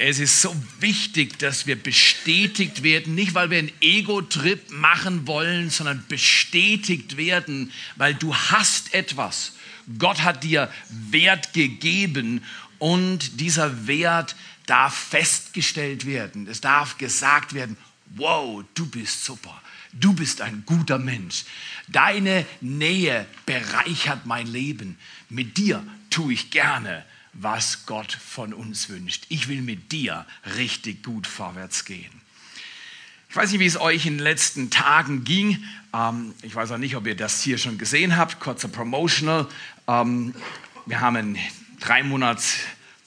Es 0.00 0.20
ist 0.20 0.40
so 0.40 0.54
wichtig, 0.78 1.40
dass 1.40 1.66
wir 1.66 1.74
bestätigt 1.74 2.84
werden, 2.84 3.16
nicht 3.16 3.34
weil 3.34 3.50
wir 3.50 3.58
einen 3.58 3.72
Ego-Trip 3.80 4.70
machen 4.70 5.26
wollen, 5.26 5.70
sondern 5.70 6.04
bestätigt 6.06 7.16
werden, 7.16 7.72
weil 7.96 8.14
du 8.14 8.32
hast 8.32 8.94
etwas. 8.94 9.54
Gott 9.98 10.22
hat 10.22 10.44
dir 10.44 10.72
Wert 10.88 11.52
gegeben 11.52 12.44
und 12.78 13.40
dieser 13.40 13.88
Wert 13.88 14.36
darf 14.66 14.94
festgestellt 14.94 16.06
werden. 16.06 16.46
Es 16.46 16.60
darf 16.60 16.96
gesagt 16.98 17.52
werden, 17.52 17.76
wow, 18.14 18.62
du 18.74 18.86
bist 18.86 19.24
super. 19.24 19.60
Du 19.92 20.12
bist 20.12 20.42
ein 20.42 20.62
guter 20.64 21.00
Mensch. 21.00 21.44
Deine 21.88 22.46
Nähe 22.60 23.26
bereichert 23.46 24.26
mein 24.26 24.46
Leben. 24.46 24.96
Mit 25.28 25.56
dir 25.56 25.84
tue 26.08 26.34
ich 26.34 26.52
gerne 26.52 27.04
was 27.40 27.86
Gott 27.86 28.12
von 28.12 28.52
uns 28.52 28.88
wünscht. 28.88 29.26
Ich 29.28 29.48
will 29.48 29.62
mit 29.62 29.92
dir 29.92 30.26
richtig 30.56 31.02
gut 31.04 31.26
vorwärts 31.26 31.84
gehen. 31.84 32.10
Ich 33.30 33.36
weiß 33.36 33.52
nicht, 33.52 33.60
wie 33.60 33.66
es 33.66 33.78
euch 33.78 34.06
in 34.06 34.14
den 34.14 34.24
letzten 34.24 34.70
Tagen 34.70 35.24
ging. 35.24 35.62
Ähm, 35.94 36.34
ich 36.42 36.54
weiß 36.54 36.72
auch 36.72 36.78
nicht, 36.78 36.96
ob 36.96 37.06
ihr 37.06 37.16
das 37.16 37.42
hier 37.42 37.58
schon 37.58 37.78
gesehen 37.78 38.16
habt. 38.16 38.40
Kurzer 38.40 38.68
Promotional. 38.68 39.46
Ähm, 39.86 40.34
wir 40.86 41.00
haben 41.00 41.16
einen 41.16 41.38
drei 41.78 42.02
Monats 42.02 42.58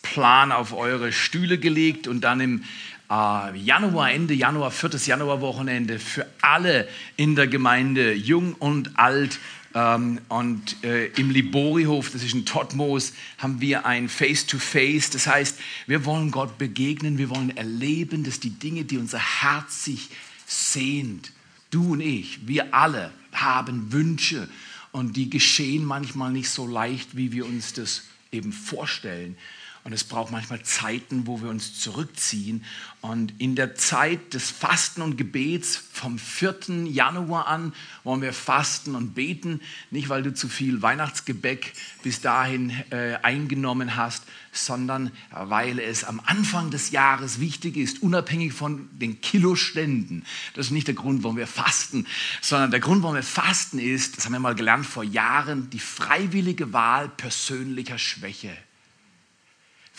Plan 0.04 0.52
auf 0.52 0.74
eure 0.74 1.12
Stühle 1.12 1.58
gelegt 1.58 2.08
und 2.08 2.22
dann 2.22 2.40
im 2.40 2.64
äh, 3.10 3.58
Januar, 3.58 4.12
Ende 4.12 4.34
Januar, 4.34 4.72
viertes 4.72 5.06
Januarwochenende 5.06 6.00
für 6.00 6.28
alle 6.42 6.88
in 7.18 7.36
der 7.36 7.48
Gemeinde, 7.48 8.14
jung 8.14 8.54
und 8.54 8.98
alt, 8.98 9.40
ähm, 9.74 10.20
und 10.30 10.84
äh, 10.84 11.08
im 11.18 11.30
Liborihof, 11.30 12.12
das 12.12 12.24
ist 12.24 12.34
in 12.34 12.46
Totmos, 12.46 13.14
haben 13.38 13.62
wir 13.62 13.86
ein 13.86 14.10
Face-to-Face. 14.10 15.08
-face. 15.08 15.14
Das 15.14 15.28
heißt, 15.28 15.60
wir 15.88 16.06
wollen 16.06 16.32
Gott 16.32 16.58
begegnen, 16.58 17.18
wir 17.18 17.30
wollen 17.30 17.56
erleben, 17.56 18.24
dass 18.24 18.40
die 18.40 18.50
Dinge, 18.50 18.86
die 18.86 18.98
unser 18.98 19.20
Herz 19.20 19.86
sich 19.86 20.10
sehnt, 20.46 21.32
du 21.70 21.94
und 21.94 22.02
ich, 22.02 22.48
wir 22.48 22.74
alle 22.74 23.12
haben 23.32 23.92
Wünsche 23.92 24.50
und 24.92 25.16
die 25.16 25.30
geschehen 25.30 25.86
manchmal 25.86 26.32
nicht 26.32 26.50
so 26.50 26.68
leicht, 26.68 27.16
wie 27.16 27.32
wir 27.32 27.46
uns 27.46 27.74
das 27.74 28.04
eben 28.32 28.52
vorstellen. 28.52 29.38
Und 29.84 29.94
es 29.94 30.04
braucht 30.04 30.32
manchmal 30.32 30.62
Zeiten, 30.62 31.26
wo 31.26 31.42
wir 31.42 31.50
uns 31.50 31.80
zurückziehen. 31.80 32.64
Und 33.02 33.34
in 33.40 33.56
der 33.56 33.74
Zeit 33.74 34.36
des 34.36 34.52
Fasten 34.52 35.02
und 35.02 35.18
Gebets 35.18 35.76
vom 35.92 36.20
4. 36.20 36.86
Januar 36.86 37.48
an 37.48 37.74
wollen 38.04 38.22
wir 38.22 38.32
fasten 38.32 38.94
und 38.94 39.16
beten. 39.16 39.60
Nicht, 39.90 40.10
weil 40.10 40.22
du 40.22 40.36
zu 40.36 40.50
viel 40.50 40.84
Weihnachtsgebäck 40.84 41.74
bis 42.04 42.22
dahin 42.22 42.70
äh, 42.92 43.16
eingenommen 43.24 43.96
hast, 43.96 44.24
sondern 44.52 45.12
weil 45.32 45.80
es 45.80 46.04
am 46.04 46.22
Anfang 46.24 46.70
des 46.70 46.92
Jahres 46.92 47.40
wichtig 47.40 47.76
ist, 47.76 48.04
unabhängig 48.04 48.54
von 48.54 48.88
den 48.92 49.20
Kiloständen. 49.20 50.26
Das 50.54 50.68
ist 50.68 50.72
nicht 50.72 50.88
der 50.88 50.96
Grund, 50.96 51.24
warum 51.24 51.38
wir 51.38 51.48
fasten, 51.48 52.06
sondern 52.42 52.70
der 52.70 52.82
Grund, 52.82 53.02
warum 53.02 53.16
wir 53.16 53.24
fasten 53.24 53.80
ist, 53.80 54.18
das 54.18 54.26
haben 54.26 54.34
wir 54.34 54.40
mal 54.40 54.54
gelernt 54.54 54.86
vor 54.86 55.04
Jahren, 55.04 55.72
die 55.72 55.80
freiwillige 55.80 56.72
Wahl 56.72 57.10
persönlicher 57.10 57.98
Schwäche. 57.98 58.56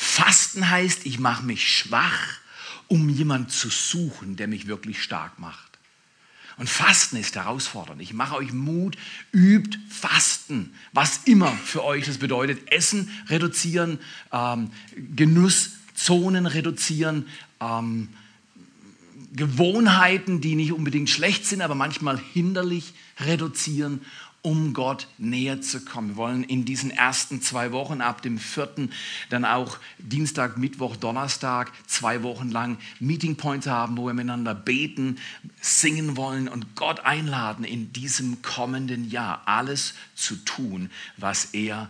Fasten 0.03 0.69
heißt, 0.69 1.06
ich 1.06 1.20
mache 1.20 1.45
mich 1.45 1.67
schwach, 1.67 2.41
um 2.89 3.08
jemanden 3.08 3.48
zu 3.48 3.70
suchen, 3.70 4.34
der 4.34 4.48
mich 4.48 4.67
wirklich 4.67 5.00
stark 5.00 5.39
macht. 5.39 5.78
Und 6.59 6.69
Fasten 6.69 7.17
ist 7.17 7.36
herausfordernd. 7.36 8.03
Ich 8.03 8.12
mache 8.12 8.34
euch 8.34 8.53
Mut, 8.53 8.98
übt 9.33 9.78
Fasten, 9.89 10.75
was 10.92 11.20
immer 11.25 11.53
für 11.53 11.84
euch 11.84 12.05
das 12.05 12.19
bedeutet. 12.19 12.72
Essen 12.72 13.11
reduzieren, 13.28 14.00
ähm, 14.33 14.72
Genusszonen 15.14 16.47
reduzieren, 16.47 17.28
ähm, 17.61 18.09
Gewohnheiten, 19.34 20.41
die 20.41 20.56
nicht 20.56 20.72
unbedingt 20.72 21.11
schlecht 21.11 21.47
sind, 21.47 21.62
aber 21.62 21.77
manchmal 21.77 22.20
hinderlich 22.33 22.92
reduzieren 23.20 24.00
um 24.43 24.75
Gott 24.75 25.06
näher 25.19 25.62
zu 25.62 25.84
kommen. 25.84 26.11
Wir 26.11 26.16
wollen 26.16 26.43
in 26.43 26.65
diesen 26.65 26.91
ersten 26.91 27.41
zwei 27.41 27.71
Wochen 27.71 28.00
ab 28.00 28.22
dem 28.22 28.39
vierten 28.39 28.91
dann 29.31 29.44
auch 29.44 29.78
Dienstag, 29.99 30.59
Mittwoch, 30.59 30.97
Donnerstag 30.97 31.72
zwei 31.87 32.25
Wochen 32.25 32.50
lang 32.50 32.78
Meeting 32.99 33.37
Points 33.37 33.69
haben, 33.69 33.97
wo 33.97 34.06
wir 34.06 34.15
miteinander 34.15 34.55
beten, 34.55 35.19
singen 35.61 36.16
wollen 36.16 36.49
und 36.49 36.75
Gott 36.75 37.00
einladen, 37.00 37.65
in 37.65 37.93
diesem 37.93 38.43
kommenden 38.43 39.09
Jahr 39.09 39.43
alles 39.47 39.94
zu 40.16 40.34
tun, 40.37 40.91
was 41.16 41.47
er 41.47 41.89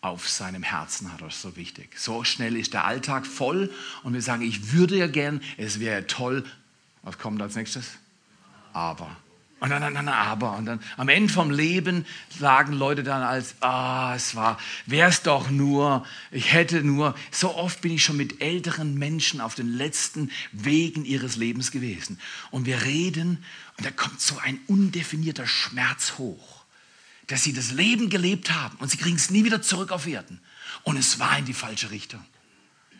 auf 0.00 0.28
seinem 0.28 0.64
Herzen 0.64 1.12
hat. 1.12 1.22
Das 1.22 1.36
ist 1.36 1.42
so 1.42 1.56
wichtig. 1.56 1.96
So 1.96 2.24
schnell 2.24 2.56
ist 2.56 2.74
der 2.74 2.84
Alltag 2.84 3.24
voll 3.24 3.72
und 4.02 4.14
wir 4.14 4.20
sagen, 4.20 4.42
ich 4.42 4.72
würde 4.72 4.96
ja 4.96 5.06
gern, 5.06 5.40
es 5.56 5.78
wäre 5.78 6.08
toll. 6.08 6.44
Was 7.02 7.18
kommt 7.18 7.40
als 7.40 7.54
nächstes? 7.54 7.92
Aber. 8.72 9.16
Und 9.64 9.70
dann, 9.70 9.80
dann, 9.80 9.94
dann, 9.94 10.08
aber. 10.08 10.58
Und 10.58 10.66
dann 10.66 10.80
am 10.98 11.08
Ende 11.08 11.32
vom 11.32 11.50
Leben 11.50 12.04
sagen 12.38 12.74
Leute 12.74 13.02
dann 13.02 13.22
als, 13.22 13.54
ah, 13.60 14.14
es 14.14 14.34
war, 14.34 14.58
wär's 14.84 15.22
doch 15.22 15.48
nur, 15.48 16.04
ich 16.30 16.52
hätte 16.52 16.84
nur. 16.84 17.14
So 17.30 17.54
oft 17.54 17.80
bin 17.80 17.92
ich 17.92 18.04
schon 18.04 18.18
mit 18.18 18.42
älteren 18.42 18.98
Menschen 18.98 19.40
auf 19.40 19.54
den 19.54 19.68
letzten 19.72 20.30
Wegen 20.52 21.06
ihres 21.06 21.36
Lebens 21.36 21.70
gewesen. 21.70 22.20
Und 22.50 22.66
wir 22.66 22.82
reden 22.82 23.42
und 23.78 23.86
da 23.86 23.90
kommt 23.90 24.20
so 24.20 24.36
ein 24.36 24.60
undefinierter 24.66 25.46
Schmerz 25.46 26.18
hoch, 26.18 26.64
dass 27.28 27.42
sie 27.42 27.54
das 27.54 27.72
Leben 27.72 28.10
gelebt 28.10 28.50
haben 28.52 28.76
und 28.80 28.90
sie 28.90 28.98
kriegen 28.98 29.16
es 29.16 29.30
nie 29.30 29.46
wieder 29.46 29.62
zurück 29.62 29.92
auf 29.92 30.06
Erden. 30.06 30.40
Und 30.82 30.98
es 30.98 31.18
war 31.18 31.38
in 31.38 31.46
die 31.46 31.54
falsche 31.54 31.90
Richtung. 31.90 32.22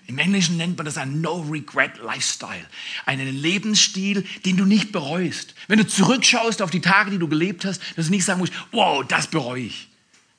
Im 0.06 0.18
Englischen 0.18 0.56
nennt 0.56 0.76
man 0.76 0.84
das 0.84 0.98
ein 0.98 1.20
No-Regret-Lifestyle. 1.20 2.66
Einen 3.06 3.34
Lebensstil, 3.34 4.24
den 4.44 4.56
du 4.56 4.66
nicht 4.66 4.92
bereust. 4.92 5.54
Wenn 5.66 5.78
du 5.78 5.86
zurückschaust 5.86 6.60
auf 6.60 6.70
die 6.70 6.82
Tage, 6.82 7.10
die 7.10 7.18
du 7.18 7.28
gelebt 7.28 7.64
hast, 7.64 7.80
dass 7.96 8.06
du 8.06 8.10
nicht 8.12 8.24
sagen 8.24 8.40
musst, 8.40 8.52
wow, 8.72 9.04
das 9.06 9.28
bereue 9.28 9.62
ich. 9.62 9.88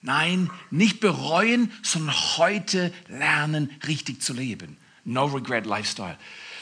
Nein, 0.02 0.52
nicht 0.70 1.00
bereuen, 1.00 1.72
sondern 1.82 2.16
heute 2.38 2.94
lernen, 3.08 3.72
richtig 3.88 4.22
zu 4.22 4.34
leben. 4.34 4.78
No-Regret-Lifestyle. 5.04 6.18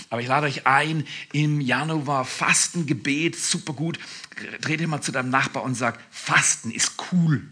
Aber 0.10 0.22
ich 0.22 0.28
lade 0.28 0.48
euch 0.48 0.66
ein, 0.66 1.06
im 1.34 1.60
Januar 1.60 2.24
Fasten, 2.24 2.86
Gebet, 2.86 3.36
super 3.36 3.74
gut. 3.74 4.00
Dreh 4.62 4.78
dir 4.78 4.88
mal 4.88 5.02
zu 5.02 5.12
deinem 5.12 5.30
Nachbar 5.30 5.64
und 5.64 5.76
sag, 5.76 6.00
Fasten 6.10 6.72
ist 6.72 6.94
cool 7.12 7.46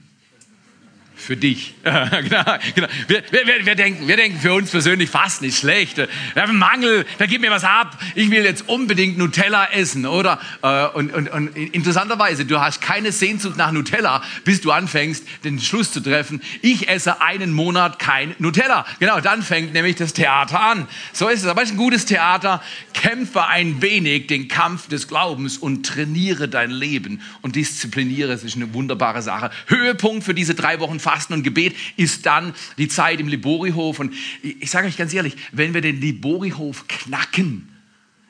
für 1.16 1.38
dich. 1.38 1.76
genau, 1.84 2.44
genau. 2.76 2.88
Wir, 3.08 3.24
wir, 3.32 3.66
wir, 3.66 3.76
denken, 3.76 4.08
wir 4.08 4.18
denken 4.18 4.40
für 4.40 4.54
uns 4.54 4.72
persönlich, 4.72 5.10
Fasten 5.10 5.46
ist 5.46 5.60
schlecht. 5.60 5.98
Wir 5.98 6.08
haben 6.36 6.50
einen 6.50 6.60
Mangel, 6.60 7.06
da 7.20 7.26
gib 7.26 7.42
mir 7.42 7.52
was 7.52 7.64
ab. 7.64 7.98
Ich 8.16 8.32
will 8.32 8.44
jetzt 8.44 8.68
unbedingt 8.68 9.18
Nutella 9.18 9.72
essen, 9.72 10.06
oder? 10.06 10.40
Äh, 10.64 10.88
und, 10.88 11.14
und, 11.14 11.30
und 11.30 11.56
interessanterweise, 11.56 12.46
du 12.46 12.60
hast 12.60 12.82
keine 12.82 13.12
Sehnsucht 13.12 13.58
nach 13.58 13.72
Nutella, 13.72 14.24
bis 14.46 14.62
du 14.62 14.72
anfängst, 14.72 15.24
den 15.44 15.60
Schluss 15.60 15.92
zu 15.92 16.02
treffen. 16.02 16.42
Ich 16.62 16.90
esse 16.90 17.22
einen 17.22 17.54
Monat 17.54 18.00
kein 18.00 18.36
Nutella. 18.40 18.86
Genau, 19.00 19.20
dann 19.20 19.44
fängt 19.44 19.74
nämlich 19.74 19.98
das 19.98 20.14
Theater 20.14 20.60
an. 20.60 20.88
So 21.14 21.28
ist 21.28 21.44
es. 21.44 21.48
Aber 21.48 21.62
es 21.62 21.70
ist 21.70 21.76
ein 21.76 21.78
gutes 21.78 22.06
Theater. 22.06 22.64
Kämpfe 22.94 23.46
ein 23.46 23.82
wenig 23.82 24.28
den 24.28 24.48
Kampf 24.48 24.88
des 24.88 25.08
Glaubens 25.08 25.58
und 25.58 25.86
trainiere 25.86 26.48
dein 26.48 26.72
Leben 26.72 27.22
und 27.42 27.56
diszipliniere. 27.56 28.32
Es 28.34 28.44
ist 28.44 28.56
eine 28.56 28.74
wunderbare 28.74 29.22
Sache. 29.22 29.52
Höhepunkt 29.68 30.24
für 30.24 30.34
diese 30.34 30.56
drei 30.56 30.80
Wochen 30.80 31.00
Fasten 31.12 31.34
und 31.34 31.44
Gebet 31.44 31.76
ist 31.98 32.26
dann 32.26 32.54
die 32.78 32.88
Zeit 32.88 33.20
im 33.20 33.28
Liborihof. 33.28 34.00
Und 34.00 34.14
ich 34.42 34.72
sage 34.72 34.88
euch 34.88 34.96
ganz 34.96 35.14
ehrlich, 35.14 35.36
wenn 35.52 35.74
wir 35.74 35.82
den 35.82 36.00
Liborihof 36.00 36.88
knacken, 36.88 37.68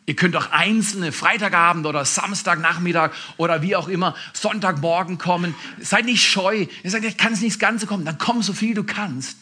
Ihr 0.08 0.16
könnt 0.16 0.36
auch 0.36 0.52
einzelne 0.52 1.12
Freitagabend 1.12 1.86
oder 1.86 2.04
Samstagnachmittag 2.04 3.12
oder 3.38 3.62
wie 3.62 3.76
auch 3.76 3.88
immer 3.88 4.16
Sonntagmorgen 4.34 5.20
kommen. 5.20 5.54
Seid 5.80 6.06
nicht 6.06 6.28
scheu. 6.28 6.66
Ihr 6.84 6.90
sagt, 6.90 7.06
ich 7.06 7.18
kann 7.18 7.34
es 7.34 7.42
nicht 7.42 7.54
das 7.54 7.60
Ganze 7.60 7.86
kommen. 7.86 8.04
Dann 8.04 8.18
komm 8.18 8.42
so 8.42 8.52
viel 8.52 8.74
du 8.74 8.84
kannst. 8.84 9.38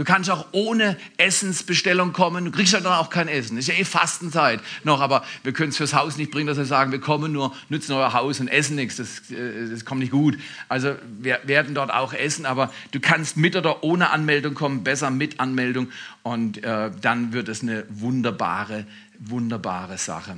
Du 0.00 0.04
kannst 0.04 0.30
auch 0.30 0.46
ohne 0.52 0.96
Essensbestellung 1.18 2.14
kommen. 2.14 2.46
Du 2.46 2.50
kriegst 2.50 2.72
ja 2.72 2.80
dann 2.80 2.94
auch 2.94 3.10
kein 3.10 3.28
Essen. 3.28 3.58
Ist 3.58 3.68
ja 3.68 3.74
eh 3.74 3.84
Fastenzeit 3.84 4.62
noch, 4.82 5.02
aber 5.02 5.22
wir 5.42 5.52
können 5.52 5.68
es 5.68 5.76
fürs 5.76 5.92
Haus 5.92 6.16
nicht 6.16 6.30
bringen, 6.30 6.46
dass 6.46 6.56
wir 6.56 6.64
sagen, 6.64 6.90
wir 6.90 7.00
kommen 7.00 7.32
nur, 7.32 7.54
nützen 7.68 7.92
euer 7.92 8.14
Haus 8.14 8.40
und 8.40 8.48
essen 8.48 8.76
nichts. 8.76 8.96
Das, 8.96 9.30
äh, 9.30 9.68
das 9.68 9.84
kommt 9.84 10.00
nicht 10.00 10.12
gut. 10.12 10.38
Also 10.70 10.94
wir 11.20 11.40
werden 11.44 11.74
dort 11.74 11.92
auch 11.92 12.14
essen, 12.14 12.46
aber 12.46 12.72
du 12.92 13.00
kannst 13.00 13.36
mit 13.36 13.56
oder 13.56 13.84
ohne 13.84 14.08
Anmeldung 14.08 14.54
kommen, 14.54 14.84
besser 14.84 15.10
mit 15.10 15.38
Anmeldung 15.38 15.88
und 16.22 16.64
äh, 16.64 16.90
dann 16.98 17.34
wird 17.34 17.50
es 17.50 17.60
eine 17.60 17.84
wunderbare, 17.90 18.86
wunderbare 19.18 19.98
Sache. 19.98 20.36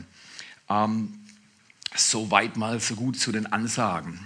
Ähm, 0.69 1.14
so 1.94 2.32
weit 2.32 2.56
mal 2.56 2.81
so 2.81 2.97
gut 2.97 3.17
zu 3.17 3.31
den 3.31 3.47
Ansagen. 3.47 4.19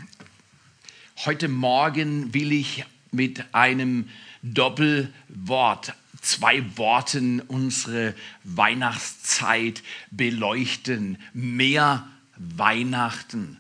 Heute 1.26 1.48
Morgen 1.48 2.32
will 2.32 2.52
ich 2.52 2.86
mit 3.12 3.44
einem 3.52 4.08
Doppelwort, 4.42 5.94
zwei 6.20 6.64
Worten 6.76 7.40
unsere 7.40 8.14
Weihnachtszeit 8.44 9.82
beleuchten. 10.10 11.18
Mehr 11.32 12.06
Weihnachten. 12.36 13.58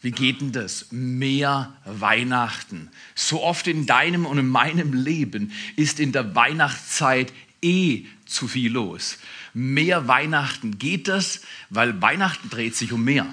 Wie 0.00 0.10
geht 0.10 0.40
denn 0.40 0.52
das? 0.52 0.86
Mehr 0.90 1.72
Weihnachten. 1.84 2.90
So 3.14 3.42
oft 3.42 3.66
in 3.68 3.86
deinem 3.86 4.26
und 4.26 4.38
in 4.38 4.48
meinem 4.48 4.92
Leben 4.92 5.52
ist 5.76 6.00
in 6.00 6.12
der 6.12 6.34
Weihnachtszeit 6.34 7.32
eh 7.62 8.06
zu 8.26 8.48
viel 8.48 8.72
los. 8.72 9.18
mehr 9.54 10.08
Weihnachten. 10.08 10.78
Geht 10.78 11.08
das? 11.08 11.42
Weil 11.70 12.00
Weihnachten 12.00 12.50
dreht 12.50 12.76
sich 12.76 12.92
um 12.92 13.04
mehr. 13.04 13.26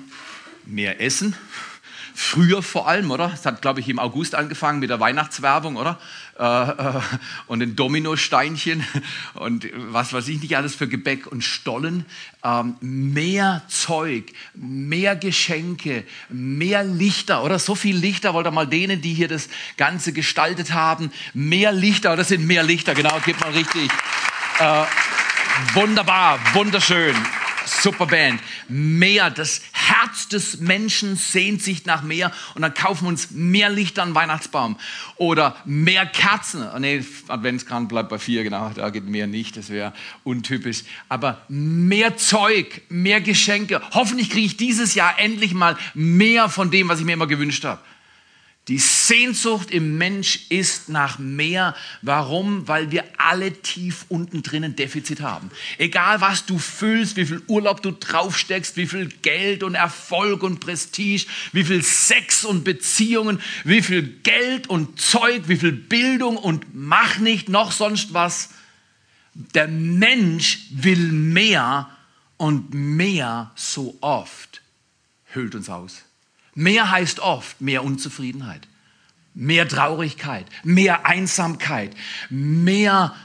Mehr 0.66 1.02
Essen, 1.02 1.36
früher 2.14 2.62
vor 2.62 2.88
allem, 2.88 3.12
oder? 3.12 3.32
Es 3.34 3.46
hat, 3.46 3.62
glaube 3.62 3.80
ich, 3.80 3.90
im 3.90 4.00
August 4.00 4.36
angefangen 4.36 4.80
mit 4.80 4.90
der 4.90 5.00
Weihnachtswerbung, 5.00 5.78
oder? 5.78 6.00
Äh, 6.40 6.44
äh, 6.44 7.02
und 7.48 7.60
den 7.60 7.76
Dominosteinchen 7.76 8.86
und 9.34 9.68
was 9.92 10.14
weiß 10.14 10.30
ich 10.30 10.42
nicht 10.42 10.56
alles 10.56 10.74
für 10.74 10.88
Gebäck 10.88 11.28
und 11.28 11.44
Stollen. 11.44 12.06
Ähm, 12.46 12.78
mehr 12.80 13.62
Zeug, 13.68 14.32
mehr 14.54 15.18
Geschenke, 15.18 16.06
mehr 16.30 16.86
Lichter, 16.86 17.44
oder? 17.44 17.60
So 17.60 17.76
viel 17.76 17.98
Lichter, 17.98 18.34
wollt 18.34 18.48
ihr 18.48 18.52
mal 18.52 18.68
denen, 18.68 19.02
die 19.02 19.14
hier 19.14 19.28
das 19.28 19.50
Ganze 19.76 20.14
gestaltet 20.14 20.72
haben, 20.72 21.12
mehr 21.34 21.74
Lichter, 21.74 22.12
oder? 22.12 22.20
Das 22.20 22.30
sind 22.30 22.48
mehr 22.48 22.64
Lichter, 22.64 22.96
genau, 22.96 23.20
gibt 23.26 23.42
mal 23.42 23.52
richtig. 23.52 23.92
Äh, 24.60 24.84
wunderbar, 25.74 26.40
wunderschön 26.54 27.16
super 27.70 28.08
Band. 28.08 28.42
Mehr, 28.68 29.30
das 29.30 29.62
Herz 29.72 30.28
des 30.28 30.60
Menschen 30.60 31.16
sehnt 31.16 31.62
sich 31.62 31.86
nach 31.86 32.04
mehr 32.04 32.32
und 32.56 32.62
dann 32.62 32.74
kaufen 32.74 33.06
wir 33.06 33.10
uns 33.10 33.32
mehr 33.32 33.70
Lichter 33.70 34.04
an 34.04 34.16
Weihnachtsbaum 34.16 34.78
oder 35.18 35.56
mehr 35.66 36.06
Kerzen. 36.06 36.68
Oh 36.76 36.80
nee, 36.80 37.04
Adventskran 37.28 37.88
bleibt 37.88 38.10
bei 38.10 38.20
vier, 38.20 38.44
genau, 38.44 38.72
da 38.76 38.90
geht 38.90 39.06
mehr 39.06 39.28
nicht, 39.28 39.58
das 39.58 39.70
wäre 39.70 39.94
untypisch. 40.24 40.84
Aber 41.08 41.42
mehr 41.48 42.18
Zeug, 42.18 42.82
mehr 42.90 43.22
Geschenke. 43.22 43.82
Hoffentlich 43.92 44.30
kriege 44.30 44.46
ich 44.46 44.58
dieses 44.58 44.96
Jahr 44.96 45.20
endlich 45.20 45.54
mal 45.54 45.78
mehr 45.94 46.50
von 46.50 46.72
dem, 46.72 46.90
was 46.90 47.00
ich 47.00 47.06
mir 47.06 47.14
immer 47.14 47.28
gewünscht 47.28 47.64
habe. 47.66 47.80
Die 48.70 48.78
Sehnsucht 48.78 49.72
im 49.72 49.98
Mensch 49.98 50.42
ist 50.50 50.90
nach 50.90 51.18
mehr. 51.18 51.76
Warum? 52.04 52.68
Weil 52.68 52.92
wir 52.92 53.04
alle 53.18 53.52
tief 53.52 54.06
unten 54.10 54.44
drin 54.44 54.64
ein 54.64 54.76
Defizit 54.76 55.22
haben. 55.22 55.50
Egal 55.80 56.22
was 56.22 56.46
du 56.46 56.60
fühlst, 56.60 57.16
wie 57.16 57.26
viel 57.26 57.42
Urlaub 57.48 57.82
du 57.82 57.90
draufsteckst, 57.90 58.78
wie 58.78 58.86
viel 58.86 59.08
Geld 59.24 59.64
und 59.64 59.74
Erfolg 59.74 60.44
und 60.44 60.60
Prestige, 60.60 61.26
wie 61.52 61.64
viel 61.64 61.82
Sex 61.82 62.46
und 62.46 62.64
Beziehungen, 62.64 63.42
wie 63.64 63.82
viel 63.82 64.04
Geld 64.22 64.68
und 64.68 65.02
Zeug, 65.02 65.48
wie 65.48 65.58
viel 65.58 65.72
Bildung 65.72 66.38
und 66.38 66.68
mach 66.76 67.18
nicht 67.18 67.50
noch 67.50 67.72
sonst 67.72 68.14
was. 68.14 68.50
Der 69.34 69.68
Mensch 69.68 70.60
will 70.70 71.12
mehr 71.12 71.90
und 72.38 72.72
mehr 72.76 73.50
so 73.56 73.98
oft 74.02 74.62
hüllt 75.34 75.56
uns 75.56 75.70
aus. 75.70 76.04
Mehr 76.60 76.92
heißt 76.92 77.22
oft 77.22 77.62
mehr 77.62 77.86
Unzufriedenheit, 77.86 78.68
mehr 79.34 79.66
Traurigkeit, 79.66 80.46
mehr 80.66 81.06
Einsamkeit, 81.06 81.96
mehr 82.30 83.16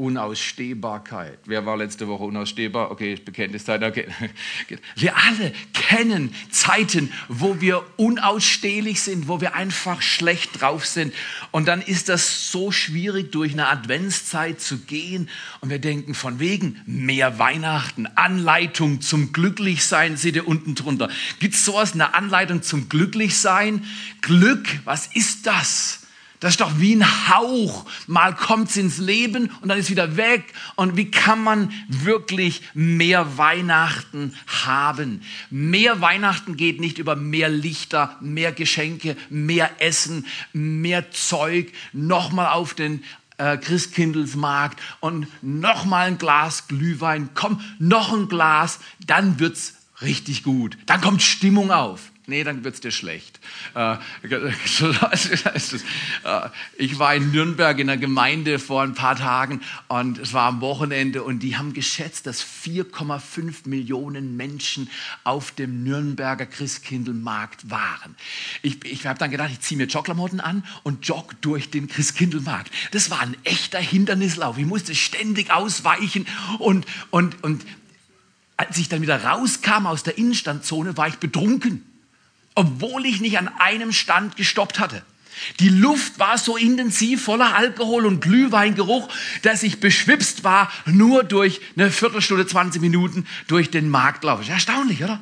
Unausstehbarkeit. 0.00 1.40
Wer 1.44 1.66
war 1.66 1.76
letzte 1.76 2.08
Woche 2.08 2.24
unausstehbar? 2.24 2.90
Okay, 2.90 3.16
Bekenntniszeit. 3.16 3.82
Okay. 3.82 4.06
Wir 4.96 5.14
alle 5.14 5.52
kennen 5.74 6.34
Zeiten, 6.50 7.12
wo 7.28 7.60
wir 7.60 7.84
unausstehlich 7.96 9.02
sind, 9.02 9.28
wo 9.28 9.40
wir 9.40 9.54
einfach 9.54 10.00
schlecht 10.00 10.60
drauf 10.60 10.86
sind. 10.86 11.12
Und 11.50 11.68
dann 11.68 11.82
ist 11.82 12.08
das 12.08 12.50
so 12.50 12.72
schwierig, 12.72 13.32
durch 13.32 13.52
eine 13.52 13.68
Adventszeit 13.68 14.60
zu 14.60 14.78
gehen. 14.78 15.28
Und 15.60 15.70
wir 15.70 15.78
denken 15.78 16.14
von 16.14 16.40
wegen 16.40 16.80
mehr 16.86 17.38
Weihnachten, 17.38 18.06
Anleitung 18.06 19.00
zum 19.00 19.32
Glücklichsein, 19.32 20.16
seht 20.16 20.36
ihr 20.36 20.48
unten 20.48 20.74
drunter. 20.74 21.10
Gibt 21.40 21.54
es 21.54 21.64
sowas, 21.64 21.92
eine 21.92 22.14
Anleitung 22.14 22.62
zum 22.62 22.88
Glücklichsein? 22.88 23.84
Glück, 24.22 24.66
was 24.84 25.08
ist 25.14 25.46
das? 25.46 25.99
Das 26.40 26.52
ist 26.52 26.60
doch 26.62 26.78
wie 26.78 26.96
ein 26.96 27.28
Hauch. 27.28 27.84
Mal 28.06 28.34
kommt 28.34 28.70
es 28.70 28.76
ins 28.78 28.96
Leben 28.96 29.50
und 29.60 29.68
dann 29.68 29.78
ist 29.78 29.90
wieder 29.90 30.16
weg. 30.16 30.42
Und 30.74 30.96
wie 30.96 31.10
kann 31.10 31.44
man 31.44 31.70
wirklich 31.88 32.62
mehr 32.72 33.36
Weihnachten 33.36 34.34
haben? 34.64 35.20
Mehr 35.50 36.00
Weihnachten 36.00 36.56
geht 36.56 36.80
nicht 36.80 36.98
über 36.98 37.14
mehr 37.14 37.50
Lichter, 37.50 38.16
mehr 38.20 38.52
Geschenke, 38.52 39.18
mehr 39.28 39.70
Essen, 39.80 40.26
mehr 40.54 41.10
Zeug, 41.10 41.72
nochmal 41.92 42.46
auf 42.46 42.72
den 42.72 43.04
äh, 43.36 43.58
Christkindlesmarkt 43.58 44.80
und 45.00 45.26
nochmal 45.42 46.06
ein 46.06 46.16
Glas 46.18 46.68
Glühwein. 46.68 47.30
Komm, 47.34 47.60
noch 47.78 48.14
ein 48.14 48.28
Glas, 48.28 48.80
dann 49.06 49.38
wird's 49.40 49.74
richtig 50.00 50.42
gut. 50.42 50.78
Dann 50.86 51.02
kommt 51.02 51.22
Stimmung 51.22 51.70
auf. 51.70 52.12
Nee, 52.30 52.44
dann 52.44 52.62
wird 52.62 52.76
es 52.76 52.80
dir 52.80 52.92
schlecht. 52.92 53.40
Äh, 53.74 53.96
ich 56.78 56.98
war 57.00 57.14
in 57.16 57.32
Nürnberg 57.32 57.76
in 57.80 57.88
der 57.88 57.96
Gemeinde 57.96 58.60
vor 58.60 58.82
ein 58.82 58.94
paar 58.94 59.16
Tagen 59.16 59.62
und 59.88 60.16
es 60.18 60.32
war 60.32 60.46
am 60.46 60.60
Wochenende 60.60 61.24
und 61.24 61.40
die 61.40 61.56
haben 61.56 61.72
geschätzt, 61.72 62.28
dass 62.28 62.44
4,5 62.44 63.68
Millionen 63.68 64.36
Menschen 64.36 64.88
auf 65.24 65.50
dem 65.50 65.82
Nürnberger 65.82 66.46
Christkindlmarkt 66.46 67.68
waren. 67.68 68.14
Ich, 68.62 68.84
ich 68.84 69.08
habe 69.08 69.18
dann 69.18 69.32
gedacht, 69.32 69.50
ich 69.50 69.58
ziehe 69.58 69.76
mir 69.76 69.88
Jogklamotten 69.88 70.38
an 70.38 70.64
und 70.84 71.04
jogge 71.08 71.34
durch 71.40 71.70
den 71.70 71.88
Christkindlmarkt. 71.88 72.70
Das 72.92 73.10
war 73.10 73.18
ein 73.18 73.36
echter 73.42 73.80
Hindernislauf. 73.80 74.56
Ich 74.56 74.66
musste 74.66 74.94
ständig 74.94 75.50
ausweichen 75.50 76.28
und, 76.60 76.86
und, 77.10 77.42
und 77.42 77.66
als 78.56 78.78
ich 78.78 78.88
dann 78.88 79.02
wieder 79.02 79.24
rauskam 79.24 79.86
aus 79.86 80.04
der 80.04 80.16
Innenstandzone, 80.16 80.96
war 80.96 81.08
ich 81.08 81.16
betrunken 81.16 81.89
obwohl 82.54 83.06
ich 83.06 83.20
nicht 83.20 83.38
an 83.38 83.48
einem 83.58 83.92
Stand 83.92 84.36
gestoppt 84.36 84.78
hatte. 84.78 85.02
Die 85.58 85.68
Luft 85.68 86.18
war 86.18 86.36
so 86.36 86.56
intensiv 86.56 87.24
voller 87.24 87.54
Alkohol 87.54 88.04
und 88.04 88.20
Glühweingeruch, 88.20 89.08
dass 89.42 89.62
ich 89.62 89.80
beschwipst 89.80 90.44
war, 90.44 90.70
nur 90.84 91.24
durch 91.24 91.60
eine 91.76 91.90
Viertelstunde, 91.90 92.46
20 92.46 92.82
Minuten 92.82 93.26
durch 93.46 93.70
den 93.70 93.88
Marktlauf. 93.88 94.46
Erstaunlich, 94.46 95.02
oder? 95.02 95.20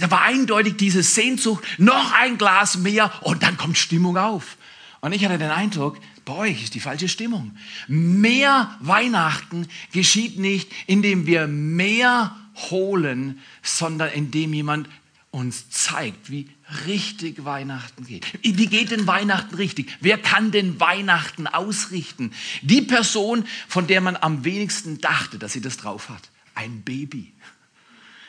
Da 0.00 0.10
war 0.10 0.22
eindeutig 0.22 0.76
diese 0.76 1.02
Sehnsucht, 1.02 1.64
noch 1.78 2.12
ein 2.12 2.38
Glas 2.38 2.78
mehr 2.78 3.12
und 3.22 3.42
dann 3.42 3.56
kommt 3.56 3.78
Stimmung 3.78 4.16
auf. 4.16 4.56
Und 5.00 5.12
ich 5.12 5.24
hatte 5.24 5.38
den 5.38 5.50
Eindruck, 5.50 5.98
bei 6.24 6.32
euch 6.32 6.62
ist 6.62 6.74
die 6.74 6.80
falsche 6.80 7.08
Stimmung. 7.08 7.56
Mehr 7.86 8.74
Weihnachten 8.80 9.68
geschieht 9.92 10.38
nicht, 10.38 10.70
indem 10.86 11.26
wir 11.26 11.46
mehr 11.46 12.34
holen, 12.70 13.40
sondern 13.62 14.10
indem 14.10 14.54
jemand 14.54 14.88
uns 15.34 15.68
zeigt, 15.68 16.30
wie 16.30 16.48
richtig 16.86 17.44
Weihnachten 17.44 18.06
geht. 18.06 18.24
Wie 18.42 18.68
geht 18.68 18.92
denn 18.92 19.08
Weihnachten 19.08 19.56
richtig? 19.56 19.90
Wer 20.00 20.16
kann 20.16 20.52
denn 20.52 20.78
Weihnachten 20.78 21.48
ausrichten? 21.48 22.32
Die 22.62 22.82
Person, 22.82 23.44
von 23.66 23.88
der 23.88 24.00
man 24.00 24.16
am 24.16 24.44
wenigsten 24.44 25.00
dachte, 25.00 25.38
dass 25.38 25.52
sie 25.52 25.60
das 25.60 25.76
drauf 25.76 26.08
hat. 26.08 26.30
Ein 26.54 26.82
Baby. 26.82 27.32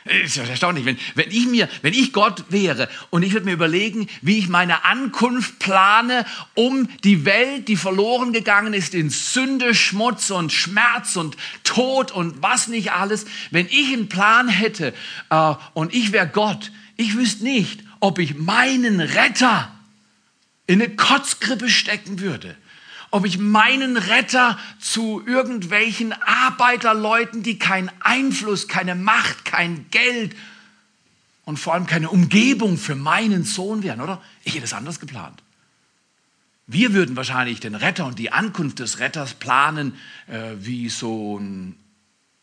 Ist 0.04 0.36
erstaunlich, 0.36 0.84
wenn, 0.84 0.98
wenn 1.14 1.30
ich 1.30 1.46
mir, 1.46 1.68
wenn 1.82 1.92
ich 1.92 2.12
Gott 2.12 2.44
wäre 2.48 2.88
und 3.10 3.24
ich 3.24 3.32
würde 3.32 3.46
mir 3.46 3.52
überlegen, 3.52 4.08
wie 4.22 4.38
ich 4.38 4.48
meine 4.48 4.84
Ankunft 4.84 5.58
plane, 5.58 6.24
um 6.54 6.88
die 7.02 7.24
Welt, 7.24 7.66
die 7.66 7.76
verloren 7.76 8.32
gegangen 8.32 8.72
ist 8.72 8.94
in 8.94 9.10
Sünde, 9.10 9.74
Schmutz 9.74 10.30
und 10.30 10.52
Schmerz 10.52 11.16
und 11.16 11.36
Tod 11.64 12.12
und 12.12 12.40
was 12.40 12.68
nicht 12.68 12.92
alles, 12.92 13.26
wenn 13.50 13.66
ich 13.66 13.92
einen 13.92 14.08
Plan 14.08 14.48
hätte 14.48 14.94
äh, 15.30 15.54
und 15.74 15.92
ich 15.92 16.12
wäre 16.12 16.28
Gott, 16.28 16.70
ich 16.96 17.16
wüsste 17.16 17.44
nicht, 17.44 17.84
ob 18.00 18.18
ich 18.18 18.36
meinen 18.36 19.00
Retter 19.00 19.72
in 20.66 20.82
eine 20.82 20.94
Kotzgrippe 20.94 21.68
stecken 21.68 22.20
würde. 22.20 22.56
Ob 23.10 23.24
ich 23.24 23.38
meinen 23.38 23.96
Retter 23.96 24.58
zu 24.80 25.22
irgendwelchen 25.24 26.12
Arbeiterleuten, 26.22 27.42
die 27.42 27.58
keinen 27.58 27.90
Einfluss, 28.00 28.66
keine 28.66 28.94
Macht, 28.94 29.44
kein 29.44 29.86
Geld 29.90 30.34
und 31.44 31.58
vor 31.58 31.74
allem 31.74 31.86
keine 31.86 32.10
Umgebung 32.10 32.76
für 32.76 32.96
meinen 32.96 33.44
Sohn 33.44 33.82
wären, 33.84 34.00
oder? 34.00 34.20
Ich 34.42 34.54
hätte 34.54 34.64
es 34.64 34.72
anders 34.72 34.98
geplant. 34.98 35.42
Wir 36.66 36.92
würden 36.94 37.14
wahrscheinlich 37.14 37.60
den 37.60 37.76
Retter 37.76 38.06
und 38.06 38.18
die 38.18 38.32
Ankunft 38.32 38.80
des 38.80 38.98
Retters 38.98 39.34
planen 39.34 39.94
äh, 40.26 40.54
wie 40.58 40.88
so 40.88 41.38
ein 41.38 41.76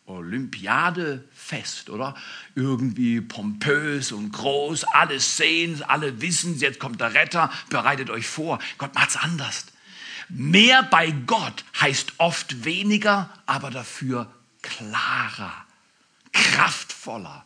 Olympiadefest, 0.05 1.89
oder? 1.89 2.15
Irgendwie 2.55 3.22
pompös 3.22 4.12
und 4.12 4.31
groß, 4.31 4.83
alle 4.83 5.19
sehen, 5.19 5.81
alle 5.83 6.22
wissen, 6.22 6.57
jetzt 6.60 6.79
kommt 6.79 7.00
der 7.00 7.13
Retter, 7.13 7.50
bereitet 7.69 8.10
euch 8.10 8.27
vor. 8.27 8.60
Gott 8.77 8.93
macht 8.95 9.12
es 9.12 9.17
anders. 9.17 9.65
Mehr 10.29 10.83
bei 10.83 11.12
Gott 11.12 11.63
heißt 11.79 12.13
oft 12.17 12.65
weniger, 12.65 13.29
aber 13.45 13.72
dafür 13.72 14.31
klarer, 14.62 15.53
kraftvoller 16.31 17.45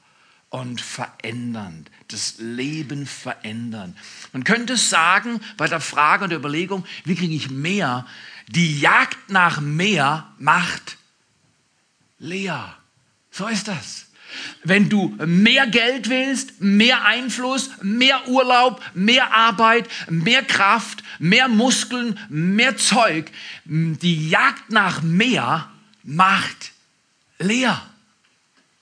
und 0.49 0.81
verändernd. 0.81 1.91
Das 2.07 2.35
Leben 2.37 3.05
verändern. 3.05 3.95
Man 4.31 4.43
könnte 4.43 4.77
sagen, 4.77 5.41
bei 5.57 5.67
der 5.67 5.81
Frage 5.81 6.23
und 6.23 6.29
der 6.29 6.39
Überlegung, 6.39 6.85
wie 7.03 7.15
kriege 7.15 7.35
ich 7.35 7.49
mehr? 7.49 8.05
Die 8.47 8.79
Jagd 8.79 9.29
nach 9.29 9.59
mehr 9.59 10.33
macht 10.39 10.96
Lea. 12.19 12.59
So 13.31 13.47
ist 13.47 13.67
das. 13.67 14.05
Wenn 14.63 14.89
du 14.89 15.15
mehr 15.25 15.67
Geld 15.67 16.09
willst, 16.09 16.61
mehr 16.61 17.05
Einfluss, 17.05 17.69
mehr 17.81 18.27
Urlaub, 18.27 18.81
mehr 18.93 19.33
Arbeit, 19.33 19.87
mehr 20.09 20.43
Kraft, 20.43 21.03
mehr 21.19 21.47
Muskeln, 21.47 22.19
mehr 22.29 22.77
Zeug, 22.77 23.31
die 23.65 24.29
Jagd 24.29 24.71
nach 24.71 25.01
mehr 25.01 25.69
macht 26.03 26.71
leer? 27.39 27.81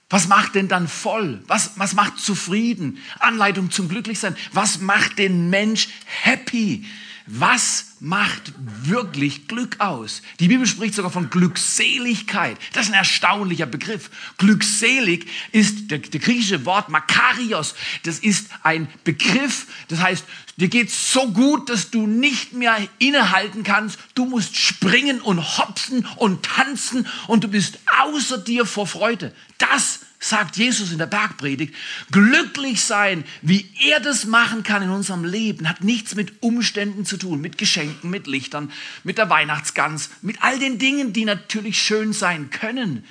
Was 0.10 0.27
macht 0.27 0.56
denn 0.56 0.68
dann 0.68 0.88
voll? 0.88 1.44
Was, 1.48 1.72
was 1.77 1.94
macht 1.94 2.20
zufrieden? 2.20 3.00
Anleitung 3.20 3.72
zum 3.72 3.89
Glücklichsein. 3.89 4.36
Was 4.51 4.80
macht 4.80 5.18
den 5.18 5.50
Mensch 5.50 5.89
happy? 6.06 6.86
Was 7.27 7.96
macht 8.00 8.53
wirklich 8.58 9.48
Glück 9.48 9.79
aus? 9.79 10.22
Die 10.39 10.48
Bibel 10.48 10.67
spricht 10.67 10.94
sogar 10.94 11.10
von 11.10 11.32
Glückseligkeit. 11.32 12.58
Das 12.74 12.86
ist 12.86 12.91
ein 12.91 12.98
erstaunlicher 13.00 13.65
Begriff. 13.65 14.12
Glückselig 14.38 15.27
ist 15.51 15.89
der, 15.89 15.98
der 15.98 16.20
griechische 16.20 16.65
Wort 16.65 16.89
Makarios. 16.89 17.74
Das 18.03 18.20
ist 18.20 18.50
ein 18.62 18.88
Begriff, 19.03 19.65
das 19.88 20.01
heißt, 20.01 20.24
dir 20.58 20.67
geht 20.67 20.91
so 20.91 21.32
gut, 21.32 21.70
dass 21.70 21.89
du 21.89 22.05
nicht 22.05 22.53
mehr 22.53 22.77
innehalten 23.00 23.63
kannst. 23.63 23.98
Du 24.13 24.25
musst 24.25 24.55
springen 24.55 25.20
und 25.20 25.58
hopsen 25.58 26.05
und 26.17 26.46
tanzen 26.46 27.08
und 27.25 27.44
du 27.44 27.48
bist 27.48 27.79
außer 28.03 28.38
dir 28.38 28.67
vor 28.67 28.86
Freude. 28.86 29.34
Das 29.58 30.01
sagt 30.29 30.58
Jesus 30.58 30.91
in 30.91 30.98
der 30.98 31.05
Bergpredigt, 31.05 31.75
glücklich 32.12 32.82
sein, 32.82 33.24
wie 33.41 33.70
er 33.82 34.00
das 34.00 34.25
machen 34.25 34.63
kann 34.63 34.82
in 34.82 34.89
unserem 34.89 35.24
Leben, 35.24 35.70
hat 35.70 35.84
nichts 35.84 36.15
mit 36.15 36.41
Umständen 36.41 37.05
zu 37.05 37.17
tun, 37.17 37.41
mit 37.41 37.58
Geschenken, 37.58 38.10
mit 38.10 38.25
Lichtern, 38.25 38.72
mit 39.03 39.17
der 39.17 39.29
Weihnachtsgans, 39.29 40.10
mit 40.22 40.41
all 40.41 40.58
den 40.58 40.79
Dingen, 40.79 41.13
die 41.13 41.25
natürlich 41.25 41.82
schön 41.82 42.12
sein 42.12 42.50
können. 42.50 43.05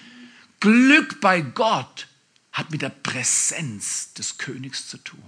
Glück 0.60 1.20
bei 1.20 1.40
Gott 1.40 2.08
hat 2.52 2.70
mit 2.70 2.82
der 2.82 2.88
Präsenz 2.90 4.12
des 4.14 4.38
Königs 4.38 4.88
zu 4.88 4.98
tun, 4.98 5.18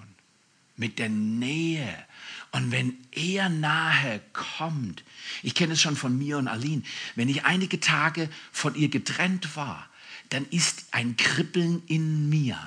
mit 0.77 0.99
der 0.99 1.09
Nähe. 1.09 2.05
Und 2.53 2.73
wenn 2.73 2.97
er 3.13 3.49
nahe 3.49 4.21
kommt, 4.33 5.05
ich 5.43 5.55
kenne 5.55 5.75
es 5.75 5.81
schon 5.81 5.97
von 5.97 6.17
mir 6.17 6.39
und 6.39 6.49
Aline, 6.49 6.83
wenn 7.15 7.29
ich 7.29 7.45
einige 7.45 7.81
Tage 7.81 8.29
von 8.51 8.75
ihr 8.75 8.89
getrennt 8.89 9.57
war, 9.57 9.89
dann 10.31 10.47
ist 10.51 10.87
ein 10.91 11.17
Kribbeln 11.17 11.83
in 11.87 12.29
mir. 12.29 12.59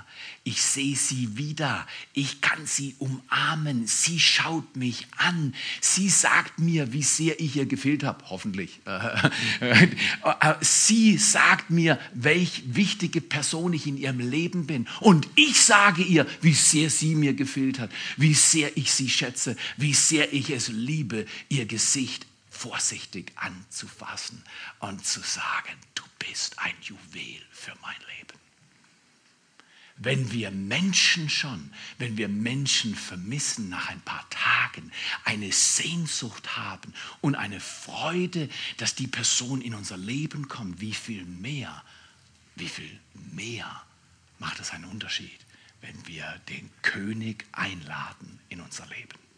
Ich 0.43 0.61
sehe 0.61 0.95
sie 0.95 1.37
wieder. 1.37 1.85
Ich 2.13 2.41
kann 2.41 2.65
sie 2.65 2.95
umarmen. 2.97 3.85
Sie 3.85 4.19
schaut 4.19 4.75
mich 4.75 5.07
an. 5.17 5.53
Sie 5.81 6.09
sagt 6.09 6.59
mir, 6.59 6.93
wie 6.93 7.03
sehr 7.03 7.39
ich 7.39 7.57
ihr 7.57 7.65
gefehlt 7.65 8.03
habe. 8.03 8.23
Hoffentlich. 8.29 8.79
Sie 10.61 11.17
sagt 11.17 11.69
mir, 11.69 11.99
welch 12.13 12.63
wichtige 12.65 13.21
Person 13.21 13.73
ich 13.73 13.85
in 13.85 13.97
ihrem 13.97 14.19
Leben 14.19 14.65
bin. 14.65 14.87
Und 15.01 15.27
ich 15.35 15.61
sage 15.61 16.03
ihr, 16.03 16.25
wie 16.41 16.53
sehr 16.53 16.89
sie 16.89 17.15
mir 17.15 17.33
gefehlt 17.33 17.77
hat. 17.79 17.91
Wie 18.17 18.33
sehr 18.33 18.75
ich 18.77 18.91
sie 18.91 19.09
schätze. 19.09 19.55
Wie 19.77 19.93
sehr 19.93 20.33
ich 20.33 20.49
es 20.49 20.69
liebe, 20.69 21.25
ihr 21.49 21.65
Gesicht 21.65 22.28
vorsichtig 22.59 23.31
anzufassen 23.35 24.43
und 24.79 25.05
zu 25.05 25.21
sagen, 25.21 25.77
du 25.95 26.03
bist 26.19 26.59
ein 26.59 26.75
Juwel 26.81 27.41
für 27.51 27.73
mein 27.81 27.95
Leben. 28.17 28.37
Wenn 29.95 30.31
wir 30.31 30.51
Menschen 30.51 31.29
schon, 31.29 31.73
wenn 31.97 32.17
wir 32.17 32.27
Menschen 32.27 32.95
vermissen 32.95 33.69
nach 33.69 33.87
ein 33.87 34.01
paar 34.01 34.29
Tagen, 34.29 34.91
eine 35.23 35.51
Sehnsucht 35.51 36.57
haben 36.57 36.93
und 37.21 37.35
eine 37.35 37.61
Freude, 37.61 38.49
dass 38.77 38.95
die 38.95 39.07
Person 39.07 39.61
in 39.61 39.73
unser 39.73 39.97
Leben 39.97 40.47
kommt, 40.49 40.81
wie 40.81 40.93
viel 40.93 41.23
mehr, 41.25 41.83
wie 42.55 42.69
viel 42.69 42.99
mehr 43.13 43.83
macht 44.37 44.59
es 44.59 44.71
einen 44.71 44.85
Unterschied, 44.85 45.39
wenn 45.81 46.07
wir 46.07 46.41
den 46.49 46.69
König 46.81 47.45
einladen 47.53 48.39
in 48.49 48.61
unser 48.61 48.85
Leben. 48.87 49.28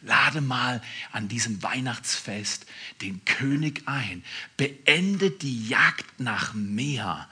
Lade 0.00 0.40
mal 0.40 0.82
an 1.12 1.28
diesem 1.28 1.62
Weihnachtsfest 1.62 2.66
den 3.00 3.24
König 3.24 3.82
ein. 3.86 4.22
Beende 4.56 5.30
die 5.30 5.68
Jagd 5.68 6.20
nach 6.20 6.52
mehr 6.54 7.28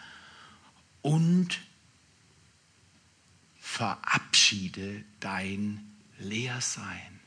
und 1.02 1.60
verabschiede 3.60 5.04
dein 5.20 5.80
Leersein. 6.18 7.20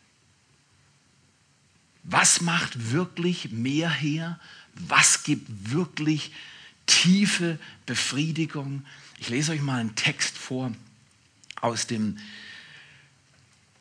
Was 2.04 2.42
macht 2.42 2.92
wirklich 2.92 3.52
mehr 3.52 3.90
her? 3.90 4.40
Was 4.74 5.24
gibt 5.24 5.72
wirklich 5.72 6.32
tiefe 6.86 7.60
Befriedigung? 7.86 8.86
Ich 9.20 9.30
lese 9.30 9.52
euch 9.52 9.62
mal 9.62 9.82
einen 9.82 9.96
Text 9.96 10.38
vor 10.38 10.72
aus 11.60 11.86
dem 11.86 12.18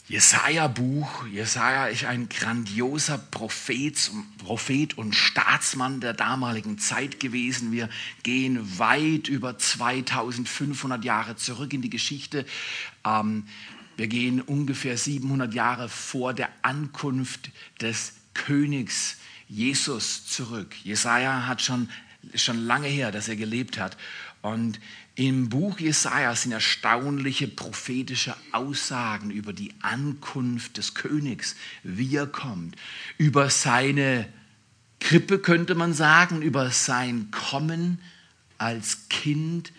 Jesaja-Buch. 0.09 1.27
Jesaja 1.27 1.89
ist 1.89 2.05
ein 2.05 2.29
grandioser 2.29 3.19
Prophet, 3.19 4.11
Prophet 4.39 4.97
und 4.97 5.17
Staatsmann 5.17 6.01
der 6.01 6.13
damaligen 6.13 6.79
Zeit 6.79 7.19
gewesen. 7.19 7.73
Wir 7.73 7.89
gehen 8.23 8.79
weit 8.79 9.27
über 9.27 9.59
2500 9.59 11.05
Jahre 11.05 11.35
zurück 11.35 11.73
in 11.73 11.83
die 11.83 11.91
Geschichte. 11.91 12.47
Ähm, 13.05 13.49
wir 13.97 14.07
gehen 14.07 14.41
ungefähr 14.43 14.97
700 14.97 15.53
Jahre 15.55 15.89
vor 15.89 16.35
der 16.35 16.51
Ankunft 16.63 17.51
des 17.81 18.13
Königs 18.33 19.17
Jesus 19.49 20.27
zurück. 20.27 20.73
Jesaja 20.85 21.47
hat 21.47 21.63
schon, 21.63 21.89
schon 22.35 22.65
lange 22.65 22.89
her, 22.89 23.11
dass 23.11 23.27
er 23.27 23.37
gelebt 23.37 23.79
hat. 23.79 23.97
Und 24.43 24.79
im 25.17 25.49
Buch 25.49 25.81
Jesaja 25.81 26.37
sind 26.37 26.53
erstaunliche 26.53 27.49
prophetische 27.49 28.37
Aussagen 28.53 29.31
über 29.31 29.55
die 29.55 29.73
Ankunft 29.81 30.77
des 30.77 30.93
Königs, 30.93 31.57
wie 31.83 32.17
er 32.17 32.27
kommt, 32.27 32.77
über 33.17 33.49
seine 33.49 34.29
Krippe 35.01 35.39
könnte 35.39 35.75
man 35.75 35.95
sagen, 35.95 36.43
über 36.43 36.71
sein 36.71 37.31
Kommen 37.31 37.99
als 38.59 39.09
Kind 39.09 39.73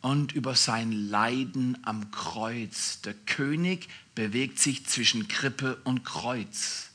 und 0.00 0.32
über 0.32 0.54
sein 0.54 0.92
Leiden 0.92 1.78
am 1.82 2.10
Kreuz. 2.10 3.00
Der 3.00 3.14
König 3.14 3.88
bewegt 4.14 4.58
sich 4.58 4.86
zwischen 4.86 5.26
Krippe 5.26 5.78
und 5.84 6.04
Kreuz. 6.04 6.90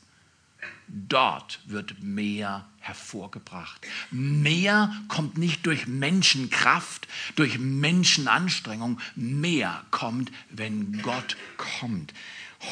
Dort 0.92 1.60
wird 1.66 2.02
mehr 2.02 2.66
hervorgebracht. 2.80 3.86
Mehr 4.10 4.92
kommt 5.06 5.38
nicht 5.38 5.64
durch 5.64 5.86
Menschenkraft, 5.86 7.06
durch 7.36 7.60
Menschenanstrengung. 7.60 8.98
Mehr 9.14 9.84
kommt, 9.92 10.32
wenn 10.50 11.00
Gott 11.02 11.36
kommt. 11.56 12.12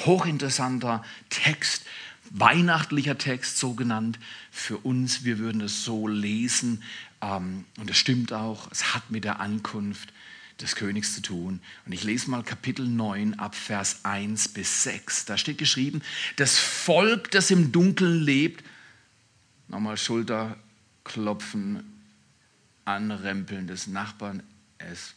Hochinteressanter 0.05 1.05
Text, 1.31 1.85
weihnachtlicher 2.31 3.19
Text, 3.19 3.59
so 3.59 3.75
genannt 3.75 4.19
für 4.51 4.79
uns. 4.79 5.23
Wir 5.23 5.39
würden 5.39 5.61
es 5.61 5.85
so 5.85 6.09
lesen. 6.09 6.83
Ähm, 7.21 7.67
und 7.79 7.89
es 7.89 7.99
stimmt 7.99 8.33
auch, 8.33 8.69
es 8.73 8.95
hat 8.95 9.11
mit 9.11 9.23
der 9.23 9.39
Ankunft 9.39 10.13
des 10.61 10.75
Königs 10.75 11.15
zu 11.15 11.23
tun. 11.23 11.61
Und 11.87 11.93
ich 11.93 12.05
lese 12.05 12.31
mal 12.31 12.43
Kapitel 12.43 12.87
9 12.87 13.39
ab 13.39 13.55
Vers 13.55 14.01
1 14.05 14.49
bis 14.49 14.83
6. 14.83 15.25
Da 15.27 15.39
steht 15.39 15.59
geschrieben, 15.59 16.03
das 16.37 16.59
Volk, 16.59 17.31
das 17.31 17.51
im 17.51 17.73
Dunkeln 17.73 18.21
lebt, 18.21 18.65
nochmal 19.69 19.97
Schulterklopfen, 19.97 21.85
Anrempeln 22.85 23.67
des 23.67 23.87
Nachbarn, 23.87 24.43
es 24.79 25.15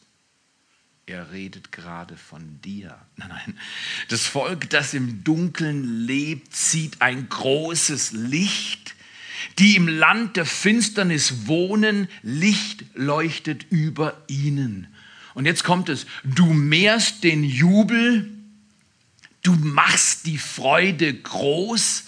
er 1.08 1.32
redet 1.32 1.72
gerade 1.72 2.16
von 2.16 2.62
dir. 2.62 2.98
Nein, 3.18 3.30
nein. 3.30 3.60
Das 4.08 4.28
Volk, 4.28 4.70
das 4.70 4.94
im 4.94 5.24
Dunkeln 5.24 6.06
lebt, 6.06 6.56
sieht 6.56 7.02
ein 7.02 7.28
großes 7.28 8.12
Licht. 8.12 8.96
Die 9.60 9.76
im 9.76 9.88
Land 9.88 10.38
der 10.38 10.46
Finsternis 10.46 11.48
wohnen, 11.48 12.08
Licht 12.22 12.86
leuchtet 12.94 13.66
über 13.72 14.22
ihnen. 14.28 14.88
Und 15.34 15.46
jetzt 15.46 15.64
kommt 15.64 15.90
es, 15.90 16.06
du 16.24 16.46
mehrst 16.46 17.24
den 17.24 17.44
Jubel, 17.44 18.30
du 19.44 19.54
machst 19.54 20.26
die 20.26 20.38
Freude 20.38 21.14
groß, 21.14 22.04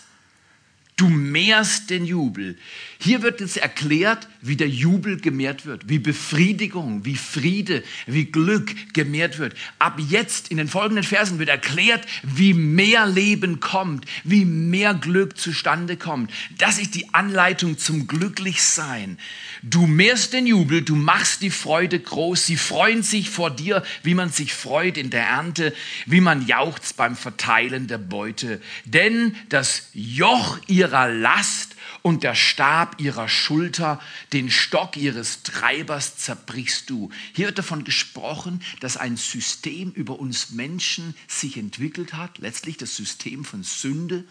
du 0.98 1.10
mehrst 1.10 1.90
den 1.90 2.06
Jubel. 2.06 2.58
Hier 3.04 3.22
wird 3.22 3.42
jetzt 3.42 3.58
erklärt, 3.58 4.30
wie 4.40 4.56
der 4.56 4.70
Jubel 4.70 5.20
gemehrt 5.20 5.66
wird, 5.66 5.90
wie 5.90 6.00
Befriedigung, 6.00 7.04
wie 7.04 7.18
Friede, 7.18 7.84
wie 8.08 8.24
Glück 8.24 8.94
gemehrt 8.94 9.40
wird. 9.40 9.58
Ab 9.78 10.00
jetzt 10.00 10.48
in 10.52 10.56
den 10.56 10.70
folgenden 10.70 11.04
Versen 11.04 11.38
wird 11.38 11.50
erklärt, 11.50 12.06
wie 12.22 12.54
mehr 12.54 13.06
Leben 13.06 13.60
kommt, 13.60 14.06
wie 14.24 14.46
mehr 14.46 14.94
Glück 14.94 15.38
zustande 15.38 15.98
kommt. 15.98 16.32
Das 16.58 16.80
ist 16.80 16.96
die 16.96 17.14
Anleitung 17.14 17.78
zum 17.78 18.08
Glücklichsein. 18.08 19.18
Du 19.64 19.86
mehrst 19.86 20.32
den 20.32 20.48
Jubel, 20.48 20.82
du 20.82 20.96
machst 20.96 21.42
die 21.42 21.50
Freude 21.50 22.00
groß. 22.00 22.46
Sie 22.46 22.56
freuen 22.56 23.04
sich 23.04 23.30
vor 23.30 23.52
dir, 23.52 23.84
wie 24.04 24.14
man 24.14 24.30
sich 24.30 24.54
freut 24.54 24.98
in 24.98 25.10
der 25.10 25.26
Ernte, 25.26 25.74
wie 26.06 26.22
man 26.22 26.48
jauchzt 26.48 26.96
beim 26.96 27.18
Verteilen 27.18 27.88
der 27.88 27.98
Beute. 27.98 28.62
Denn 28.86 29.36
das 29.50 29.90
Joch 29.94 30.58
ihrer 30.68 31.10
Last 31.10 31.74
und 32.04 32.24
der 32.24 32.36
Stab 32.36 32.93
ihrer 33.00 33.30
Schulter, 33.30 34.00
den 34.32 34.50
Stock 34.52 34.98
ihres 34.98 35.44
Treibers 35.44 36.18
zerbrichst 36.18 36.90
du. 36.90 37.10
Hier 37.34 37.48
wird 37.48 37.58
davon 37.58 37.84
gesprochen, 37.84 38.62
dass 38.80 38.98
ein 38.98 39.18
System 39.18 39.92
über 39.92 40.20
uns 40.20 40.52
Menschen 40.52 41.16
sich 41.28 41.58
entwickelt 41.58 42.14
hat, 42.14 42.38
letztlich 42.38 42.78
das 42.78 42.96
System 42.96 43.46
von 43.46 43.64
Sünde 43.64 44.26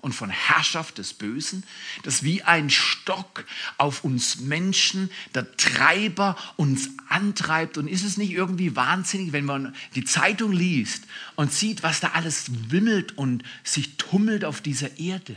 und 0.00 0.12
von 0.12 0.30
Herrschaft 0.30 0.98
des 0.98 1.14
Bösen, 1.14 1.64
das 2.04 2.22
wie 2.22 2.42
ein 2.42 2.70
Stock 2.70 3.44
auf 3.76 4.04
uns 4.04 4.38
Menschen, 4.38 5.10
der 5.34 5.56
Treiber 5.56 6.36
uns 6.56 6.90
antreibt. 7.08 7.76
Und 7.76 7.88
ist 7.88 8.04
es 8.04 8.16
nicht 8.16 8.30
irgendwie 8.30 8.76
wahnsinnig, 8.76 9.32
wenn 9.32 9.44
man 9.44 9.74
die 9.94 10.04
Zeitung 10.04 10.52
liest 10.52 11.04
und 11.34 11.52
sieht, 11.52 11.82
was 11.82 12.00
da 12.00 12.10
alles 12.10 12.70
wimmelt 12.70 13.18
und 13.18 13.42
sich 13.64 13.96
tummelt 13.96 14.44
auf 14.44 14.60
dieser 14.60 14.98
Erde? 14.98 15.34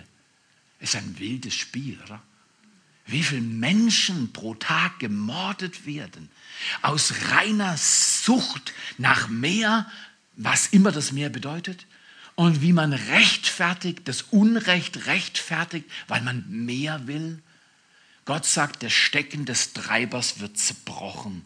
Es 0.79 0.93
ist 0.93 1.01
ein 1.01 1.15
wildes 1.17 1.55
Spiel, 1.55 1.97
oder? 2.05 2.21
Wie 3.11 3.23
viele 3.23 3.41
Menschen 3.41 4.33
pro 4.33 4.53
Tag 4.53 4.99
gemordet 4.99 5.85
werden 5.85 6.29
aus 6.81 7.13
reiner 7.31 7.75
Sucht 7.77 8.73
nach 8.97 9.29
mehr, 9.29 9.89
was 10.35 10.67
immer 10.67 10.91
das 10.91 11.11
Meer 11.11 11.29
bedeutet, 11.29 11.85
und 12.35 12.61
wie 12.61 12.71
man 12.71 12.93
rechtfertigt, 12.93 14.01
das 14.05 14.21
Unrecht 14.21 15.07
rechtfertigt, 15.07 15.89
weil 16.07 16.21
man 16.21 16.45
mehr 16.47 17.07
will. 17.07 17.41
Gott 18.23 18.45
sagt, 18.45 18.81
der 18.81 18.89
Stecken 18.89 19.45
des 19.45 19.73
Treibers 19.73 20.39
wird 20.39 20.57
zerbrochen. 20.57 21.45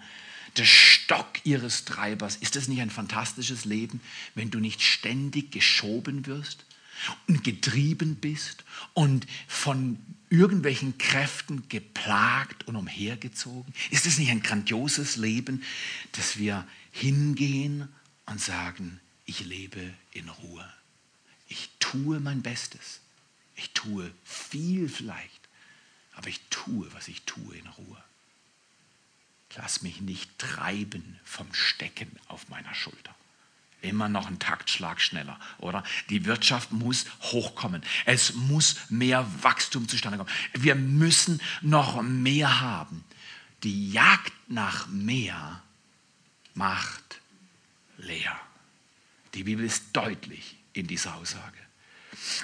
Der 0.58 0.65
Stock 0.65 1.29
ihres 1.46 1.86
Treibers. 1.86 2.36
Ist 2.36 2.55
das 2.55 2.67
nicht 2.67 2.82
ein 2.82 2.91
fantastisches 2.91 3.65
Leben, 3.65 4.01
wenn 4.36 4.51
du 4.51 4.60
nicht 4.60 4.84
ständig 4.84 5.51
geschoben 5.51 6.27
wirst 6.27 6.65
und 7.27 7.43
getrieben 7.43 8.17
bist 8.17 8.63
und 8.93 9.25
von 9.48 9.98
irgendwelchen 10.34 10.98
Kräften 10.98 11.70
geplagt 11.70 12.68
und 12.68 12.75
umhergezogen? 12.75 13.72
Ist 13.92 14.08
das 14.08 14.18
nicht 14.18 14.32
ein 14.32 14.42
grandioses 14.42 15.16
Leben, 15.16 15.63
dass 16.13 16.38
wir 16.38 16.68
hingehen 16.92 17.88
und 18.25 18.42
sagen, 18.42 19.00
ich 19.25 19.46
lebe 19.46 19.94
in 20.12 20.28
Ruhe. 20.30 20.74
Ich 21.48 21.70
tue 21.80 22.20
mein 22.20 22.42
Bestes. 22.42 23.00
Ich 23.56 23.72
tue 23.72 24.12
viel 24.24 24.90
vielleicht, 24.90 25.42
aber 26.13 26.28
ich 26.28 26.42
tue, 26.50 26.92
was 26.94 27.08
ich 27.08 27.22
tue 27.24 27.56
in 27.56 27.68
Ruhe. 27.68 28.04
Lass 29.56 29.84
mich 29.84 30.02
nicht 30.02 30.40
treiben 30.40 31.20
vom 31.24 31.54
Stecken 31.54 32.10
auf 32.28 32.50
meiner 32.50 32.74
Schulter. 32.74 33.16
Immer 33.84 34.08
noch 34.08 34.28
ein 34.28 34.40
Taktschlag 34.40 35.02
schneller, 35.02 35.38
oder? 35.60 35.84
Die 36.10 36.24
Wirtschaft 36.24 36.72
muss 36.72 37.06
hochkommen. 37.22 37.84
Es 38.06 38.34
muss 38.34 38.78
mehr 38.90 39.28
Wachstum 39.42 39.90
zustande 39.90 40.18
kommen. 40.18 40.30
Wir 40.54 40.75
müssen 40.75 41.42
noch 41.62 42.02
mehr 42.02 42.62
haben. 42.62 43.04
Die 43.63 43.92
Jagd 43.92 44.32
nach 44.48 44.88
mehr 44.88 45.62
macht 46.54 47.20
leer. 47.98 48.40
Die 49.34 49.44
Bibel 49.44 49.66
ist 49.66 49.84
deutlich 49.92 50.56
in 50.72 50.88
dieser 50.88 51.16
Aussage. 51.16 51.58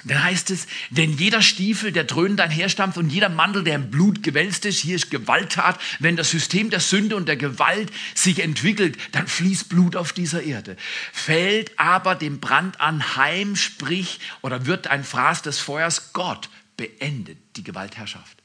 Dann 0.04 0.22
heißt 0.22 0.50
es, 0.50 0.66
denn 0.90 1.12
jeder 1.12 1.42
Stiefel, 1.42 1.92
der 1.92 2.04
dröhnend 2.04 2.40
einherstampft 2.40 2.98
und 2.98 3.10
jeder 3.10 3.28
Mantel, 3.28 3.64
der 3.64 3.76
im 3.76 3.90
Blut 3.90 4.22
gewälzt 4.22 4.64
ist, 4.64 4.80
hier 4.80 4.96
ist 4.96 5.10
Gewalttat. 5.10 5.80
Wenn 5.98 6.16
das 6.16 6.30
System 6.30 6.70
der 6.70 6.80
Sünde 6.80 7.16
und 7.16 7.26
der 7.26 7.36
Gewalt 7.36 7.90
sich 8.14 8.40
entwickelt, 8.40 8.96
dann 9.12 9.26
fließt 9.26 9.68
Blut 9.68 9.96
auf 9.96 10.12
dieser 10.12 10.42
Erde. 10.42 10.76
Fällt 11.12 11.78
aber 11.78 12.14
dem 12.14 12.40
Brand 12.40 12.80
anheim, 12.80 13.56
sprich, 13.56 14.20
oder 14.42 14.66
wird 14.66 14.86
ein 14.86 15.04
Fraß 15.04 15.42
des 15.42 15.58
Feuers, 15.58 16.12
Gott 16.12 16.48
beendet 16.76 17.38
die 17.56 17.64
Gewaltherrschaft. 17.64 18.39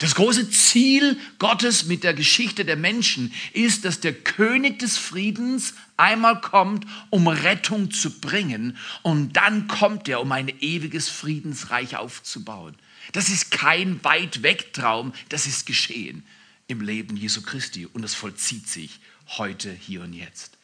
Das 0.00 0.14
große 0.14 0.48
Ziel 0.48 1.18
Gottes 1.38 1.84
mit 1.84 2.04
der 2.04 2.14
Geschichte 2.14 2.64
der 2.64 2.76
Menschen 2.76 3.34
ist, 3.52 3.84
dass 3.84 4.00
der 4.00 4.14
König 4.14 4.78
des 4.78 4.96
Friedens 4.96 5.74
einmal 5.98 6.40
kommt, 6.40 6.86
um 7.10 7.28
Rettung 7.28 7.90
zu 7.90 8.18
bringen 8.18 8.78
und 9.02 9.34
dann 9.34 9.68
kommt 9.68 10.08
er, 10.08 10.22
um 10.22 10.32
ein 10.32 10.48
ewiges 10.60 11.10
Friedensreich 11.10 11.96
aufzubauen. 11.96 12.76
Das 13.12 13.28
ist 13.28 13.50
kein 13.50 14.02
weit 14.02 14.42
weg 14.42 14.72
Traum, 14.72 15.12
das 15.28 15.46
ist 15.46 15.66
geschehen 15.66 16.24
im 16.66 16.80
Leben 16.80 17.14
Jesu 17.18 17.42
Christi 17.42 17.84
und 17.84 18.02
es 18.02 18.14
vollzieht 18.14 18.68
sich 18.68 19.00
heute, 19.36 19.70
hier 19.70 20.00
und 20.00 20.14
jetzt. 20.14 20.56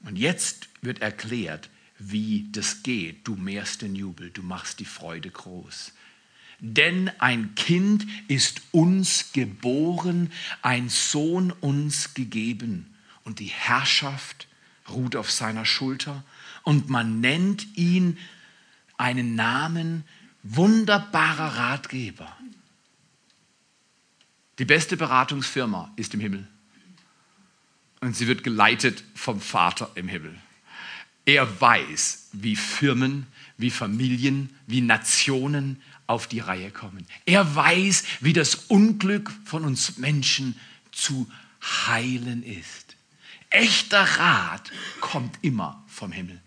Und 0.00 0.16
jetzt 0.16 0.68
wird 0.82 1.00
erklärt, 1.00 1.70
wie 1.98 2.48
das 2.52 2.82
geht. 2.82 3.26
Du 3.26 3.34
mehrst 3.34 3.80
den 3.80 3.94
Jubel, 3.94 4.30
du 4.30 4.42
machst 4.42 4.80
die 4.80 4.84
Freude 4.84 5.30
groß. 5.30 5.92
Denn 6.60 7.10
ein 7.18 7.54
Kind 7.54 8.06
ist 8.28 8.62
uns 8.72 9.32
geboren, 9.32 10.30
ein 10.62 10.88
Sohn 10.88 11.50
uns 11.50 12.14
gegeben. 12.14 12.94
Und 13.24 13.38
die 13.38 13.46
Herrschaft 13.46 14.46
ruht 14.88 15.16
auf 15.16 15.30
seiner 15.30 15.64
Schulter. 15.64 16.24
Und 16.62 16.88
man 16.90 17.20
nennt 17.20 17.76
ihn 17.76 18.18
einen 18.96 19.34
Namen 19.34 20.04
wunderbarer 20.42 21.56
Ratgeber. 21.56 22.36
Die 24.58 24.64
beste 24.64 24.96
Beratungsfirma 24.96 25.92
ist 25.96 26.14
im 26.14 26.20
Himmel. 26.20 26.46
Und 28.00 28.14
sie 28.14 28.28
wird 28.28 28.44
geleitet 28.44 29.02
vom 29.14 29.40
Vater 29.40 29.90
im 29.94 30.08
Himmel. 30.08 30.38
Er 31.24 31.60
weiß, 31.60 32.28
wie 32.32 32.54
Firmen, 32.54 33.26
wie 33.56 33.70
Familien, 33.70 34.54
wie 34.66 34.82
Nationen 34.82 35.80
auf 36.06 36.26
die 36.26 36.40
Reihe 36.40 36.70
kommen. 36.70 37.06
Er 37.24 37.54
weiß, 37.54 38.04
wie 38.20 38.32
das 38.32 38.54
Unglück 38.54 39.32
von 39.44 39.64
uns 39.64 39.98
Menschen 39.98 40.58
zu 40.92 41.30
heilen 41.86 42.42
ist. 42.42 42.96
Echter 43.50 44.02
Rat 44.02 44.70
kommt 45.00 45.38
immer 45.42 45.82
vom 45.86 46.12
Himmel. 46.12 46.40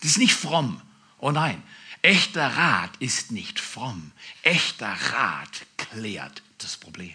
Das 0.00 0.10
ist 0.10 0.18
nicht 0.18 0.34
fromm. 0.34 0.80
Oh 1.18 1.30
nein, 1.30 1.62
echter 2.02 2.46
Rat 2.46 2.90
ist 2.98 3.32
nicht 3.32 3.58
fromm. 3.58 4.12
Echter 4.42 4.92
Rat 5.12 5.66
klärt 5.76 6.42
das 6.58 6.76
Problem. 6.76 7.14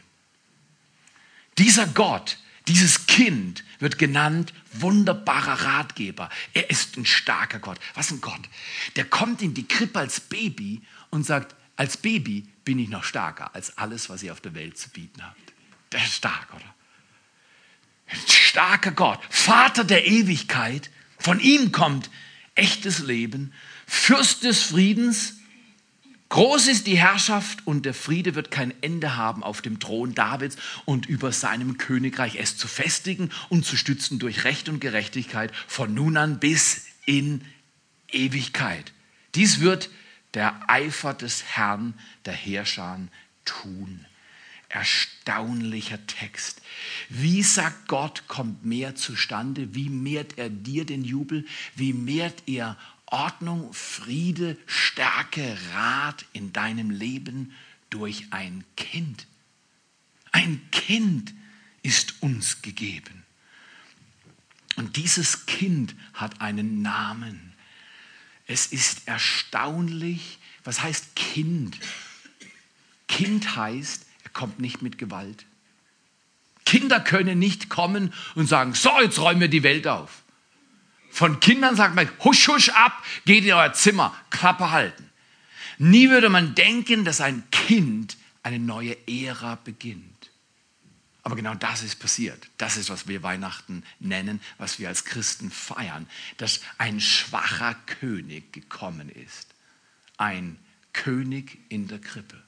Dieser 1.58 1.86
Gott, 1.86 2.40
dieses 2.68 3.06
Kind 3.08 3.64
wird 3.80 3.98
genannt 3.98 4.54
wunderbarer 4.74 5.66
Ratgeber. 5.66 6.30
Er 6.54 6.70
ist 6.70 6.98
ein 6.98 7.06
starker 7.06 7.60
Gott. 7.60 7.80
Was 7.94 8.12
ein 8.12 8.22
Gott. 8.22 8.42
Der 8.96 9.06
kommt 9.06 9.42
in 9.42 9.54
die 9.54 9.68
Krippe 9.68 10.00
als 10.00 10.20
Baby 10.20 10.82
und 11.10 11.26
sagt, 11.26 11.56
als 11.82 11.98
Baby 11.98 12.46
bin 12.64 12.78
ich 12.78 12.90
noch 12.90 13.04
stärker 13.04 13.56
als 13.56 13.80
alles, 13.80 14.08
was 14.08 14.22
ihr 14.22 14.32
auf 14.34 14.40
der 14.40 14.54
Welt 14.54 14.78
zu 14.78 14.90
bieten 14.90 15.24
habt. 15.24 15.54
Der 15.92 16.04
ist 16.04 16.14
stark, 16.14 16.54
oder? 16.54 16.76
Ein 18.06 18.20
starker 18.28 18.92
Gott, 18.92 19.20
Vater 19.32 19.84
der 19.84 20.06
Ewigkeit. 20.06 20.92
Von 21.18 21.40
ihm 21.40 21.72
kommt 21.72 22.12
echtes 22.54 23.00
Leben, 23.00 23.52
Fürst 23.88 24.44
des 24.44 24.62
Friedens. 24.62 25.38
Groß 26.30 26.68
ist 26.68 26.86
die 26.86 27.00
Herrschaft 27.00 27.66
und 27.66 27.84
der 27.88 27.96
Friede 27.96 28.36
wird 28.36 28.52
kein 28.52 28.76
Ende 28.84 29.18
haben 29.18 29.42
auf 29.42 29.64
dem 29.64 29.80
Thron 29.80 30.14
Davids 30.14 30.58
und 30.86 31.08
über 31.08 31.32
seinem 31.32 31.80
Königreich, 31.80 32.36
es 32.36 32.58
zu 32.58 32.68
festigen 32.68 33.32
und 33.50 33.66
zu 33.66 33.76
stützen 33.76 34.20
durch 34.20 34.44
Recht 34.44 34.70
und 34.70 34.82
Gerechtigkeit 34.82 35.52
von 35.66 35.96
nun 35.96 36.16
an 36.16 36.40
bis 36.40 36.86
in 37.08 37.44
Ewigkeit. 38.12 38.94
Dies 39.34 39.62
wird 39.62 39.90
der 40.34 40.70
Eifer 40.70 41.14
des 41.14 41.44
Herrn 41.44 41.94
der 42.26 42.34
Herrscher 42.34 43.00
tun. 43.46 44.06
Erstaunlicher 44.70 46.06
Text. 46.08 46.62
Wie 47.10 47.44
sagt 47.44 47.90
Gott, 47.90 48.28
kommt 48.28 48.64
mehr 48.64 48.96
zustande? 48.96 49.76
Wie 49.76 49.90
mehrt 49.90 50.38
er 50.38 50.50
dir 50.50 50.86
den 50.86 51.04
Jubel? 51.04 51.46
Wie 51.76 51.92
mehrt 51.92 52.44
er 52.48 52.78
Ordnung, 53.08 53.74
Friede, 53.74 54.58
Stärke, 54.66 55.58
Rat 55.74 56.26
in 56.32 56.54
deinem 56.54 56.90
Leben 56.90 57.54
durch 57.90 58.28
ein 58.32 58.64
Kind? 58.78 59.28
Ein 60.32 60.62
Kind 60.72 61.34
ist 61.84 62.22
uns 62.22 62.62
gegeben. 62.62 63.26
Und 64.78 64.96
dieses 64.96 65.46
Kind 65.46 65.96
hat 66.14 66.40
einen 66.40 66.82
Namen. 66.82 67.51
Es 68.52 68.68
ist 68.68 69.08
erstaunlich, 69.08 70.38
was 70.66 70.84
heißt 70.84 71.16
Kind? 71.16 71.80
Kind 73.08 73.56
heißt, 73.56 74.06
er 74.26 74.30
kommt 74.32 74.60
nicht 74.60 74.82
mit 74.82 74.98
Gewalt. 74.98 75.46
Kinder 76.66 77.00
können 77.00 77.40
nicht 77.40 77.70
kommen 77.70 78.14
und 78.36 78.48
sagen, 78.48 78.74
so, 78.74 78.90
jetzt 79.00 79.20
räumen 79.20 79.40
wir 79.40 79.48
die 79.48 79.64
Welt 79.64 79.88
auf. 79.88 80.24
Von 81.10 81.40
Kindern 81.40 81.78
sagt 81.78 81.96
man, 81.96 82.10
husch, 82.26 82.50
husch 82.50 82.68
ab, 82.70 83.02
geht 83.26 83.46
in 83.46 83.54
euer 83.54 83.72
Zimmer, 83.72 84.14
Klappe 84.32 84.72
halten. 84.72 85.10
Nie 85.78 86.10
würde 86.10 86.28
man 86.28 86.54
denken, 86.54 87.06
dass 87.06 87.22
ein 87.22 87.50
Kind 87.52 88.18
eine 88.44 88.60
neue 88.60 88.98
Ära 89.08 89.56
beginnt. 89.64 90.30
Aber 91.24 91.36
genau 91.36 91.54
das 91.54 91.84
ist 91.84 92.00
passiert. 92.00 92.50
Das 92.58 92.78
ist, 92.78 92.90
was 92.90 93.08
wir 93.08 93.22
Weihnachten 93.22 93.84
nennen, 94.00 94.42
was 94.58 94.80
wir 94.80 94.88
als 94.88 95.06
Christen 95.06 95.52
feiern, 95.52 96.08
dass 96.38 96.62
ein 96.78 97.00
schwacher 97.00 97.76
König 97.86 98.54
gekommen 98.54 99.10
ist. 99.10 99.48
Ein 100.18 100.58
König 100.94 101.60
in 101.70 101.88
der 101.88 102.00
Krippe. 102.00 102.42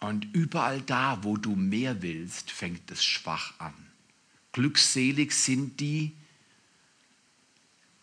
Und 0.00 0.24
überall 0.32 0.80
da, 0.82 1.22
wo 1.22 1.36
du 1.36 1.54
mehr 1.54 2.02
willst, 2.02 2.50
fängt 2.50 2.90
es 2.90 3.04
schwach 3.04 3.54
an. 3.58 3.74
Glückselig 4.50 5.32
sind 5.32 5.78
die, 5.78 6.12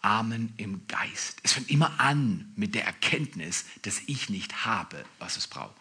Armen 0.01 0.53
im 0.57 0.87
Geist. 0.87 1.39
Es 1.43 1.53
fängt 1.53 1.69
immer 1.69 1.99
an 1.99 2.51
mit 2.55 2.73
der 2.73 2.85
Erkenntnis, 2.85 3.65
dass 3.81 4.01
ich 4.07 4.29
nicht 4.29 4.65
habe, 4.65 5.03
was 5.19 5.37
es 5.37 5.47
braucht. 5.47 5.75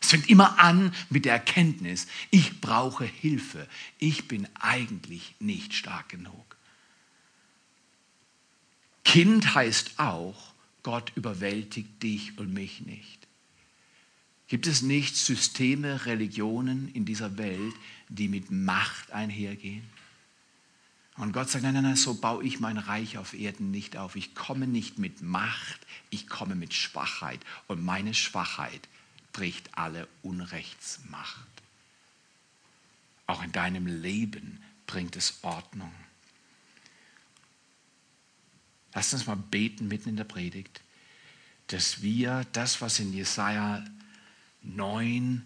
Es 0.00 0.10
fängt 0.10 0.28
immer 0.28 0.58
an 0.58 0.94
mit 1.10 1.24
der 1.24 1.32
Erkenntnis, 1.32 2.06
ich 2.30 2.60
brauche 2.60 3.04
Hilfe. 3.04 3.66
Ich 3.98 4.28
bin 4.28 4.46
eigentlich 4.54 5.34
nicht 5.40 5.74
stark 5.74 6.08
genug. 6.08 6.56
Kind 9.04 9.54
heißt 9.54 9.98
auch, 9.98 10.52
Gott 10.82 11.12
überwältigt 11.16 12.02
dich 12.02 12.38
und 12.38 12.52
mich 12.52 12.80
nicht. 12.82 13.26
Gibt 14.48 14.66
es 14.66 14.82
nicht 14.82 15.16
Systeme, 15.16 16.06
Religionen 16.06 16.88
in 16.92 17.04
dieser 17.04 17.36
Welt, 17.36 17.74
die 18.08 18.28
mit 18.28 18.50
Macht 18.50 19.10
einhergehen? 19.10 19.82
Und 21.16 21.32
Gott 21.32 21.48
sagt, 21.48 21.64
nein, 21.64 21.74
nein, 21.74 21.82
nein, 21.82 21.96
so 21.96 22.14
baue 22.14 22.44
ich 22.44 22.60
mein 22.60 22.76
Reich 22.76 23.16
auf 23.16 23.32
Erden 23.32 23.70
nicht 23.70 23.96
auf. 23.96 24.16
Ich 24.16 24.34
komme 24.34 24.66
nicht 24.66 24.98
mit 24.98 25.22
Macht, 25.22 25.80
ich 26.10 26.28
komme 26.28 26.54
mit 26.54 26.74
Schwachheit. 26.74 27.40
Und 27.68 27.82
meine 27.82 28.12
Schwachheit 28.12 28.86
bricht 29.36 29.76
alle 29.76 30.08
Unrechtsmacht. 30.22 31.46
Auch 33.26 33.42
in 33.42 33.52
deinem 33.52 33.86
Leben 33.86 34.62
bringt 34.86 35.14
es 35.14 35.40
Ordnung. 35.42 35.92
Lass 38.94 39.12
uns 39.12 39.26
mal 39.26 39.36
beten 39.36 39.88
mitten 39.88 40.08
in 40.08 40.16
der 40.16 40.24
Predigt, 40.24 40.80
dass 41.66 42.00
wir 42.00 42.46
das, 42.52 42.80
was 42.80 42.98
in 42.98 43.12
Jesaja 43.12 43.84
9, 44.62 45.44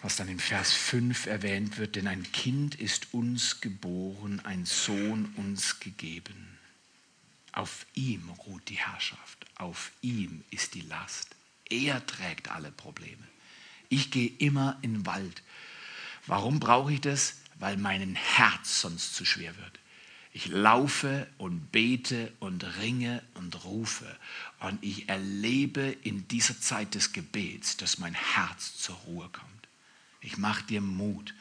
was 0.00 0.14
dann 0.14 0.28
im 0.28 0.38
Vers 0.38 0.72
5 0.72 1.26
erwähnt 1.26 1.78
wird, 1.78 1.96
denn 1.96 2.06
ein 2.06 2.30
Kind 2.30 2.76
ist 2.76 3.12
uns 3.12 3.60
geboren, 3.60 4.38
ein 4.44 4.66
Sohn 4.66 5.34
uns 5.34 5.80
gegeben. 5.80 6.60
Auf 7.50 7.86
ihm 7.94 8.28
ruht 8.30 8.68
die 8.68 8.78
Herrschaft, 8.78 9.46
auf 9.56 9.90
ihm 10.00 10.44
ist 10.52 10.74
die 10.74 10.82
Last. 10.82 11.34
Er 11.70 12.04
trägt 12.06 12.50
alle 12.50 12.70
Probleme. 12.70 13.22
Ich 13.88 14.10
gehe 14.10 14.30
immer 14.38 14.78
in 14.82 14.94
den 14.94 15.06
Wald. 15.06 15.42
Warum 16.26 16.60
brauche 16.60 16.92
ich 16.92 17.00
das? 17.00 17.36
Weil 17.58 17.76
mein 17.76 18.14
Herz 18.14 18.80
sonst 18.80 19.14
zu 19.14 19.24
schwer 19.24 19.56
wird. 19.56 19.78
Ich 20.32 20.46
laufe 20.46 21.26
und 21.38 21.72
bete 21.72 22.32
und 22.38 22.62
ringe 22.78 23.22
und 23.34 23.64
rufe. 23.64 24.16
Und 24.60 24.82
ich 24.84 25.08
erlebe 25.08 25.96
in 26.02 26.28
dieser 26.28 26.60
Zeit 26.60 26.94
des 26.94 27.12
Gebets, 27.12 27.76
dass 27.76 27.98
mein 27.98 28.14
Herz 28.14 28.76
zur 28.76 28.96
Ruhe 28.96 29.28
kommt. 29.30 29.68
Ich 30.20 30.36
mache 30.36 30.64
dir 30.64 30.80
Mut. 30.80 31.34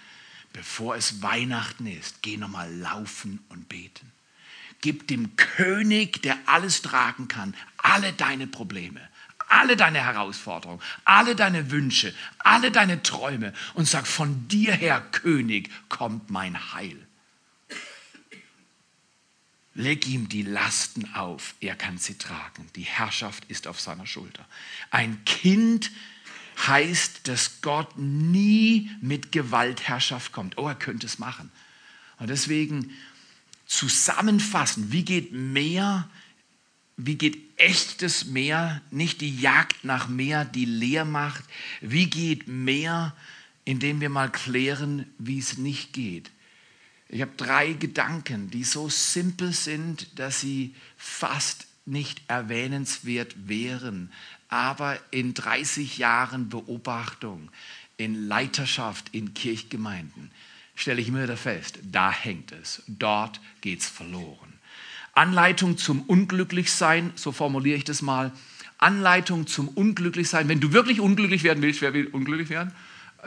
Bevor 0.54 0.96
es 0.96 1.22
Weihnachten 1.22 1.86
ist, 1.86 2.24
geh 2.24 2.38
nochmal 2.38 2.74
laufen 2.74 3.44
und 3.50 3.70
beten. 3.70 4.12
Gib 4.82 5.08
dem 5.08 5.36
König, 5.36 6.22
der 6.22 6.38
alles 6.46 6.82
tragen 6.82 7.28
kann, 7.28 7.56
alle 7.78 8.14
deine 8.14 8.48
Probleme, 8.48 9.02
alle 9.48 9.76
deine 9.78 10.04
Herausforderungen, 10.04 10.82
alle 11.06 11.36
deine 11.36 11.72
Wünsche, 11.72 12.14
alle 12.40 12.72
deine 12.72 13.02
Träume 13.04 13.54
und 13.74 13.88
sag, 13.88 14.08
von 14.08 14.48
dir 14.48 14.74
her, 14.74 15.02
König, 15.12 15.70
kommt 15.90 16.30
mein 16.30 16.74
Heil. 16.74 17.08
Leg 19.74 20.08
ihm 20.08 20.28
die 20.28 20.42
Lasten 20.42 21.14
auf, 21.14 21.54
er 21.60 21.76
kann 21.76 22.00
sie 22.00 22.18
tragen. 22.18 22.68
Die 22.76 22.82
Herrschaft 22.82 23.46
ist 23.46 23.68
auf 23.68 23.80
seiner 23.80 24.08
Schulter. 24.08 24.44
Ein 24.90 25.24
Kind 25.24 25.92
heißt, 26.66 27.28
dass 27.28 27.62
Gott 27.62 27.98
nie 27.98 28.90
mit 29.02 29.32
Gewaltherrschaft 29.32 30.32
kommt. 30.32 30.58
Oh, 30.58 30.68
er 30.68 30.76
könnte 30.76 31.06
es 31.06 31.20
machen. 31.20 31.52
Und 32.18 32.32
deswegen 32.32 32.92
zusammenfassen, 33.68 34.92
wie 34.92 35.06
geht 35.06 35.32
mehr, 35.32 36.10
wie 36.98 37.16
geht 37.16 37.38
echtes 37.58 38.26
Meer, 38.26 38.82
nicht 38.92 39.22
die 39.22 39.40
Jagd 39.40 39.84
nach 39.84 40.08
Meer, 40.08 40.46
die 40.46 40.66
leer 40.66 41.06
macht, 41.06 41.44
wie 41.80 42.10
geht 42.10 42.48
mehr, 42.48 43.16
indem 43.66 44.02
wir 44.02 44.10
mal 44.10 44.32
klären, 44.32 45.06
wie 45.20 45.38
es 45.38 45.58
nicht 45.58 45.94
geht. 45.94 46.32
Ich 47.10 47.22
habe 47.22 47.32
drei 47.38 47.74
Gedanken, 47.74 48.50
die 48.50 48.64
so 48.64 48.90
simpel 48.90 49.54
sind, 49.54 50.20
dass 50.20 50.42
sie 50.42 50.76
fast 50.98 51.68
nicht 51.86 52.22
erwähnenswert 52.28 53.48
wären. 53.48 54.12
Aber 54.50 55.00
in 55.12 55.34
30 55.34 55.98
Jahren 55.98 56.50
Beobachtung, 56.50 57.50
in 57.96 58.28
Leiterschaft, 58.28 59.14
in 59.14 59.34
Kirchgemeinden, 59.34 60.32
stelle 60.76 61.02
ich 61.02 61.08
immer 61.08 61.24
wieder 61.24 61.38
fest, 61.38 61.80
da 61.84 62.12
hängt 62.12 62.52
es, 62.52 62.84
dort 62.88 63.40
geht 63.62 63.82
es 63.82 63.88
verloren. 63.88 64.54
Anleitung 65.18 65.78
zum 65.78 66.02
Unglücklichsein, 66.04 67.12
so 67.16 67.32
formuliere 67.32 67.76
ich 67.78 67.84
das 67.84 68.04
mal. 68.04 68.32
Anleitung 68.78 69.48
zum 69.48 69.68
Unglücklichsein. 69.68 70.48
Wenn 70.48 70.60
du 70.60 70.74
wirklich 70.74 71.00
unglücklich 71.00 71.44
werden 71.44 71.64
willst, 71.64 71.82
wer 71.82 71.96
will 71.96 72.06
unglücklich 72.08 72.50
werden? 72.50 72.72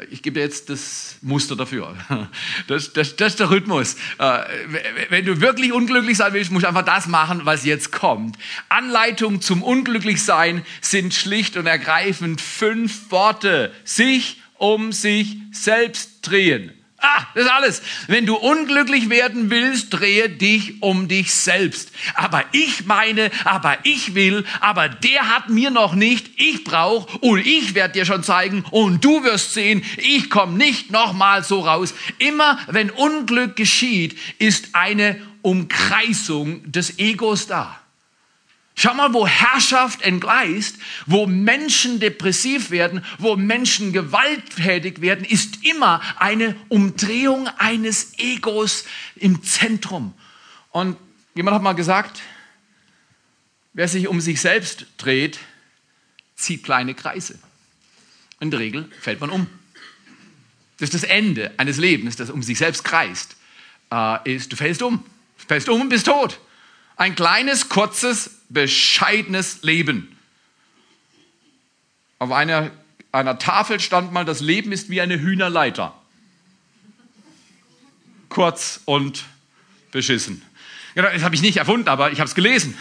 Ich 0.09 0.23
gebe 0.23 0.39
jetzt 0.39 0.71
das 0.71 1.17
Muster 1.21 1.57
dafür. 1.57 1.97
Das, 2.69 2.93
das, 2.93 3.17
das 3.17 3.33
ist 3.33 3.41
der 3.41 3.51
Rhythmus. 3.51 3.97
Äh, 4.19 4.39
wenn 5.09 5.25
du 5.25 5.41
wirklich 5.41 5.73
unglücklich 5.73 6.17
sein 6.17 6.33
willst, 6.33 6.53
musst 6.53 6.63
du 6.63 6.69
einfach 6.69 6.85
das 6.85 7.09
machen, 7.09 7.41
was 7.45 7.65
jetzt 7.65 7.91
kommt. 7.91 8.39
Anleitung 8.69 9.41
zum 9.41 9.65
Unglücklichsein 9.65 10.65
sind 10.81 11.13
schlicht 11.13 11.57
und 11.57 11.67
ergreifend 11.67 12.41
fünf 12.41 13.11
Worte. 13.11 13.73
Sich 13.83 14.41
um 14.59 14.93
sich 14.93 15.39
selbst 15.51 16.21
drehen. 16.23 16.73
Ah, 17.01 17.27
das 17.35 17.45
ist 17.45 17.51
alles. 17.51 17.83
Wenn 18.09 18.27
du 18.27 18.37
unglücklich 18.37 19.09
werden 19.09 19.51
willst, 19.51 19.89
drehe 19.91 20.29
dich 20.29 20.83
um 20.83 21.09
dich 21.09 21.35
selbst. 21.35 21.93
Aber 22.15 22.45
ich 22.53 22.85
meine, 22.85 23.31
aber 23.45 23.79
ich 23.85 24.15
will, 24.15 24.45
aber 24.61 24.89
der 24.89 25.35
hat 25.35 25.49
mir 25.49 25.71
noch 25.71 25.95
nicht, 25.95 26.31
ich 26.37 26.65
brauche 26.65 27.17
und 27.19 27.47
ich 27.47 27.75
werde 27.75 27.95
dir 27.95 28.05
schon 28.05 28.23
zeigen 28.23 28.65
und 28.71 29.05
du 29.05 29.25
wirst 29.25 29.55
sehen, 29.55 29.83
ich 29.97 30.29
komme 30.29 30.59
nicht 30.59 30.91
nochmal 30.91 31.43
so 31.43 31.61
raus. 31.61 31.95
Immer 32.19 32.59
wenn 32.69 32.91
Unglück 32.91 33.57
geschieht, 33.57 34.19
ist 34.39 34.75
eine 34.75 35.21
Umkreisung 35.43 36.71
des 36.71 36.99
Egos 36.99 37.47
da. 37.47 37.81
Schau 38.83 38.95
mal, 38.95 39.13
wo 39.13 39.27
Herrschaft 39.27 40.01
entgleist, 40.01 40.77
wo 41.05 41.27
Menschen 41.27 42.01
depressiv 42.01 42.71
werden, 42.71 43.05
wo 43.19 43.37
Menschen 43.37 43.93
gewalttätig 43.93 45.03
werden, 45.03 45.27
ist 45.27 45.67
immer 45.67 46.01
eine 46.17 46.57
Umdrehung 46.71 47.47
eines 47.59 48.19
Egos 48.19 48.87
im 49.17 49.43
Zentrum. 49.43 50.15
Und 50.71 50.97
jemand 51.35 51.57
hat 51.57 51.63
mal 51.63 51.75
gesagt, 51.75 52.23
wer 53.75 53.87
sich 53.87 54.09
um 54.09 54.19
sich 54.19 54.41
selbst 54.41 54.87
dreht, 54.97 55.41
zieht 56.35 56.65
kleine 56.65 56.95
Kreise. 56.95 57.39
In 58.41 58.51
der 58.51 58.61
Regel 58.61 58.91
fällt 58.99 59.21
man 59.21 59.29
um. 59.29 59.47
Das 60.79 60.89
ist 60.89 60.95
das 60.95 61.05
Ende 61.05 61.53
eines 61.59 61.77
Lebens, 61.77 62.17
das 62.17 62.31
um 62.31 62.43
sich 62.43 62.57
selbst 62.57 62.83
kreist, 62.83 63.37
äh, 63.93 64.37
ist, 64.37 64.51
du 64.51 64.57
fällst 64.57 64.81
um. 64.81 65.05
Du 65.39 65.47
fällst 65.49 65.69
um 65.69 65.83
und 65.83 65.91
bist 65.91 66.07
tot. 66.07 66.41
Ein 66.97 67.15
kleines, 67.15 67.69
kurzes, 67.69 68.40
bescheidenes 68.51 69.63
Leben. 69.63 70.17
Auf 72.19 72.33
einer, 72.33 72.71
einer 73.13 73.39
Tafel 73.39 73.81
stand 73.81 74.13
mal, 74.13 74.25
das 74.25 74.41
Leben 74.41 74.73
ist 74.73 74.91
wie 74.91 75.01
eine 75.01 75.19
Hühnerleiter. 75.19 75.95
Kurz 78.29 78.81
und 78.85 79.25
beschissen. 79.91 80.43
Das 80.95 81.23
habe 81.23 81.35
ich 81.35 81.43
nicht 81.43 81.57
erfunden, 81.57 81.89
aber 81.89 82.13
ich 82.13 82.21
habe 82.21 82.29
es 82.29 82.35
gelesen. 82.35 82.77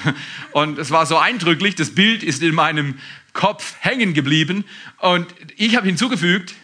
Und 0.51 0.77
es 0.77 0.91
war 0.91 1.05
so 1.05 1.17
eindrücklich, 1.17 1.75
das 1.75 1.93
Bild 1.93 2.23
ist 2.23 2.41
in 2.41 2.55
meinem 2.55 2.99
Kopf 3.33 3.75
hängen 3.79 4.13
geblieben. 4.13 4.65
Und 4.97 5.27
ich 5.55 5.75
habe 5.75 5.87
hinzugefügt, 5.87 6.55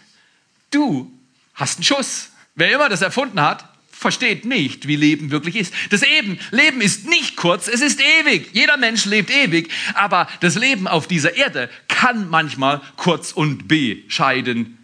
du 0.70 1.10
hast 1.54 1.78
einen 1.78 1.84
Schuss. 1.84 2.32
Wer 2.56 2.72
immer 2.72 2.88
das 2.88 3.02
erfunden 3.02 3.40
hat, 3.40 3.75
versteht 4.06 4.44
nicht, 4.44 4.86
wie 4.86 4.94
Leben 4.94 5.32
wirklich 5.32 5.56
ist. 5.56 5.74
Das 5.90 6.02
Eben, 6.02 6.38
Leben 6.52 6.80
ist 6.80 7.08
nicht 7.08 7.34
kurz, 7.34 7.66
es 7.66 7.80
ist 7.80 8.00
ewig. 8.00 8.50
Jeder 8.52 8.76
Mensch 8.76 9.04
lebt 9.04 9.32
ewig, 9.32 9.68
aber 9.94 10.28
das 10.38 10.54
Leben 10.54 10.86
auf 10.86 11.08
dieser 11.08 11.34
Erde 11.34 11.68
kann 11.88 12.30
manchmal 12.30 12.80
kurz 12.94 13.32
und 13.32 13.66
bescheiden 13.66 14.78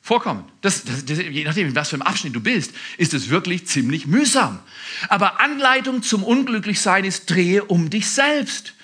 vorkommen. 0.00 0.44
Das, 0.60 0.84
das, 0.84 1.04
das, 1.04 1.18
je 1.18 1.42
nachdem, 1.42 1.66
in 1.66 1.74
was 1.74 1.88
für 1.88 1.96
einem 1.96 2.02
Abschnitt 2.02 2.36
du 2.36 2.40
bist, 2.40 2.72
ist 2.98 3.14
es 3.14 3.30
wirklich 3.30 3.66
ziemlich 3.66 4.06
mühsam. 4.06 4.60
Aber 5.08 5.40
Anleitung 5.40 6.04
zum 6.04 6.22
Unglücklichsein 6.22 7.04
ist, 7.04 7.28
drehe 7.28 7.64
um 7.64 7.90
dich 7.90 8.08
selbst. 8.10 8.74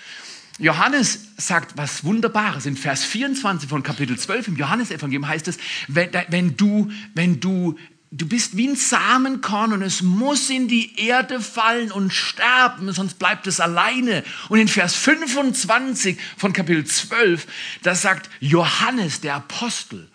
Johannes 0.58 1.20
sagt 1.36 1.76
was 1.76 2.02
Wunderbares. 2.02 2.66
In 2.66 2.76
Vers 2.76 3.04
24 3.04 3.68
von 3.68 3.84
Kapitel 3.84 4.18
12 4.18 4.48
im 4.48 4.56
Johannesevangelium 4.56 5.28
heißt 5.28 5.46
es, 5.46 5.58
wenn, 5.86 6.10
wenn, 6.30 6.56
du, 6.56 6.90
wenn 7.14 7.38
du 7.38 7.78
du 8.16 8.26
bist 8.26 8.56
wie 8.56 8.68
ein 8.68 8.76
Samenkorn 8.76 9.72
und 9.72 9.82
es 9.82 10.02
muss 10.02 10.48
in 10.50 10.68
die 10.68 10.98
Erde 10.98 11.40
fallen 11.40 11.92
und 11.92 12.12
sterben, 12.12 12.92
sonst 12.92 13.18
bleibt 13.18 13.46
es 13.46 13.60
alleine. 13.60 14.24
Und 14.48 14.58
in 14.58 14.68
Vers 14.68 14.94
25 14.94 16.18
von 16.36 16.52
Kapitel 16.52 16.84
12, 16.84 17.46
da 17.82 17.94
sagt 17.94 18.30
Johannes, 18.40 19.20
der 19.20 19.34
Apostel, 19.34 20.08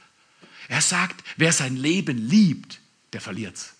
er 0.68 0.82
sagt, 0.82 1.24
wer 1.38 1.52
sein 1.52 1.76
Leben 1.76 2.18
liebt, 2.18 2.80
der 3.14 3.22
verliert's. 3.22 3.74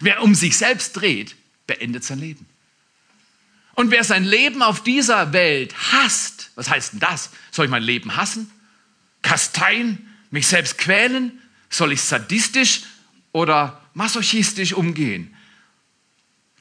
Wer 0.00 0.22
um 0.22 0.34
sich 0.34 0.58
selbst 0.58 0.92
dreht, 0.94 1.36
beendet 1.66 2.04
sein 2.04 2.18
Leben. 2.18 2.46
Und 3.74 3.90
wer 3.90 4.04
sein 4.04 4.24
Leben 4.24 4.62
auf 4.62 4.82
dieser 4.82 5.32
Welt 5.32 5.74
hasst, 5.92 6.50
was 6.56 6.68
heißt 6.68 6.92
denn 6.92 7.00
das? 7.00 7.30
Soll 7.52 7.66
ich 7.66 7.70
mein 7.70 7.82
Leben 7.82 8.16
hassen? 8.16 8.50
Kasteien? 9.22 10.08
Mich 10.30 10.46
selbst 10.46 10.78
quälen? 10.78 11.41
Soll 11.72 11.92
ich 11.92 12.02
sadistisch 12.02 12.82
oder 13.32 13.80
masochistisch 13.94 14.74
umgehen? 14.74 15.34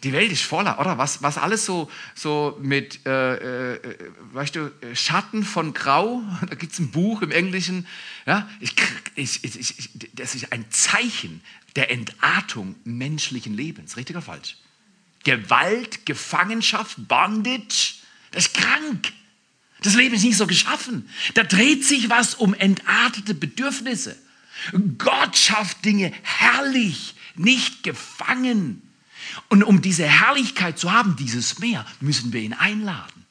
Die 0.04 0.14
Welt 0.14 0.32
ist 0.32 0.44
voller, 0.44 0.80
oder? 0.80 0.98
Was, 0.98 1.22
was 1.22 1.38
alles 1.38 1.66
so, 1.66 1.92
so 2.16 2.58
mit, 2.62 3.06
äh, 3.06 3.74
äh, 3.74 3.80
weißt 4.32 4.56
du, 4.56 4.72
Schatten 4.94 5.44
von 5.44 5.74
Grau, 5.74 6.24
da 6.50 6.56
gibt 6.56 6.72
es 6.72 6.80
ein 6.80 6.92
Buch 6.92 7.22
im 7.22 7.30
Englischen, 7.30 7.86
ja? 8.26 8.50
Ich, 8.62 8.74
ich, 9.16 9.44
ich, 9.44 9.90
das 10.14 10.34
ist 10.34 10.52
ein 10.54 10.66
Zeichen 10.72 11.44
der 11.76 11.92
Entartung 11.92 12.76
menschlichen 12.86 13.54
Lebens, 13.54 13.98
richtig 13.98 14.16
oder 14.16 14.26
falsch? 14.26 14.56
Gewalt, 15.26 16.06
Gefangenschaft, 16.06 17.08
Bondage, 17.10 17.96
das 18.32 18.46
ist 18.46 18.54
krank. 18.54 19.12
Das 19.84 19.96
Leben 19.96 20.16
ist 20.16 20.24
nicht 20.24 20.38
so 20.38 20.48
geschaffen. 20.48 21.10
Da 21.34 21.44
dreht 21.44 21.84
sich 21.84 22.10
was 22.10 22.36
um 22.36 22.54
entartete 22.54 23.34
Bedürfnisse. 23.34 24.18
Gott 24.98 25.38
schafft 25.38 25.86
Dinge 25.86 26.12
herrlich, 26.24 27.16
nicht 27.36 27.84
gefangen. 27.84 28.82
Und 29.50 29.64
um 29.64 29.82
diese 29.82 30.06
Herrlichkeit 30.06 30.78
zu 30.78 30.92
haben, 30.92 31.16
dieses 31.16 31.60
Meer, 31.60 31.86
müssen 32.00 32.34
wir 32.34 32.42
ihn 32.42 32.54
einladen. 32.54 33.26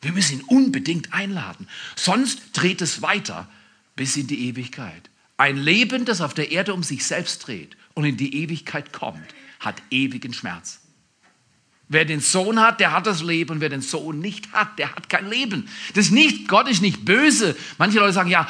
Wir 0.00 0.12
müssen 0.12 0.40
ihn 0.40 0.44
unbedingt 0.44 1.12
einladen. 1.12 1.68
Sonst 1.96 2.50
dreht 2.52 2.82
es 2.82 3.02
weiter 3.02 3.48
bis 3.96 4.16
in 4.16 4.26
die 4.26 4.48
Ewigkeit. 4.48 5.10
Ein 5.36 5.56
Leben, 5.56 6.04
das 6.04 6.20
auf 6.20 6.34
der 6.34 6.50
Erde 6.50 6.74
um 6.74 6.82
sich 6.82 7.04
selbst 7.04 7.46
dreht 7.46 7.76
und 7.94 8.04
in 8.04 8.16
die 8.16 8.42
Ewigkeit 8.42 8.92
kommt, 8.92 9.34
hat 9.60 9.82
ewigen 9.90 10.32
Schmerz. 10.32 10.80
Wer 11.90 12.04
den 12.04 12.20
Sohn 12.20 12.60
hat, 12.60 12.80
der 12.80 12.92
hat 12.92 13.06
das 13.06 13.22
Leben. 13.22 13.60
Wer 13.60 13.70
den 13.70 13.80
Sohn 13.80 14.18
nicht 14.18 14.52
hat, 14.52 14.78
der 14.78 14.94
hat 14.94 15.08
kein 15.08 15.28
Leben. 15.28 15.68
Das 15.94 16.06
ist 16.06 16.12
nicht, 16.12 16.46
Gott 16.46 16.68
ist 16.68 16.82
nicht 16.82 17.04
böse. 17.04 17.56
Manche 17.78 17.98
Leute 17.98 18.12
sagen, 18.12 18.28
ja, 18.28 18.46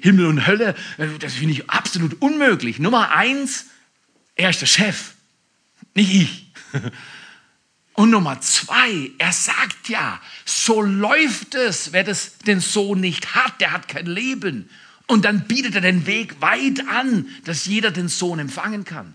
Himmel 0.00 0.26
und 0.26 0.46
Hölle, 0.46 0.74
das 1.20 1.34
finde 1.34 1.54
ich 1.54 1.70
absolut 1.70 2.20
unmöglich. 2.20 2.80
Nummer 2.80 3.12
eins, 3.12 3.66
er 4.34 4.50
ist 4.50 4.60
der 4.60 4.66
Chef, 4.66 5.12
nicht 5.94 6.12
ich. 6.12 6.52
Und 7.94 8.08
Nummer 8.08 8.40
zwei, 8.40 9.10
er 9.18 9.32
sagt 9.32 9.90
ja, 9.90 10.18
so 10.46 10.80
läuft 10.80 11.54
es, 11.54 11.92
wer 11.92 12.04
das, 12.04 12.38
den 12.38 12.60
Sohn 12.60 13.00
nicht 13.00 13.34
hat, 13.34 13.60
der 13.60 13.72
hat 13.72 13.86
kein 13.86 14.06
Leben. 14.06 14.70
Und 15.06 15.26
dann 15.26 15.46
bietet 15.46 15.74
er 15.74 15.82
den 15.82 16.06
Weg 16.06 16.40
weit 16.40 16.88
an, 16.88 17.28
dass 17.44 17.66
jeder 17.66 17.90
den 17.90 18.08
Sohn 18.08 18.38
empfangen 18.38 18.84
kann. 18.84 19.14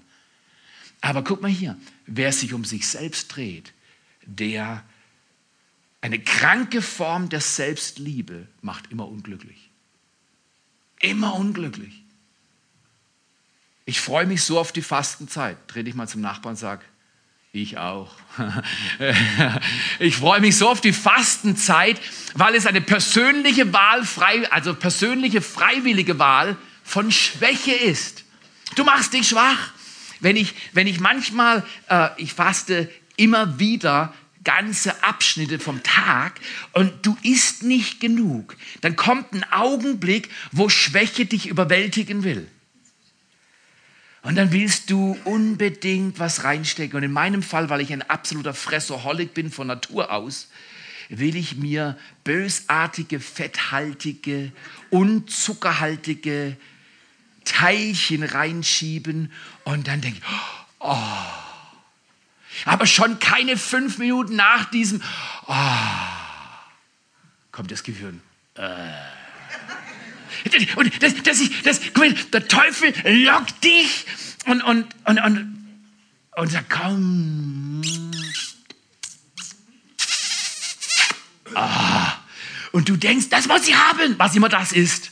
Aber 1.02 1.24
guck 1.24 1.42
mal 1.42 1.52
hier, 1.52 1.78
wer 2.06 2.32
sich 2.32 2.54
um 2.54 2.66
sich 2.66 2.88
selbst 2.88 3.36
dreht, 3.36 3.74
der 4.26 4.84
eine 6.02 6.20
kranke 6.20 6.82
Form 6.82 7.30
der 7.30 7.42
Selbstliebe 7.42 8.48
macht 8.62 8.92
immer 8.92 9.08
unglücklich. 9.08 9.70
Immer 11.00 11.36
unglücklich. 11.36 12.04
Ich 13.86 14.02
freue 14.02 14.26
mich 14.26 14.44
so 14.44 14.60
auf 14.60 14.72
die 14.72 14.82
Fastenzeit. 14.82 15.58
Dreh 15.68 15.84
dich 15.84 15.96
mal 15.96 16.08
zum 16.08 16.22
Nachbarn 16.22 16.54
und 16.54 16.58
sag, 16.58 16.84
ich 17.54 17.78
auch. 17.78 18.12
ich 20.00 20.18
freue 20.18 20.42
mich 20.42 20.58
so 20.58 20.70
auf 20.70 20.82
die 20.82 20.94
Fastenzeit, 20.94 22.00
weil 22.34 22.56
es 22.56 22.66
eine 22.66 22.82
persönliche 22.82 23.72
Wahl, 23.74 24.04
frei, 24.04 24.52
also 24.52 24.76
persönliche 24.76 25.42
freiwillige 25.42 26.20
Wahl 26.20 26.58
von 26.84 27.12
Schwäche 27.12 27.74
ist. 27.74 28.26
Du 28.76 28.84
machst 28.84 29.14
dich 29.14 29.30
schwach. 29.30 29.72
Wenn 30.20 30.36
ich, 30.36 30.54
wenn 30.74 30.88
ich 30.88 31.00
manchmal, 31.00 31.64
äh, 31.90 32.10
ich 32.18 32.34
faste 32.34 32.90
immer 33.18 33.60
wieder 33.60 34.14
ganze 34.44 35.04
Abschnitte 35.04 35.60
vom 35.60 35.84
Tag 35.84 36.40
und 36.72 37.06
du 37.06 37.18
isst 37.22 37.64
nicht 37.64 38.00
genug, 38.00 38.56
dann 38.82 38.96
kommt 38.96 39.34
ein 39.34 39.44
Augenblick, 39.52 40.30
wo 40.52 40.70
Schwäche 40.70 41.26
dich 41.26 41.48
überwältigen 41.48 42.24
will. 42.24 42.48
Und 44.22 44.36
dann 44.36 44.52
willst 44.52 44.90
du 44.90 45.18
unbedingt 45.26 46.20
was 46.20 46.44
reinstecken. 46.44 46.98
Und 46.98 47.04
in 47.04 47.12
meinem 47.12 47.44
Fall, 47.44 47.70
weil 47.70 47.82
ich 47.82 47.94
ein 47.94 48.02
absoluter 48.02 48.54
Fressoholic 48.54 49.34
bin 49.34 49.52
von 49.52 49.68
Natur 49.68 50.12
aus, 50.12 50.50
will 51.10 51.36
ich 51.36 51.56
mir 51.56 51.98
bösartige, 52.24 53.20
fetthaltige, 53.20 54.52
unzuckerhaltige 54.90 56.58
Teilchen 57.46 58.24
reinschieben 58.24 59.32
und 59.68 59.86
dann 59.88 60.00
denke 60.00 60.20
ich, 60.20 60.24
oh. 60.80 60.98
Aber 62.64 62.86
schon 62.88 63.20
keine 63.20 63.58
fünf 63.58 63.98
Minuten 63.98 64.38
nach 64.38 64.72
diesem, 64.72 65.04
oh, 65.46 65.54
kommt 67.52 67.70
das 67.70 67.84
Gefühl. 67.84 68.18
Äh. 68.56 68.62
Und 70.78 71.04
das, 71.04 71.22
das, 71.22 71.42
das, 71.64 71.82
der 72.32 72.48
Teufel 72.48 72.94
lockt 73.26 73.62
dich 73.62 74.06
und, 74.46 74.62
und, 74.62 74.88
und, 75.04 75.20
und, 75.20 75.68
und 76.38 76.48
sagt, 76.50 76.70
komm. 76.70 77.82
Ah. 81.54 82.14
Und 82.72 82.88
du 82.88 82.96
denkst, 82.96 83.28
das 83.30 83.50
muss 83.50 83.66
sie 83.66 83.76
haben, 83.76 84.18
was 84.18 84.34
immer 84.34 84.50
das 84.50 84.72
ist. 84.72 85.12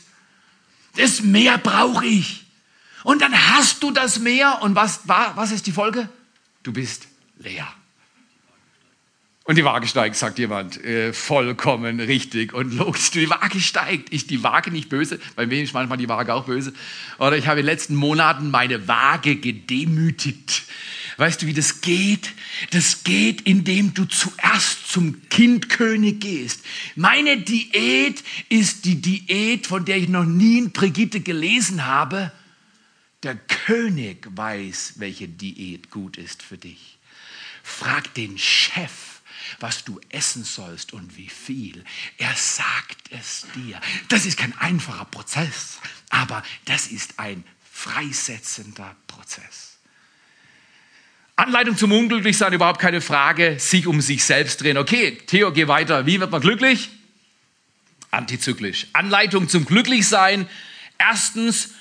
Das 0.96 1.20
Meer 1.20 1.58
brauche 1.58 2.06
ich. 2.06 2.45
Und 3.06 3.22
dann 3.22 3.32
hast 3.32 3.84
du 3.84 3.92
das 3.92 4.18
Meer 4.18 4.58
und 4.62 4.74
was, 4.74 5.02
was 5.06 5.52
ist 5.52 5.68
die 5.68 5.70
Folge? 5.70 6.08
Du 6.64 6.72
bist 6.72 7.06
leer. 7.38 7.68
Und 9.44 9.54
die 9.56 9.64
Waage 9.64 9.86
steigt, 9.86 10.16
sagt 10.16 10.40
jemand. 10.40 10.84
Äh, 10.84 11.12
vollkommen 11.12 12.00
richtig 12.00 12.52
und 12.52 12.74
logisch. 12.74 13.12
Die 13.12 13.30
Waage 13.30 13.60
steigt. 13.60 14.12
Ich 14.12 14.26
die 14.26 14.42
Waage 14.42 14.72
nicht 14.72 14.88
böse, 14.88 15.20
bei 15.36 15.46
mir 15.46 15.62
ist 15.62 15.72
manchmal 15.72 15.98
die 15.98 16.08
Waage 16.08 16.34
auch 16.34 16.46
böse. 16.46 16.72
Oder 17.18 17.36
ich 17.36 17.46
habe 17.46 17.60
in 17.60 17.66
den 17.66 17.72
letzten 17.72 17.94
Monaten 17.94 18.50
meine 18.50 18.88
Waage 18.88 19.36
gedemütigt. 19.36 20.64
Weißt 21.16 21.40
du, 21.40 21.46
wie 21.46 21.54
das 21.54 21.82
geht? 21.82 22.32
Das 22.72 23.04
geht, 23.04 23.42
indem 23.42 23.94
du 23.94 24.06
zuerst 24.06 24.90
zum 24.90 25.28
Kindkönig 25.28 26.18
gehst. 26.18 26.64
Meine 26.96 27.36
Diät 27.36 28.24
ist 28.48 28.84
die 28.84 29.00
Diät, 29.00 29.68
von 29.68 29.84
der 29.84 29.96
ich 29.96 30.08
noch 30.08 30.24
nie 30.24 30.58
in 30.58 30.72
Brigitte 30.72 31.20
gelesen 31.20 31.86
habe. 31.86 32.32
Der 33.22 33.36
König 33.36 34.26
weiß, 34.30 34.94
welche 34.96 35.28
Diät 35.28 35.90
gut 35.90 36.16
ist 36.16 36.42
für 36.42 36.58
dich. 36.58 36.98
Frag 37.62 38.14
den 38.14 38.38
Chef, 38.38 39.20
was 39.58 39.84
du 39.84 40.00
essen 40.10 40.44
sollst 40.44 40.92
und 40.92 41.16
wie 41.16 41.28
viel. 41.28 41.84
Er 42.18 42.34
sagt 42.34 43.10
es 43.10 43.46
dir. 43.54 43.80
Das 44.08 44.26
ist 44.26 44.38
kein 44.38 44.56
einfacher 44.58 45.04
Prozess, 45.06 45.78
aber 46.10 46.42
das 46.64 46.86
ist 46.86 47.18
ein 47.18 47.44
freisetzender 47.72 48.96
Prozess. 49.06 49.76
Anleitung 51.36 51.76
zum 51.76 51.92
Unglücklichsein, 51.92 52.54
überhaupt 52.54 52.80
keine 52.80 53.02
Frage. 53.02 53.58
Sich 53.58 53.86
um 53.86 54.00
sich 54.00 54.24
selbst 54.24 54.62
drehen. 54.62 54.78
Okay, 54.78 55.18
Theo, 55.26 55.52
geh 55.52 55.68
weiter. 55.68 56.06
Wie 56.06 56.18
wird 56.18 56.30
man 56.30 56.40
glücklich? 56.40 56.88
Antizyklisch. 58.10 58.86
Anleitung 58.94 59.46
zum 59.48 59.66
Glücklichsein. 59.66 60.48
Erstens, 60.96 61.74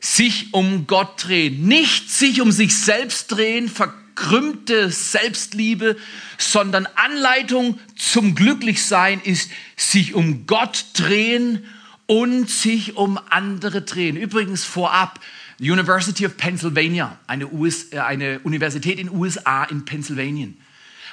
sich 0.00 0.54
um 0.54 0.86
Gott 0.86 1.24
drehen. 1.24 1.66
Nicht 1.66 2.10
sich 2.10 2.40
um 2.40 2.52
sich 2.52 2.76
selbst 2.76 3.28
drehen, 3.28 3.68
verkrümmte 3.68 4.90
Selbstliebe, 4.90 5.96
sondern 6.38 6.86
Anleitung 6.94 7.78
zum 7.96 8.34
Glücklichsein 8.34 9.20
ist 9.20 9.50
sich 9.76 10.14
um 10.14 10.46
Gott 10.46 10.86
drehen 10.94 11.64
und 12.06 12.48
sich 12.48 12.96
um 12.96 13.18
andere 13.30 13.82
drehen. 13.82 14.16
Übrigens 14.16 14.64
vorab, 14.64 15.20
University 15.60 16.24
of 16.24 16.36
Pennsylvania, 16.36 17.18
eine, 17.26 17.52
US, 17.52 17.92
äh, 17.92 17.98
eine 17.98 18.38
Universität 18.40 18.98
in 18.98 19.08
den 19.08 19.16
USA 19.16 19.64
in 19.64 19.84
Pennsylvania, 19.84 20.48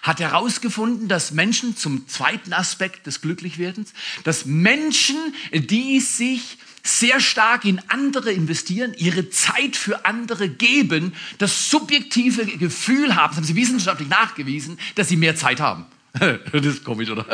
hat 0.04 0.19
herausgefunden, 0.19 1.08
dass 1.08 1.32
Menschen 1.32 1.76
zum 1.76 2.08
zweiten 2.08 2.54
Aspekt 2.54 3.08
des 3.08 3.21
Glücklichwerdens, 3.21 3.91
dass 4.24 4.45
Menschen, 4.45 5.17
die 5.52 6.00
sich 6.00 6.60
sehr 6.86 7.19
stark 7.19 7.65
in 7.65 7.82
andere 7.88 8.32
investieren, 8.32 8.93
ihre 8.95 9.30
Zeit 9.30 9.76
für 9.76 10.06
andere 10.06 10.48
geben, 10.48 11.13
das 11.39 11.69
subjektive 11.69 12.45
Gefühl 12.45 13.15
haben, 13.15 13.32
das 13.32 13.38
haben 13.38 13.43
sie 13.43 13.56
wissenschaftlich 13.56 14.08
nachgewiesen, 14.08 14.78
dass 14.93 15.10
sie 15.10 15.17
mehr 15.17 15.36
Zeit 15.36 15.60
haben. 15.60 15.86
Das 16.52 16.65
ist 16.65 16.86
komisch, 16.86 17.10
oder? 17.10 17.26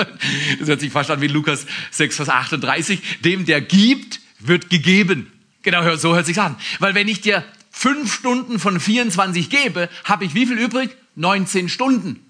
Das 0.60 0.68
hört 0.68 0.80
sich 0.80 0.92
fast 0.92 1.12
an 1.12 1.22
wie 1.22 1.28
Lukas 1.28 1.68
6, 1.92 2.16
Vers 2.16 2.30
38. 2.30 3.20
Dem, 3.24 3.46
der 3.46 3.62
gibt, 3.62 4.22
wird 4.40 4.72
gegeben. 4.72 5.32
Genau, 5.62 5.96
so 5.98 6.16
hört 6.16 6.26
sich 6.26 6.40
an. 6.42 6.56
Weil 6.80 6.96
wenn 6.96 7.08
ich 7.08 7.22
dir 7.22 7.44
fünf 7.70 8.12
Stunden 8.12 8.58
von 8.58 8.80
24 8.80 9.50
gebe, 9.50 9.90
habe 10.06 10.26
ich 10.26 10.34
wie 10.34 10.48
viel 10.48 10.58
übrig? 10.58 10.96
19 11.16 11.70
Stunden. 11.70 12.26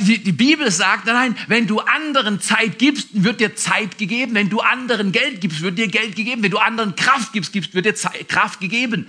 Die, 0.00 0.18
die, 0.18 0.32
Bibel 0.32 0.70
sagt, 0.70 1.06
nein, 1.06 1.36
wenn 1.46 1.66
du 1.66 1.80
anderen 1.80 2.40
Zeit 2.40 2.78
gibst, 2.78 3.08
wird 3.12 3.40
dir 3.40 3.54
Zeit 3.54 3.98
gegeben. 3.98 4.34
Wenn 4.34 4.48
du 4.48 4.60
anderen 4.60 5.12
Geld 5.12 5.40
gibst, 5.40 5.60
wird 5.60 5.78
dir 5.78 5.88
Geld 5.88 6.16
gegeben. 6.16 6.42
Wenn 6.42 6.50
du 6.50 6.58
anderen 6.58 6.96
Kraft 6.96 7.32
gibst, 7.32 7.52
gibst 7.52 7.74
wird 7.74 7.84
dir 7.84 7.94
Zeit, 7.94 8.28
Kraft 8.28 8.60
gegeben. 8.60 9.08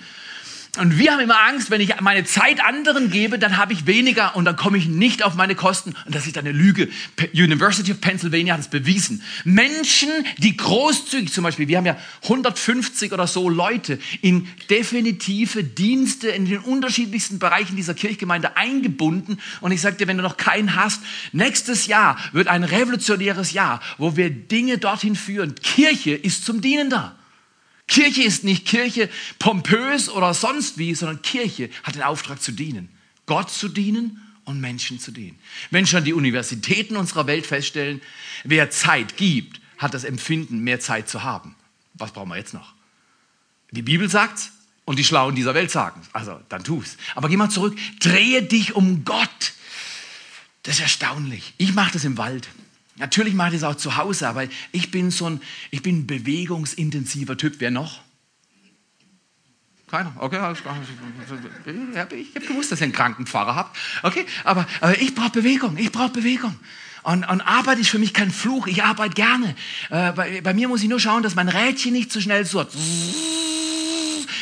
Und 0.79 0.97
wir 0.97 1.11
haben 1.11 1.19
immer 1.19 1.41
Angst, 1.41 1.71
wenn 1.71 1.81
ich 1.81 1.99
meine 1.99 2.23
Zeit 2.23 2.63
anderen 2.63 3.11
gebe, 3.11 3.37
dann 3.37 3.57
habe 3.57 3.73
ich 3.73 3.85
weniger 3.85 4.37
und 4.37 4.45
dann 4.45 4.55
komme 4.55 4.77
ich 4.77 4.87
nicht 4.87 5.23
auf 5.23 5.35
meine 5.35 5.53
Kosten. 5.53 5.93
Und 6.05 6.15
das 6.15 6.25
ist 6.25 6.37
eine 6.37 6.53
Lüge. 6.53 6.87
University 7.33 7.91
of 7.91 7.99
Pennsylvania 7.99 8.53
hat 8.53 8.61
es 8.61 8.69
bewiesen. 8.69 9.21
Menschen, 9.43 10.09
die 10.37 10.55
großzügig 10.55 11.33
zum 11.33 11.43
Beispiel, 11.43 11.67
wir 11.67 11.77
haben 11.77 11.85
ja 11.85 11.97
150 12.23 13.11
oder 13.11 13.27
so 13.27 13.49
Leute 13.49 13.99
in 14.21 14.47
definitive 14.69 15.65
Dienste 15.65 16.29
in 16.29 16.45
den 16.45 16.59
unterschiedlichsten 16.59 17.39
Bereichen 17.39 17.75
dieser 17.75 17.93
Kirchgemeinde 17.93 18.55
eingebunden. 18.55 19.39
Und 19.59 19.73
ich 19.73 19.81
sage 19.81 19.97
dir, 19.97 20.07
wenn 20.07 20.17
du 20.17 20.23
noch 20.23 20.37
keinen 20.37 20.77
hast, 20.77 21.01
nächstes 21.33 21.87
Jahr 21.87 22.17
wird 22.31 22.47
ein 22.47 22.63
revolutionäres 22.63 23.51
Jahr, 23.51 23.81
wo 23.97 24.15
wir 24.15 24.29
Dinge 24.29 24.77
dorthin 24.77 25.17
führen. 25.17 25.55
Kirche 25.55 26.11
ist 26.11 26.45
zum 26.45 26.61
Dienen 26.61 26.89
da. 26.89 27.18
Kirche 27.89 28.23
ist 28.23 28.43
nicht 28.43 28.65
Kirche 28.65 29.09
pompös 29.39 30.09
oder 30.09 30.33
sonst 30.33 30.77
wie, 30.77 30.95
sondern 30.95 31.21
Kirche 31.21 31.69
hat 31.83 31.95
den 31.95 32.03
Auftrag 32.03 32.41
zu 32.41 32.51
dienen. 32.51 32.89
Gott 33.25 33.49
zu 33.49 33.67
dienen 33.67 34.21
und 34.45 34.61
Menschen 34.61 34.99
zu 34.99 35.11
dienen. 35.11 35.37
Wenn 35.71 35.85
schon 35.85 36.03
die 36.03 36.13
Universitäten 36.13 36.95
unserer 36.95 37.27
Welt 37.27 37.45
feststellen, 37.45 38.01
wer 38.43 38.69
Zeit 38.69 39.17
gibt, 39.17 39.59
hat 39.77 39.93
das 39.93 40.03
Empfinden, 40.03 40.59
mehr 40.59 40.79
Zeit 40.79 41.09
zu 41.09 41.23
haben. 41.23 41.55
Was 41.95 42.11
brauchen 42.11 42.29
wir 42.29 42.37
jetzt 42.37 42.53
noch? 42.53 42.73
Die 43.71 43.81
Bibel 43.81 44.09
sagt's 44.09 44.51
und 44.85 44.97
die 44.97 45.03
Schlauen 45.03 45.35
dieser 45.35 45.53
Welt 45.53 45.69
sagen 45.69 46.01
Also, 46.13 46.39
dann 46.49 46.63
tu's. 46.63 46.97
Aber 47.15 47.29
geh 47.29 47.37
mal 47.37 47.49
zurück. 47.49 47.77
Drehe 47.99 48.43
dich 48.43 48.75
um 48.75 49.03
Gott. 49.05 49.53
Das 50.63 50.75
ist 50.75 50.81
erstaunlich. 50.81 51.53
Ich 51.57 51.73
mache 51.73 51.93
das 51.93 52.03
im 52.03 52.17
Wald. 52.17 52.47
Natürlich 52.99 53.33
mache 53.33 53.55
ich 53.55 53.61
das 53.61 53.63
auch 53.63 53.75
zu 53.77 53.97
Hause, 53.97 54.27
aber 54.27 54.43
ich 54.71 54.91
bin 54.91 55.09
so 55.09 55.29
ein, 55.29 55.41
ich 55.71 55.81
bin 55.81 55.99
ein 55.99 56.07
bewegungsintensiver 56.07 57.37
Typ. 57.37 57.55
Wer 57.59 57.71
noch? 57.71 58.01
Keiner. 59.89 60.13
Okay, 60.17 60.37
alles 60.37 60.61
klar. 60.61 60.77
Ich 61.65 62.35
habe 62.35 62.45
gewusst, 62.45 62.71
dass 62.71 62.79
ihr 62.81 62.83
einen 62.83 62.93
kranken 62.93 63.25
Pfarrer 63.25 63.55
habt. 63.55 63.77
Okay, 64.03 64.25
aber, 64.43 64.67
aber 64.81 65.01
ich 65.01 65.15
brauche 65.15 65.31
Bewegung. 65.31 65.77
Ich 65.77 65.91
brauche 65.91 66.09
Bewegung. 66.09 66.55
Und, 67.01 67.27
und, 67.27 67.41
Arbeit 67.41 67.79
ist 67.79 67.89
für 67.89 67.97
mich 67.97 68.13
kein 68.13 68.29
Fluch. 68.29 68.67
Ich 68.67 68.83
arbeite 68.83 69.15
gerne. 69.15 69.55
Äh, 69.89 70.11
bei, 70.11 70.41
bei, 70.41 70.53
mir 70.53 70.67
muss 70.67 70.83
ich 70.83 70.89
nur 70.89 70.99
schauen, 70.99 71.23
dass 71.23 71.33
mein 71.33 71.49
Rädchen 71.49 71.93
nicht 71.93 72.11
zu 72.11 72.21
schnell 72.21 72.45
surrt. 72.45 72.71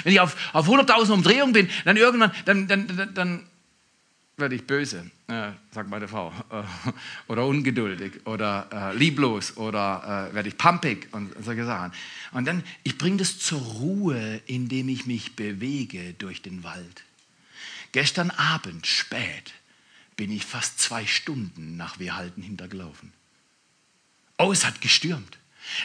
Wenn 0.04 0.14
ich 0.14 0.20
auf, 0.20 0.36
auf 0.54 0.68
100.000 0.68 1.12
Umdrehungen 1.12 1.54
bin, 1.54 1.70
dann 1.86 1.96
irgendwann, 1.96 2.32
dann, 2.46 2.68
dann, 2.68 2.88
dann, 2.88 3.14
dann 3.14 3.44
werde 4.38 4.54
ich 4.54 4.68
böse, 4.68 5.10
äh, 5.28 5.50
sagt 5.72 5.90
meine 5.90 6.08
Frau, 6.08 6.32
äh, 6.52 6.64
oder 7.28 7.46
ungeduldig 7.46 8.26
oder 8.26 8.70
äh, 8.72 8.96
lieblos 8.96 9.58
oder 9.58 10.30
äh, 10.30 10.36
werde 10.36 10.50
ich 10.50 10.58
pumpig 10.58 11.08
und 11.12 11.34
solche 11.44 11.66
Sachen. 11.66 11.92
Und 12.34 12.46
dann, 12.46 12.64
ich 12.84 13.00
bringe 13.00 13.18
das 13.18 13.40
zur 13.40 13.60
Ruhe, 13.60 14.40
indem 14.46 14.90
ich 14.90 15.08
mich 15.08 15.36
bewege 15.36 16.14
durch 16.14 16.44
den 16.44 16.64
Wald. 16.64 17.04
Gestern 17.94 18.30
Abend, 18.30 18.86
spät, 18.86 19.54
bin 20.16 20.32
ich 20.32 20.46
fast 20.46 20.80
zwei 20.80 21.08
Stunden 21.08 21.76
nach 21.76 21.98
Wehrhalten 21.98 22.44
hintergelaufen. 22.44 23.14
Oh, 24.38 24.52
es 24.52 24.66
hat 24.66 24.82
gestürmt. 24.82 25.40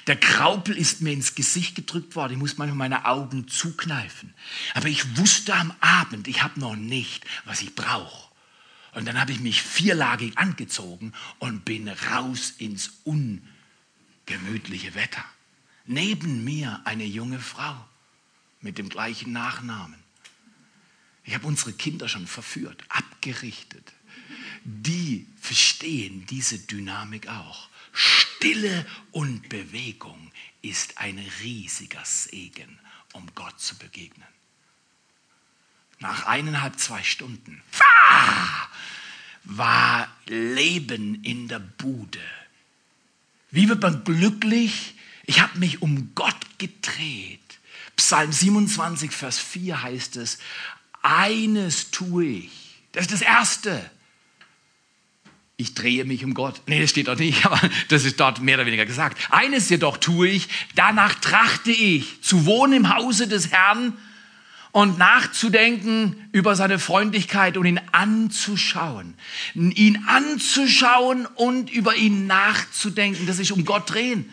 Der 0.07 0.17
Graupel 0.17 0.77
ist 0.77 1.01
mir 1.01 1.13
ins 1.13 1.35
Gesicht 1.35 1.75
gedrückt 1.75 2.15
worden. 2.17 2.35
Ich 2.35 2.39
muss 2.39 2.59
manchmal 2.59 2.77
meine 2.77 3.07
Augen 3.07 3.49
zukneifen. 3.49 4.35
Aber 4.75 4.89
ich 4.89 5.17
wusste 5.17 5.55
am 5.55 5.73
Abend, 5.81 6.29
ich 6.29 6.43
habe 6.43 6.61
noch 6.61 6.77
nicht, 6.77 7.25
was 7.47 7.63
ich 7.63 7.75
brauche. 7.75 8.32
Und 8.93 9.07
dann 9.07 9.19
habe 9.19 9.33
ich 9.33 9.41
mich 9.41 9.63
vierlagig 9.63 10.37
angezogen 10.37 11.13
und 11.39 11.65
bin 11.65 11.89
raus 11.89 12.53
ins 12.59 12.93
ungemütliche 13.05 14.95
Wetter. 14.95 15.25
Neben 15.87 16.45
mir 16.45 16.81
eine 16.85 17.05
junge 17.05 17.41
Frau 17.41 17.75
mit 18.61 18.79
dem 18.79 18.89
gleichen 18.89 19.33
Nachnamen. 19.33 19.99
Ich 21.25 21.35
habe 21.35 21.47
unsere 21.47 21.73
Kinder 21.73 22.09
schon 22.09 22.27
verführt, 22.27 22.85
abgerichtet. 22.89 23.93
Die 24.65 25.27
verstehen 25.41 26.27
diese 26.27 26.59
Dynamik 26.59 27.29
auch. 27.29 27.69
Stille 27.93 28.87
und 29.11 29.49
Bewegung 29.49 30.31
ist 30.63 30.99
ein 30.99 31.19
riesiger 31.43 32.05
Segen, 32.05 32.79
um 33.13 33.27
Gott 33.35 33.61
zu 33.61 33.77
begegnen. 33.77 34.27
Nach 36.03 36.27
eineinhalb, 36.27 36.81
zwei 36.81 37.01
Stunden 37.05 37.63
war 39.45 40.09
Leben 40.27 41.23
in 41.23 41.47
der 41.47 41.61
Bude. 41.61 42.19
Wie 43.53 43.69
wird 43.69 43.83
man 43.83 44.03
glücklich? 44.03 44.95
Ich 45.27 45.41
habe 45.41 45.61
mich 45.61 45.81
um 45.81 46.13
Gott 46.17 46.59
gedreht. 46.59 47.39
Psalm 47.95 48.33
27, 48.33 49.13
Vers 49.13 49.39
4 49.39 49.83
heißt 49.85 50.17
es, 50.17 50.39
eines 51.03 51.93
tue 51.93 52.25
ich. 52.25 52.51
Das 52.91 53.03
ist 53.03 53.13
das 53.13 53.23
Erste. 53.23 53.91
Ich 55.57 55.75
drehe 55.75 56.05
mich 56.05 56.25
um 56.25 56.35
Gott. 56.35 56.63
Nee, 56.67 56.81
das 56.81 56.91
steht 56.91 57.07
dort 57.07 57.21
nicht, 57.21 57.47
aber 57.47 57.61
das 57.91 58.05
ist 58.05 58.19
dort 58.19 58.41
mehr 58.41 58.57
oder 58.57 58.67
weniger 58.67 58.87
gesagt. 58.87 59.19
Eines 59.31 59.69
jedoch 59.69 59.99
tue 59.99 60.27
ich, 60.27 60.49
danach 60.75 61.15
trachte 61.15 61.71
ich, 61.71 62.21
zu 62.23 62.45
wohnen 62.45 62.73
im 62.73 62.93
Hause 62.93 63.29
des 63.29 63.53
Herrn 63.53 63.97
und 64.73 64.99
nachzudenken 64.99 66.29
über 66.33 66.57
seine 66.57 66.79
Freundlichkeit 66.79 67.57
und 67.59 67.67
ihn 67.67 67.81
anzuschauen. 67.93 69.15
Ihn 69.55 70.05
anzuschauen 70.09 71.27
und 71.27 71.71
über 71.71 71.95
ihn 71.95 72.27
nachzudenken, 72.27 73.27
das 73.27 73.39
ist 73.39 73.53
um 73.53 73.65
Gott 73.67 73.91
drehen. 73.93 74.31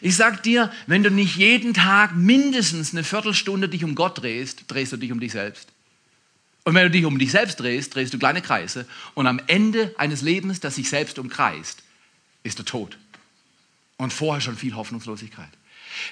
Ich 0.00 0.16
sag 0.16 0.42
dir, 0.42 0.72
wenn 0.86 1.02
du 1.02 1.10
nicht 1.10 1.36
jeden 1.36 1.74
Tag 1.74 2.16
mindestens 2.16 2.92
eine 2.92 3.04
Viertelstunde 3.04 3.68
dich 3.68 3.84
um 3.84 3.94
Gott 3.94 4.20
drehst, 4.20 4.64
drehst 4.68 4.92
du 4.92 4.96
dich 4.96 5.12
um 5.12 5.20
dich 5.20 5.32
selbst. 5.32 5.68
Und 6.64 6.74
wenn 6.74 6.84
du 6.84 6.90
dich 6.90 7.04
um 7.04 7.18
dich 7.18 7.30
selbst 7.30 7.60
drehst, 7.60 7.94
drehst 7.94 8.12
du 8.12 8.18
kleine 8.18 8.40
Kreise. 8.40 8.86
Und 9.14 9.26
am 9.26 9.40
Ende 9.46 9.94
eines 9.98 10.22
Lebens, 10.22 10.60
das 10.60 10.76
sich 10.76 10.88
selbst 10.88 11.18
umkreist, 11.18 11.82
ist 12.42 12.58
der 12.58 12.64
Tod. 12.64 12.96
Und 13.98 14.12
vorher 14.12 14.40
schon 14.40 14.56
viel 14.56 14.74
Hoffnungslosigkeit. 14.74 15.50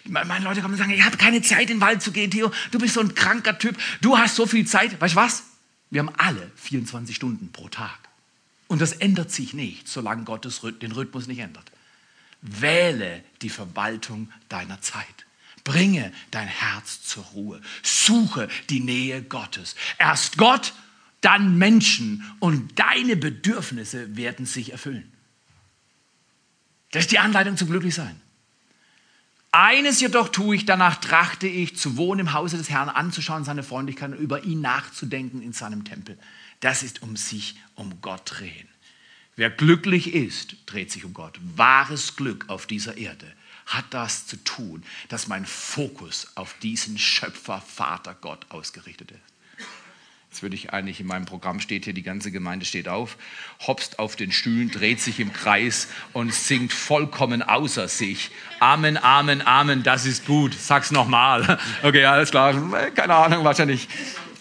Meine 0.05 0.45
Leute 0.45 0.61
kommen 0.61 0.75
und 0.75 0.79
sagen, 0.79 0.93
ich 0.93 1.05
habe 1.05 1.17
keine 1.17 1.43
Zeit, 1.43 1.63
in 1.63 1.79
den 1.79 1.81
Wald 1.81 2.03
zu 2.03 2.13
gehen, 2.13 2.31
Theo. 2.31 2.51
Du 2.71 2.79
bist 2.79 2.95
so 2.95 3.01
ein 3.01 3.15
kranker 3.15 3.59
Typ. 3.59 3.77
Du 4.01 4.19
hast 4.19 4.37
so 4.37 4.47
viel 4.47 4.67
Zeit. 4.67 5.01
Weißt 5.01 5.15
du 5.15 5.19
was? 5.19 5.45
Wir 5.91 6.01
haben 6.01 6.15
alle 6.17 6.51
24 6.57 7.15
Stunden 7.15 7.53
pro 7.53 7.69
Tag. 7.69 7.99
Und 8.69 8.81
das 8.81 8.93
ändert 8.93 9.31
sich 9.31 9.53
nicht, 9.53 9.89
solange 9.89 10.25
Gott 10.25 10.49
den 10.81 10.93
Rhythmus 10.93 11.27
nicht 11.27 11.41
ändert. 11.41 11.71
Wähle 12.41 13.23
die 13.43 13.51
Verwaltung 13.51 14.33
deiner 14.49 14.81
Zeit. 14.81 15.27
Bringe 15.65 16.13
dein 16.31 16.49
Herz 16.49 17.03
zur 17.03 17.25
Ruhe. 17.25 17.61
Suche 17.83 18.49
die 18.71 18.81
Nähe 18.81 19.23
Gottes. 19.23 19.77
Erst 19.99 20.39
Gott, 20.39 20.73
dann 21.21 21.57
Menschen 21.59 22.25
und 22.41 22.79
deine 22.79 23.17
Bedürfnisse 23.17 24.17
werden 24.17 24.45
sich 24.47 24.73
erfüllen. 24.73 25.13
Das 26.91 27.05
ist 27.05 27.13
die 27.13 27.19
Anleitung 27.19 27.57
zum 27.57 27.69
Glücklichsein. 27.69 28.21
Eines 29.55 30.01
jedoch 30.01 30.31
tue 30.31 30.57
ich, 30.57 30.65
danach 30.65 30.97
trachte 30.97 31.47
ich, 31.47 31.77
zu 31.77 31.99
wohnen 31.99 32.21
im 32.21 32.33
Hause 32.33 32.57
des 32.57 32.71
Herrn, 32.71 32.89
anzuschauen, 32.89 33.45
seine 33.45 33.63
Freundlichkeit 33.63 34.13
und 34.13 34.17
über 34.17 34.45
ihn 34.45 34.63
nachzudenken 34.63 35.43
in 35.43 35.53
seinem 35.53 35.85
Tempel. 35.85 36.19
Das 36.61 36.83
ist 36.83 37.03
um 37.03 37.17
sich, 37.17 37.57
um 37.75 38.01
Gott 38.01 38.23
drehen. 38.25 38.69
Wer 39.37 39.51
glücklich 39.51 40.15
ist, 40.15 40.57
dreht 40.65 40.91
sich 40.91 41.05
um 41.05 41.13
Gott. 41.13 41.39
Wahres 41.55 42.17
Glück 42.17 42.47
auf 42.49 42.67
dieser 42.67 42.97
Erde 42.97 43.31
hat 43.67 43.85
das 43.91 44.27
zu 44.27 44.37
tun, 44.37 44.85
dass 45.11 45.29
mein 45.29 45.45
Fokus 45.45 46.29
auf 46.35 46.55
diesen 46.63 46.99
Schöpfer, 46.99 47.61
Vater 47.61 48.15
Gott 48.15 48.47
ausgerichtet 48.49 49.11
ist. 49.11 49.32
Jetzt 50.33 50.43
würde 50.43 50.57
ich 50.57 50.73
eigentlich 50.73 50.99
in 50.99 51.07
meinem 51.07 51.27
Programm 51.27 51.61
steht 51.61 51.85
hier, 51.85 51.93
die 51.93 52.03
ganze 52.03 52.31
Gemeinde 52.31 52.65
steht 52.65 52.89
auf, 52.89 53.19
hopst 53.67 53.99
auf 53.99 54.17
den 54.17 54.33
Stühlen, 54.33 54.71
dreht 54.71 54.99
sich 54.99 55.21
im 55.21 55.31
Kreis 55.31 55.89
und 56.15 56.33
singt 56.33 56.73
vollkommen 56.73 57.43
außer 57.43 57.87
sich. 57.87 58.31
Amen, 58.59 58.97
Amen, 58.97 59.47
Amen, 59.47 59.83
das 59.83 60.07
ist 60.07 60.25
gut. 60.25 60.55
Sag's 60.59 60.91
nochmal. 60.91 61.59
Okay, 61.83 62.07
alles 62.07 62.31
klar. 62.31 62.55
Keine 62.95 63.15
Ahnung, 63.15 63.45
wahrscheinlich. 63.45 63.87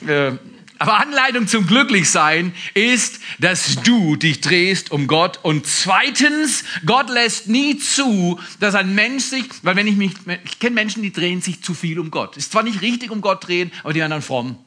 Äh, 0.07 0.31
aber 0.79 0.97
Anleitung 0.97 1.47
zum 1.47 1.67
Glücklichsein 1.67 2.53
ist, 2.73 3.19
dass 3.39 3.75
du 3.83 4.15
dich 4.15 4.39
drehst 4.39 4.93
um 4.93 5.07
Gott. 5.07 5.39
Und 5.43 5.67
zweitens, 5.67 6.63
Gott 6.85 7.09
lässt 7.09 7.49
nie 7.49 7.77
zu, 7.77 8.39
dass 8.61 8.75
ein 8.75 8.95
Mensch 8.95 9.25
sich, 9.25 9.43
weil 9.63 9.75
wenn 9.75 9.87
ich 9.87 9.97
mich, 9.97 10.13
ich 10.45 10.57
kenne 10.59 10.73
Menschen, 10.73 11.03
die 11.03 11.11
drehen 11.11 11.41
sich 11.41 11.61
zu 11.61 11.73
viel 11.73 11.99
um 11.99 12.11
Gott. 12.11 12.37
Ist 12.37 12.53
zwar 12.53 12.63
nicht 12.63 12.81
richtig 12.81 13.11
um 13.11 13.19
Gott 13.19 13.45
drehen, 13.45 13.73
aber 13.83 13.91
die 13.91 13.99
werden 13.99 14.11
dann 14.11 14.21
fromm. 14.21 14.57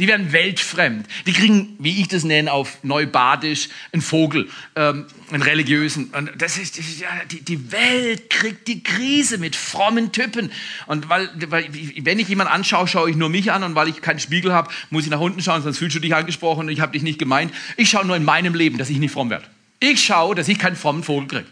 Die 0.00 0.08
werden 0.08 0.32
weltfremd. 0.32 1.06
Die 1.26 1.32
kriegen, 1.34 1.76
wie 1.78 2.00
ich 2.00 2.08
das 2.08 2.24
nenne, 2.24 2.50
auf 2.50 2.82
Neubadisch 2.82 3.68
einen 3.92 4.00
Vogel, 4.00 4.48
ähm, 4.74 5.06
einen 5.30 5.42
religiösen. 5.42 6.06
Und 6.06 6.30
das 6.38 6.56
ist, 6.56 6.78
ja, 6.98 7.08
die, 7.30 7.42
die 7.42 7.70
Welt 7.70 8.30
kriegt 8.30 8.66
die 8.66 8.82
Krise 8.82 9.36
mit 9.36 9.54
frommen 9.54 10.10
Typen. 10.10 10.50
Und 10.86 11.10
weil, 11.10 11.28
weil, 11.48 11.68
wenn 12.02 12.18
ich 12.18 12.28
jemanden 12.28 12.52
anschaue, 12.52 12.88
schaue 12.88 13.10
ich 13.10 13.16
nur 13.16 13.28
mich 13.28 13.52
an. 13.52 13.62
Und 13.62 13.74
weil 13.74 13.88
ich 13.88 14.00
keinen 14.00 14.20
Spiegel 14.20 14.54
habe, 14.54 14.70
muss 14.88 15.04
ich 15.04 15.10
nach 15.10 15.20
unten 15.20 15.42
schauen, 15.42 15.62
sonst 15.62 15.78
fühlst 15.78 15.96
du 15.96 16.00
dich 16.00 16.14
angesprochen 16.14 16.60
und 16.60 16.70
ich 16.70 16.80
habe 16.80 16.92
dich 16.92 17.02
nicht 17.02 17.18
gemeint. 17.18 17.52
Ich 17.76 17.90
schaue 17.90 18.06
nur 18.06 18.16
in 18.16 18.24
meinem 18.24 18.54
Leben, 18.54 18.78
dass 18.78 18.88
ich 18.88 18.98
nicht 18.98 19.12
fromm 19.12 19.28
werde. 19.28 19.44
Ich 19.80 20.02
schaue, 20.02 20.34
dass 20.34 20.48
ich 20.48 20.58
keinen 20.58 20.76
frommen 20.76 21.02
Vogel 21.02 21.28
kriege. 21.28 21.46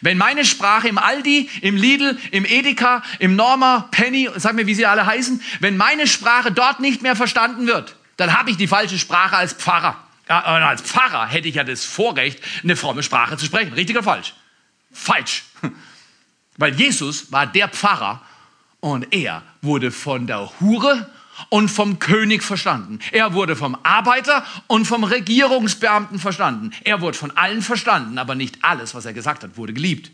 Wenn 0.00 0.18
meine 0.18 0.44
Sprache 0.44 0.88
im 0.88 0.98
Aldi, 0.98 1.48
im 1.62 1.76
Lidl, 1.76 2.18
im 2.30 2.44
Edeka, 2.44 3.02
im 3.18 3.36
Norma, 3.36 3.88
Penny, 3.90 4.28
sag 4.36 4.54
mir, 4.54 4.66
wie 4.66 4.74
sie 4.74 4.86
alle 4.86 5.06
heißen, 5.06 5.42
wenn 5.60 5.76
meine 5.76 6.06
Sprache 6.06 6.52
dort 6.52 6.80
nicht 6.80 7.02
mehr 7.02 7.16
verstanden 7.16 7.66
wird, 7.66 7.96
dann 8.16 8.36
habe 8.36 8.50
ich 8.50 8.56
die 8.56 8.66
falsche 8.66 8.98
Sprache 8.98 9.36
als 9.36 9.52
Pfarrer. 9.52 9.96
Ja, 10.28 10.40
als 10.40 10.82
Pfarrer 10.82 11.26
hätte 11.26 11.48
ich 11.48 11.56
ja 11.56 11.64
das 11.64 11.84
Vorrecht, 11.84 12.40
eine 12.62 12.76
fromme 12.76 13.02
Sprache 13.02 13.36
zu 13.36 13.46
sprechen. 13.46 13.72
Richtig 13.72 13.96
oder 13.96 14.04
falsch? 14.04 14.34
Falsch. 14.92 15.44
Weil 16.56 16.74
Jesus 16.74 17.32
war 17.32 17.46
der 17.46 17.68
Pfarrer 17.68 18.22
und 18.80 19.12
er 19.12 19.42
wurde 19.62 19.90
von 19.90 20.26
der 20.26 20.50
Hure 20.60 21.10
und 21.48 21.68
vom 21.68 21.98
König 21.98 22.42
verstanden. 22.42 22.98
Er 23.12 23.34
wurde 23.34 23.56
vom 23.56 23.76
Arbeiter 23.82 24.44
und 24.66 24.84
vom 24.84 25.04
Regierungsbeamten 25.04 26.18
verstanden. 26.18 26.72
Er 26.84 27.00
wurde 27.00 27.16
von 27.16 27.30
allen 27.32 27.62
verstanden, 27.62 28.18
aber 28.18 28.34
nicht 28.34 28.58
alles, 28.62 28.94
was 28.94 29.04
er 29.04 29.12
gesagt 29.12 29.42
hat, 29.42 29.56
wurde 29.56 29.72
geliebt. 29.72 30.10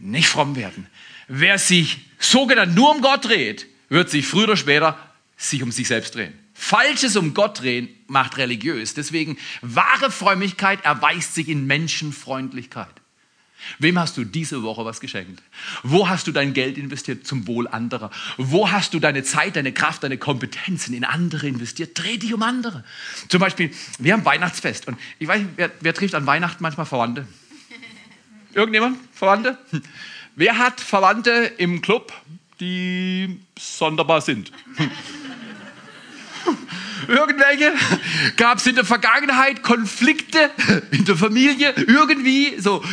Nicht 0.00 0.28
fromm 0.28 0.56
werden. 0.56 0.86
Wer 1.28 1.58
sich 1.58 1.98
sogenannt 2.18 2.74
nur 2.74 2.90
um 2.90 3.02
Gott 3.02 3.26
dreht, 3.26 3.66
wird 3.88 4.10
sich 4.10 4.26
früher 4.26 4.44
oder 4.44 4.56
später 4.56 4.98
sich 5.36 5.62
um 5.62 5.70
sich 5.70 5.88
selbst 5.88 6.14
drehen. 6.14 6.32
Falsches 6.54 7.16
um 7.16 7.32
Gott 7.32 7.60
drehen 7.60 7.88
macht 8.06 8.36
religiös. 8.36 8.94
Deswegen 8.94 9.38
wahre 9.62 10.10
Frömmigkeit 10.10 10.84
erweist 10.84 11.34
sich 11.34 11.48
in 11.48 11.66
Menschenfreundlichkeit. 11.66 12.99
Wem 13.78 13.98
hast 13.98 14.16
du 14.16 14.24
diese 14.24 14.62
Woche 14.62 14.84
was 14.84 15.00
geschenkt? 15.00 15.42
Wo 15.82 16.08
hast 16.08 16.26
du 16.26 16.32
dein 16.32 16.52
Geld 16.52 16.78
investiert 16.78 17.26
zum 17.26 17.46
Wohl 17.46 17.68
anderer? 17.68 18.10
Wo 18.36 18.70
hast 18.70 18.94
du 18.94 19.00
deine 19.00 19.22
Zeit, 19.22 19.56
deine 19.56 19.72
Kraft, 19.72 20.02
deine 20.02 20.18
Kompetenzen 20.18 20.94
in 20.94 21.04
andere 21.04 21.46
investiert? 21.46 21.98
Dreh 21.98 22.16
dich 22.16 22.34
um 22.34 22.42
andere. 22.42 22.84
Zum 23.28 23.40
Beispiel, 23.40 23.70
wir 23.98 24.12
haben 24.12 24.24
Weihnachtsfest 24.24 24.88
und 24.88 24.98
ich 25.18 25.28
weiß 25.28 25.40
nicht, 25.40 25.50
wer, 25.56 25.70
wer 25.80 25.94
trifft 25.94 26.14
an 26.14 26.26
Weihnachten 26.26 26.62
manchmal 26.62 26.86
Verwandte? 26.86 27.26
Irgendjemand? 28.54 28.98
Verwandte? 29.12 29.58
Wer 30.36 30.58
hat 30.58 30.80
Verwandte 30.80 31.52
im 31.58 31.82
Club, 31.82 32.12
die 32.60 33.40
sonderbar 33.58 34.20
sind? 34.20 34.52
Irgendwelche? 37.08 37.74
Gab 38.36 38.58
es 38.58 38.66
in 38.66 38.74
der 38.74 38.84
Vergangenheit 38.84 39.62
Konflikte 39.62 40.50
in 40.90 41.04
der 41.04 41.16
Familie? 41.16 41.72
Irgendwie 41.76 42.58
so 42.58 42.84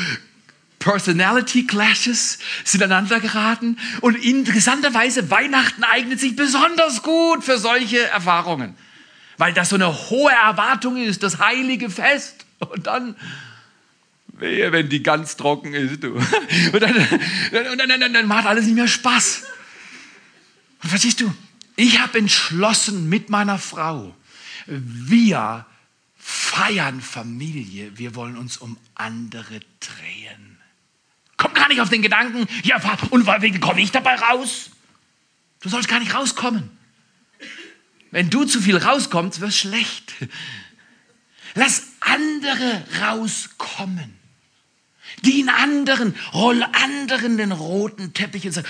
Personality 0.80 1.66
Clashes 1.66 2.40
sind 2.64 2.84
aneinander 2.84 3.20
geraten 3.20 3.78
und 4.02 4.16
interessanterweise 4.16 5.30
Weihnachten 5.32 5.84
eignet 5.84 6.20
sich 6.20 6.36
besonders 6.36 7.02
gut 7.04 7.44
für 7.44 7.58
solche 7.58 8.02
Erfahrungen, 8.08 8.76
weil 9.38 9.54
das 9.54 9.70
so 9.70 9.76
eine 9.76 10.10
hohe 10.10 10.32
Erwartung 10.32 10.98
ist, 10.98 11.24
das 11.24 11.40
heilige 11.40 11.90
Fest 11.90 12.46
und 12.60 12.88
dann 12.88 13.16
wehe, 14.40 14.72
wenn 14.72 14.90
die 14.90 15.04
ganz 15.04 15.36
trocken 15.36 15.74
ist, 15.74 16.04
du. 16.04 16.16
Und 16.74 16.80
dann, 16.82 16.96
und 16.96 17.78
dann, 17.80 18.00
dann, 18.00 18.14
dann 18.14 18.28
macht 18.28 18.46
alles 18.46 18.66
nicht 18.66 18.76
mehr 18.76 18.88
Spaß. 18.88 19.44
Und 20.84 20.90
verstehst 20.90 21.22
du? 21.22 21.34
Ich 21.76 22.00
habe 22.00 22.20
entschlossen 22.20 23.10
mit 23.10 23.30
meiner 23.30 23.58
Frau, 23.58 24.16
wir 24.66 25.66
feiern 26.18 27.02
Familie, 27.02 27.98
wir 27.98 28.16
wollen 28.16 28.38
uns 28.38 28.58
um 28.58 28.78
andere 28.96 29.60
drehen. 29.80 30.47
Gar 31.68 31.74
nicht 31.74 31.82
auf 31.82 31.90
den 31.90 32.02
Gedanken, 32.02 32.48
ja, 32.64 32.78
und 33.10 33.28
wegen 33.42 33.60
komme 33.60 33.82
ich 33.82 33.92
dabei 33.92 34.16
raus? 34.16 34.70
Du 35.60 35.68
sollst 35.68 35.90
gar 35.90 36.00
nicht 36.00 36.16
rauskommen. 36.16 36.70
Wenn 38.10 38.30
du 38.30 38.46
zu 38.46 38.62
viel 38.62 38.78
rauskommst, 38.78 39.42
wird 39.42 39.52
es 39.52 39.60
schlecht. 39.60 40.14
Lass 41.56 41.84
andere 42.00 42.86
rauskommen. 43.02 44.18
Dien 45.26 45.50
anderen, 45.50 46.16
roll 46.32 46.64
anderen 46.64 47.38
den 47.38 47.52
roten 47.52 48.14
Teppich 48.14 48.46
und 48.46 48.54
sag, 48.54 48.66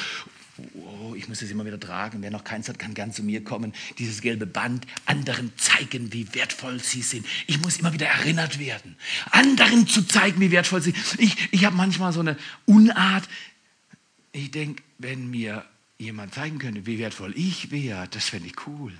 ich 1.18 1.28
muss 1.28 1.40
das 1.40 1.50
immer 1.50 1.66
wieder 1.66 1.80
tragen. 1.80 2.22
Wer 2.22 2.32
noch 2.32 2.44
keins 2.44 2.70
hat, 2.70 2.80
kann 2.80 2.94
gern 2.94 3.12
zu 3.12 3.24
mir 3.24 3.44
kommen. 3.44 3.74
Dieses 3.98 4.22
gelbe 4.22 4.46
Band, 4.46 4.86
anderen 5.06 5.52
zeigen, 5.58 6.14
wie 6.14 6.34
wertvoll 6.34 6.80
sie 6.80 7.02
sind. 7.02 7.26
Ich 7.48 7.60
muss 7.62 7.78
immer 7.78 7.94
wieder 7.94 8.08
erinnert 8.08 8.60
werden. 8.60 8.96
Anderen 9.32 9.88
zu 9.88 10.04
zeigen, 10.04 10.40
wie 10.40 10.52
wertvoll 10.52 10.82
sie 10.82 10.92
sind. 10.92 11.20
Ich, 11.20 11.52
ich 11.52 11.66
habe 11.66 11.76
manchmal 11.76 12.14
so 12.14 12.20
eine 12.20 12.38
Unart. 12.66 13.28
Ich 14.32 14.52
denke, 14.52 14.84
wenn 14.98 15.30
mir 15.30 15.66
jemand 15.98 16.34
zeigen 16.34 16.60
könnte, 16.60 16.86
wie 16.86 17.00
wertvoll 17.00 17.34
ich 17.36 17.72
wäre, 17.72 18.08
das 18.10 18.30
fände 18.30 18.48
ich 18.48 18.68
cool. 18.68 18.94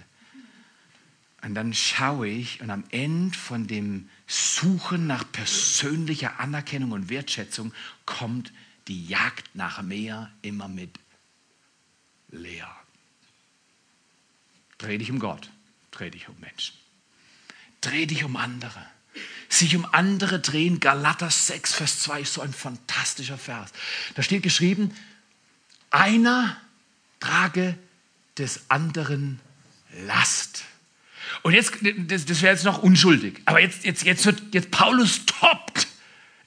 Und 1.44 1.54
dann 1.54 1.74
schaue 1.74 2.28
ich 2.28 2.62
und 2.62 2.72
am 2.72 2.84
Ende 2.90 3.38
von 3.38 3.68
dem 3.68 4.10
Suchen 4.26 5.06
nach 5.06 5.32
persönlicher 5.32 6.40
Anerkennung 6.40 6.92
und 6.92 7.10
Wertschätzung 7.10 7.74
kommt 8.06 8.52
die 8.88 9.06
Jagd 9.06 9.54
nach 9.54 9.82
mehr 9.82 10.32
immer 10.42 10.68
mit 10.68 10.98
leer. 12.30 12.70
Dreh 14.78 14.98
dich 14.98 15.12
um 15.12 15.20
Gott, 15.20 15.50
dreh 15.92 16.10
dich 16.10 16.30
um 16.30 16.40
Menschen. 16.40 16.76
Dreh 17.82 18.06
dich 18.06 18.24
um 18.24 18.36
andere. 18.36 18.86
Sich 19.50 19.76
um 19.76 19.86
andere 19.92 20.40
drehen, 20.40 20.80
Galater 20.80 21.30
6, 21.30 21.74
Vers 21.74 22.02
2 22.02 22.22
ist 22.22 22.34
so 22.34 22.42
ein 22.42 22.54
fantastischer 22.54 23.38
Vers. 23.38 23.72
Da 24.16 24.22
steht 24.22 24.44
geschrieben, 24.44 24.96
einer 25.90 26.58
trage 27.20 27.78
des 28.38 28.70
anderen 28.70 29.40
Last. 30.06 30.66
Und 31.44 31.54
jetzt, 31.54 31.74
das, 31.82 32.26
das 32.26 32.42
wäre 32.42 32.54
jetzt 32.54 32.66
noch 32.66 32.84
unschuldig, 32.84 33.42
aber 33.46 33.60
jetzt, 33.60 33.84
jetzt, 33.86 34.04
jetzt 34.04 34.26
wird, 34.26 34.42
jetzt 34.54 34.72
Paulus 34.72 35.26
toppt 35.26 35.88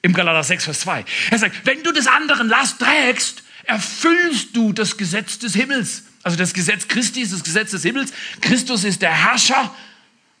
im 0.01 0.13
Galater 0.13 0.43
6, 0.43 0.65
Vers 0.65 0.79
2. 0.81 1.05
Er 1.31 1.37
sagt, 1.37 1.65
wenn 1.65 1.83
du 1.83 1.91
des 1.91 2.07
anderen 2.07 2.47
Last 2.47 2.79
trägst, 2.79 3.43
erfüllst 3.71 4.55
du 4.55 4.73
das 4.73 4.97
Gesetz 4.97 5.39
des 5.39 5.53
Himmels. 5.55 6.03
Also 6.23 6.37
das 6.37 6.53
Gesetz 6.53 6.87
Christi 6.87 7.21
ist 7.21 7.31
das 7.33 7.43
Gesetz 7.43 7.71
des 7.71 7.83
Himmels. 7.83 8.11
Christus 8.41 8.83
ist 8.83 9.01
der 9.01 9.13
Herrscher, 9.13 9.73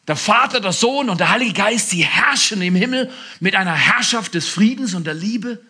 der 0.07 0.17
Vater, 0.17 0.59
der 0.59 0.73
Sohn 0.73 1.09
und 1.09 1.19
der 1.19 1.29
Heilige 1.29 1.53
Geist. 1.53 1.89
Sie 1.89 2.05
herrschen 2.05 2.61
im 2.61 2.75
Himmel 2.75 3.09
mit 3.39 3.55
einer 3.55 3.73
Herrschaft 3.73 4.33
des 4.33 4.49
Friedens 4.49 4.93
und 4.93 5.07
der 5.07 5.13
Liebe. 5.13 5.63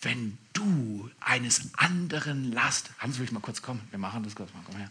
Wenn 0.00 0.38
du 0.54 1.10
eines 1.20 1.70
anderen 1.76 2.52
Last, 2.52 2.90
Hans, 2.98 3.18
will 3.18 3.26
ich 3.26 3.32
mal 3.32 3.40
kurz 3.40 3.60
kommen? 3.60 3.80
Wir 3.90 3.98
machen 3.98 4.22
das 4.22 4.34
kurz 4.34 4.52
mal, 4.54 4.62
komm 4.64 4.76
her. 4.76 4.90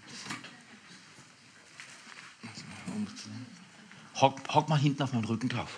Hock, 4.15 4.39
hock 4.49 4.69
mal 4.69 4.77
hinten 4.77 5.01
auf 5.01 5.13
meinen 5.13 5.25
Rücken 5.25 5.49
drauf. 5.49 5.69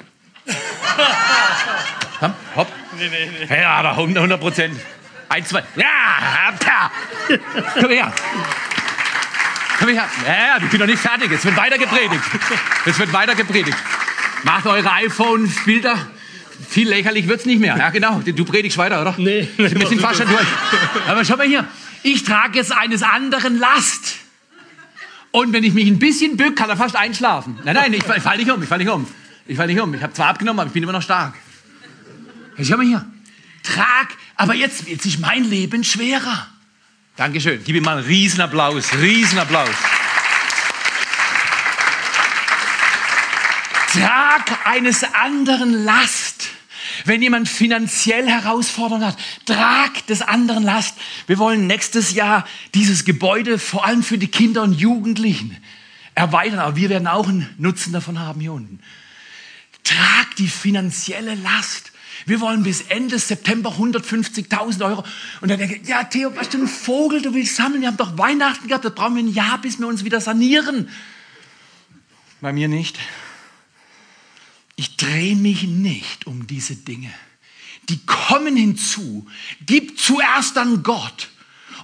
Hopp. 2.55 2.67
Nee, 2.97 3.09
nee, 3.09 3.29
nee. 3.47 3.61
Ja, 3.61 3.75
aber 3.75 3.91
100 3.91 4.39
Prozent. 4.39 4.79
Ein, 5.30 5.45
zwei. 5.45 5.63
Ja, 5.75 6.51
da. 6.59 6.91
Komm 7.80 7.91
her. 7.91 8.11
Komm 9.80 9.89
her. 9.89 10.09
Ja, 10.25 10.57
ich 10.57 10.69
bin 10.69 10.80
noch 10.80 10.88
nicht 10.88 10.99
fertig. 10.99 11.32
Es 11.32 11.45
wird 11.45 11.55
weiter 11.55 11.77
gepredigt. 11.77 12.23
Es 12.86 12.97
wird 12.97 13.13
weiter 13.13 13.36
gepredigt. 13.36 13.77
Macht 14.43 14.65
eure 14.65 14.91
iPhone-Bilder. 14.91 16.07
Viel 16.67 16.89
lächerlich 16.89 17.27
wird 17.27 17.41
es 17.41 17.45
nicht 17.45 17.59
mehr. 17.59 17.77
Ja, 17.77 17.89
genau. 17.89 18.19
Du 18.19 18.43
predigst 18.43 18.77
weiter, 18.77 19.01
oder? 19.01 19.13
Nee. 19.17 19.47
Wir 19.55 19.69
sind 19.69 20.01
fast 20.01 20.17
schon 20.17 20.27
durch. 20.27 20.47
Aber 21.07 21.23
schau 21.23 21.38
mal 21.38 21.47
hier. 21.47 21.65
Ich 22.03 22.23
trage 22.23 22.57
jetzt 22.57 22.71
eines 22.71 23.03
anderen 23.03 23.59
Last. 23.59 24.17
Und 25.32 25.53
wenn 25.53 25.63
ich 25.63 25.73
mich 25.73 25.88
ein 25.88 25.99
bisschen 25.99 26.38
bück, 26.38 26.55
kann 26.55 26.69
er 26.69 26.77
fast 26.77 26.95
einschlafen. 26.95 27.59
Nein, 27.63 27.75
nein, 27.75 27.93
ich, 27.93 27.99
ich 27.99 28.23
falle 28.23 28.38
nicht 28.39 28.49
um. 28.49 28.61
Ich 28.63 28.69
falle 28.69 28.84
nicht 28.84 28.91
um. 28.91 29.07
Ich 29.45 29.57
falle 29.57 29.71
nicht 29.71 29.82
um. 29.82 29.93
Ich 29.93 30.01
habe 30.01 30.13
zwar 30.13 30.30
abgenommen, 30.30 30.59
aber 30.59 30.67
ich 30.67 30.73
bin 30.73 30.82
immer 30.82 30.91
noch 30.91 31.03
stark. 31.03 31.36
Schau 32.61 32.77
mal 32.77 32.86
hier. 32.86 33.05
Trag 33.63 34.09
aber 34.39 34.55
jetzt 34.55 34.85
wird 34.85 35.01
sich 35.01 35.19
mein 35.19 35.43
Leben 35.43 35.83
schwerer. 35.83 36.47
Dankeschön. 37.17 37.61
Gib 37.65 37.75
ihm 37.75 37.83
mal 37.83 37.97
einen 37.97 38.07
Riesenapplaus. 38.07 38.93
Riesenapplaus. 38.93 39.75
Trag 43.91 44.65
eines 44.65 45.03
anderen 45.03 45.83
Last. 45.83 46.47
Wenn 47.03 47.21
jemand 47.21 47.49
finanziell 47.49 48.29
Herausforderungen 48.29 49.07
hat, 49.07 49.17
trag 49.45 50.07
des 50.07 50.21
anderen 50.21 50.63
Last. 50.63 50.95
Wir 51.27 51.37
wollen 51.37 51.67
nächstes 51.67 52.13
Jahr 52.13 52.47
dieses 52.73 53.03
Gebäude 53.03 53.59
vor 53.59 53.85
allem 53.85 54.03
für 54.03 54.17
die 54.17 54.29
Kinder 54.29 54.63
und 54.63 54.71
Jugendlichen 54.71 55.57
erweitern, 56.15 56.59
aber 56.59 56.77
wir 56.77 56.89
werden 56.89 57.09
auch 57.09 57.27
einen 57.27 57.53
Nutzen 57.57 57.91
davon 57.91 58.19
haben 58.19 58.39
hier 58.39 58.53
unten. 58.53 58.79
Trag 59.83 60.33
die 60.37 60.47
finanzielle 60.47 61.35
Last. 61.35 61.91
Wir 62.26 62.39
wollen 62.41 62.63
bis 62.63 62.82
Ende 62.82 63.17
September 63.20 63.72
150.000 63.72 64.86
Euro. 64.86 65.03
Und 65.41 65.49
dann 65.49 65.59
denke 65.59 65.76
ich, 65.76 65.88
ja, 65.88 66.03
Theo, 66.03 66.36
was 66.36 66.49
du 66.49 66.57
ein 66.57 66.67
Vogel, 66.67 67.22
du 67.22 67.34
willst 67.34 67.55
sammeln. 67.55 67.82
Wir 67.82 67.88
haben 67.89 67.97
doch 67.97 68.17
Weihnachten 68.17 68.67
gehabt, 68.67 68.86
das 68.86 68.95
brauchen 68.95 69.15
wir 69.15 69.24
ein 69.24 69.34
Jahr, 69.34 69.59
bis 69.59 69.80
wir 69.80 69.88
uns 69.88 70.03
wieder 70.03 70.22
sanieren. 70.22 70.89
Bei 72.41 72.53
mir 72.53 72.67
nicht. 72.67 72.97
Ich 74.76 74.95
drehe 74.95 75.36
mich 75.36 75.63
nicht 75.63 76.26
um 76.26 76.47
diese 76.47 76.76
Dinge. 76.76 77.13
Die 77.89 78.05
kommen 78.05 78.55
hinzu. 78.55 79.28
Gib 79.65 79.99
zuerst 79.99 80.57
an 80.57 80.84
Gott 80.84 81.30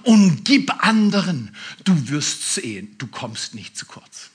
und 0.02 0.44
gib 0.44 0.84
anderen. 0.84 1.54
Du 1.84 2.08
wirst 2.08 2.54
sehen, 2.54 2.94
du 2.98 3.06
kommst 3.06 3.54
nicht 3.54 3.76
zu 3.76 3.86
kurz. 3.86 4.30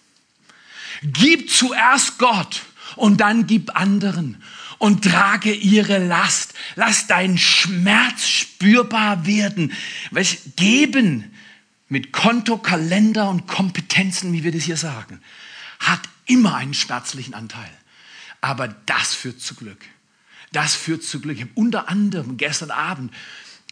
Gib 1.02 1.50
zuerst 1.50 2.18
Gott 2.20 2.62
und 2.98 3.22
dann 3.22 3.48
gib 3.48 3.76
anderen. 3.76 4.44
Und 4.82 5.04
trage 5.04 5.54
ihre 5.54 6.00
Last. 6.00 6.56
Lass 6.76 7.06
deinen 7.06 7.38
Schmerz 7.38 8.28
spürbar 8.28 9.28
werden. 9.28 9.74
Weißt, 10.10 10.56
geben 10.56 11.32
mit 11.88 12.12
Konto, 12.12 12.58
Kalender 12.58 13.30
und 13.30 13.46
Kompetenzen, 13.46 14.34
wie 14.34 14.44
wir 14.44 14.52
das 14.52 14.64
hier 14.64 14.78
sagen, 14.78 15.22
hat 15.80 16.02
immer 16.26 16.56
einen 16.56 16.74
schmerzlichen 16.74 17.36
Anteil. 17.36 17.70
Aber 18.42 18.70
das 18.70 19.14
führt 19.14 19.40
zu 19.40 19.54
Glück. 19.54 19.86
Das 20.52 20.74
führt 20.74 21.04
zu 21.04 21.22
Glück. 21.22 21.36
Ich 21.36 21.44
habe 21.44 21.52
unter 21.54 21.88
anderem 21.88 22.38
gestern 22.38 22.72
Abend 22.72 23.14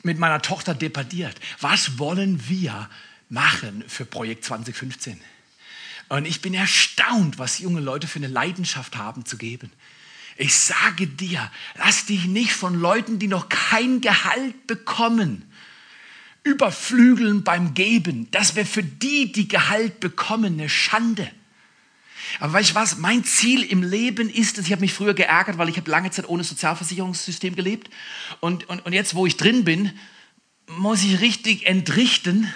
mit 0.03 0.19
meiner 0.19 0.43
Tochter 0.43 0.75
debattiert. 0.75 1.39
Was 1.59 1.97
wollen 1.97 2.47
wir 2.47 2.87
machen 3.29 3.83
für 3.87 4.05
Projekt 4.05 4.45
2015? 4.45 5.19
Und 6.07 6.27
ich 6.27 6.41
bin 6.41 6.53
erstaunt, 6.53 7.39
was 7.39 7.57
junge 7.57 7.81
Leute 7.81 8.05
für 8.05 8.19
eine 8.19 8.27
Leidenschaft 8.27 8.95
haben 8.95 9.25
zu 9.25 9.37
geben. 9.37 9.71
Ich 10.39 10.55
sage 10.55 11.05
dir, 11.05 11.51
lass 11.75 12.05
dich 12.05 12.23
nicht 12.23 12.53
von 12.53 12.73
Leuten, 12.73 13.19
die 13.19 13.27
noch 13.27 13.49
kein 13.49 13.99
Gehalt 13.99 14.67
bekommen, 14.67 15.43
überflügeln 16.43 17.43
beim 17.43 17.73
Geben. 17.73 18.31
Das 18.31 18.55
wäre 18.55 18.65
für 18.65 18.81
die, 18.81 19.33
die 19.33 19.49
Gehalt 19.49 19.99
bekommen, 19.99 20.53
eine 20.53 20.69
Schande. 20.69 21.29
Aber 22.39 22.53
weißt 22.53 22.69
du 22.69 22.75
was? 22.75 22.97
Mein 22.99 23.25
Ziel 23.25 23.63
im 23.63 23.83
Leben 23.83 24.29
ist 24.29 24.57
es, 24.57 24.67
ich 24.67 24.71
habe 24.71 24.79
mich 24.79 24.93
früher 24.93 25.13
geärgert, 25.13 25.57
weil 25.57 25.67
ich 25.67 25.75
habe 25.75 25.91
lange 25.91 26.09
Zeit 26.09 26.29
ohne 26.29 26.45
Sozialversicherungssystem 26.45 27.53
gelebt. 27.53 27.89
Und, 28.39 28.69
und, 28.69 28.85
und 28.85 28.93
jetzt, 28.93 29.15
wo 29.15 29.25
ich 29.25 29.35
drin 29.35 29.65
bin, 29.65 29.91
muss 30.67 31.03
ich 31.03 31.19
richtig 31.19 31.65
entrichten 31.65 32.47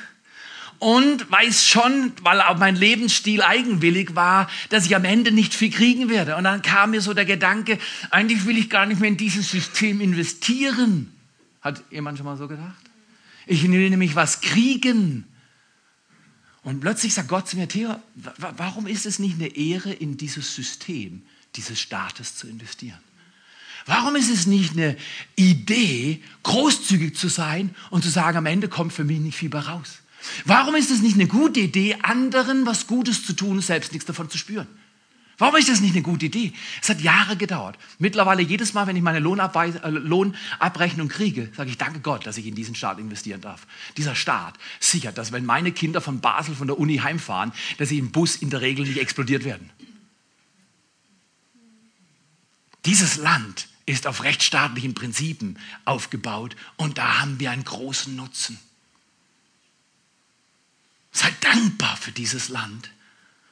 und 0.83 1.31
weiß 1.31 1.65
schon, 1.65 2.11
weil 2.23 2.41
auch 2.41 2.57
mein 2.57 2.75
Lebensstil 2.75 3.41
eigenwillig 3.41 4.15
war, 4.15 4.49
dass 4.67 4.85
ich 4.85 4.97
am 4.97 5.05
Ende 5.05 5.31
nicht 5.31 5.53
viel 5.53 5.71
kriegen 5.71 6.09
werde. 6.09 6.35
Und 6.35 6.43
dann 6.43 6.61
kam 6.61 6.91
mir 6.91 6.99
so 6.99 7.13
der 7.13 7.23
Gedanke, 7.23 7.79
eigentlich 8.09 8.45
will 8.45 8.57
ich 8.57 8.69
gar 8.69 8.85
nicht 8.85 8.99
mehr 8.99 9.09
in 9.09 9.15
dieses 9.15 9.49
System 9.49 10.01
investieren. 10.01 11.13
Hat 11.61 11.81
jemand 11.89 12.17
schon 12.17 12.25
mal 12.25 12.35
so 12.35 12.49
gedacht? 12.49 12.83
Ich 13.47 13.63
will 13.63 13.89
nämlich 13.89 14.17
was 14.17 14.41
kriegen. 14.41 15.25
Und 16.63 16.81
plötzlich 16.81 17.13
sagt 17.13 17.29
Gott 17.29 17.47
zu 17.47 17.55
mir, 17.55 17.69
Theo, 17.69 17.95
warum 18.57 18.85
ist 18.85 19.05
es 19.05 19.19
nicht 19.19 19.35
eine 19.35 19.55
Ehre, 19.55 19.93
in 19.93 20.17
dieses 20.17 20.53
System 20.53 21.21
dieses 21.55 21.79
Staates 21.79 22.35
zu 22.35 22.45
investieren? 22.45 22.99
Warum 23.85 24.17
ist 24.17 24.29
es 24.29 24.47
nicht 24.47 24.73
eine 24.73 24.97
Idee, 25.37 26.21
großzügig 26.43 27.15
zu 27.15 27.29
sein 27.29 27.73
und 27.89 28.03
zu 28.03 28.09
sagen, 28.09 28.37
am 28.37 28.45
Ende 28.47 28.67
kommt 28.67 28.91
für 28.91 29.05
mich 29.05 29.19
nicht 29.19 29.37
viel 29.37 29.49
bei 29.49 29.59
raus? 29.59 30.02
Warum 30.45 30.75
ist 30.75 30.91
es 30.91 31.01
nicht 31.01 31.15
eine 31.15 31.27
gute 31.27 31.59
Idee, 31.59 31.97
anderen 32.01 32.65
was 32.65 32.87
Gutes 32.87 33.25
zu 33.25 33.33
tun, 33.33 33.61
selbst 33.61 33.91
nichts 33.91 34.05
davon 34.05 34.29
zu 34.29 34.37
spüren? 34.37 34.67
Warum 35.37 35.55
ist 35.55 35.67
das 35.67 35.81
nicht 35.81 35.93
eine 35.93 36.03
gute 36.03 36.27
Idee? 36.27 36.53
Es 36.81 36.89
hat 36.89 37.01
Jahre 37.01 37.35
gedauert. 37.35 37.77
Mittlerweile 37.97 38.43
jedes 38.43 38.73
Mal, 38.73 38.85
wenn 38.85 38.95
ich 38.95 39.01
meine 39.01 39.17
äh, 39.17 39.89
Lohnabrechnung 39.89 41.07
kriege, 41.07 41.51
sage 41.55 41.71
ich, 41.71 41.77
danke 41.77 42.01
Gott, 42.01 42.27
dass 42.27 42.37
ich 42.37 42.45
in 42.45 42.55
diesen 42.55 42.75
Staat 42.75 42.99
investieren 42.99 43.41
darf. 43.41 43.65
Dieser 43.97 44.15
Staat 44.15 44.55
sichert, 44.79 45.17
dass 45.17 45.31
wenn 45.31 45.45
meine 45.45 45.71
Kinder 45.71 46.01
von 46.01 46.21
Basel, 46.21 46.55
von 46.55 46.67
der 46.67 46.77
Uni 46.77 46.97
heimfahren, 46.97 47.51
dass 47.77 47.89
sie 47.89 47.97
im 47.97 48.11
Bus 48.11 48.35
in 48.35 48.51
der 48.51 48.61
Regel 48.61 48.85
nicht 48.85 48.99
explodiert 48.99 49.43
werden. 49.43 49.71
Dieses 52.85 53.17
Land 53.17 53.69
ist 53.85 54.07
auf 54.07 54.23
rechtsstaatlichen 54.23 54.93
Prinzipien 54.93 55.57
aufgebaut 55.83 56.55
und 56.77 56.97
da 56.97 57.21
haben 57.21 57.39
wir 57.39 57.49
einen 57.49 57.63
großen 57.63 58.15
Nutzen. 58.15 58.59
Sei 61.13 61.31
dankbar 61.41 61.95
für 61.95 62.11
dieses 62.11 62.49
Land 62.49 62.89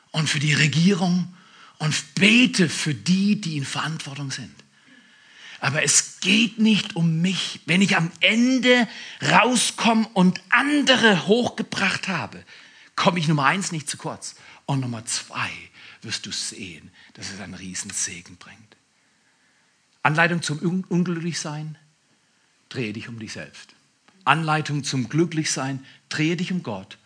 und 0.10 0.28
für 0.28 0.40
die 0.40 0.54
Regierung 0.54 1.34
und 1.78 2.16
bete 2.16 2.68
für 2.68 2.96
die, 2.96 3.40
die 3.40 3.58
in 3.58 3.66
Verantwortung 3.66 4.32
sind. 4.32 4.56
Aber 5.60 5.84
es 5.84 6.20
geht 6.20 6.58
nicht 6.58 6.96
um 6.96 7.22
mich. 7.22 7.62
Wenn 7.68 7.84
ich 7.84 7.96
am 7.96 8.12
Ende 8.20 8.88
rauskomme 9.22 10.08
und 10.14 10.42
andere 10.50 11.28
hochgebracht 11.28 12.08
habe, 12.08 12.44
komme 12.96 13.20
ich 13.20 13.28
Nummer 13.28 13.46
eins 13.46 13.72
nicht 13.72 13.88
zu 13.88 13.98
kurz. 13.98 14.36
Und 14.66 14.80
Nummer 14.80 15.06
zwei 15.06 15.52
wirst 16.02 16.26
du 16.26 16.32
sehen, 16.32 16.90
dass 17.14 17.30
es 17.30 17.40
einen 17.40 17.54
Riesensegen 17.54 18.38
bringt. 18.38 18.76
Anleitung 20.02 20.42
zum 20.42 20.84
Unglücklichsein, 20.90 21.78
drehe 22.70 22.94
dich 22.94 23.08
um 23.08 23.20
dich 23.20 23.34
selbst. 23.34 23.76
Anleitung 24.26 24.84
zum 24.84 25.10
Glücklichsein, 25.10 25.86
drehe 26.10 26.36
dich 26.36 26.52
um 26.52 26.64
Gott 26.64 26.98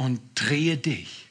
und 0.00 0.18
drehe 0.34 0.78
dich 0.78 1.26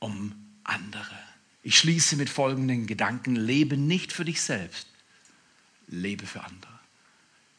um 0.00 0.34
andere. 0.64 1.16
Ich 1.62 1.78
schließe 1.78 2.16
mit 2.16 2.28
folgenden 2.28 2.88
Gedanken. 2.88 3.36
Lebe 3.36 3.76
nicht 3.76 4.12
für 4.12 4.24
dich 4.24 4.42
selbst, 4.42 4.88
lebe 5.86 6.26
für 6.26 6.42
andere. 6.42 6.80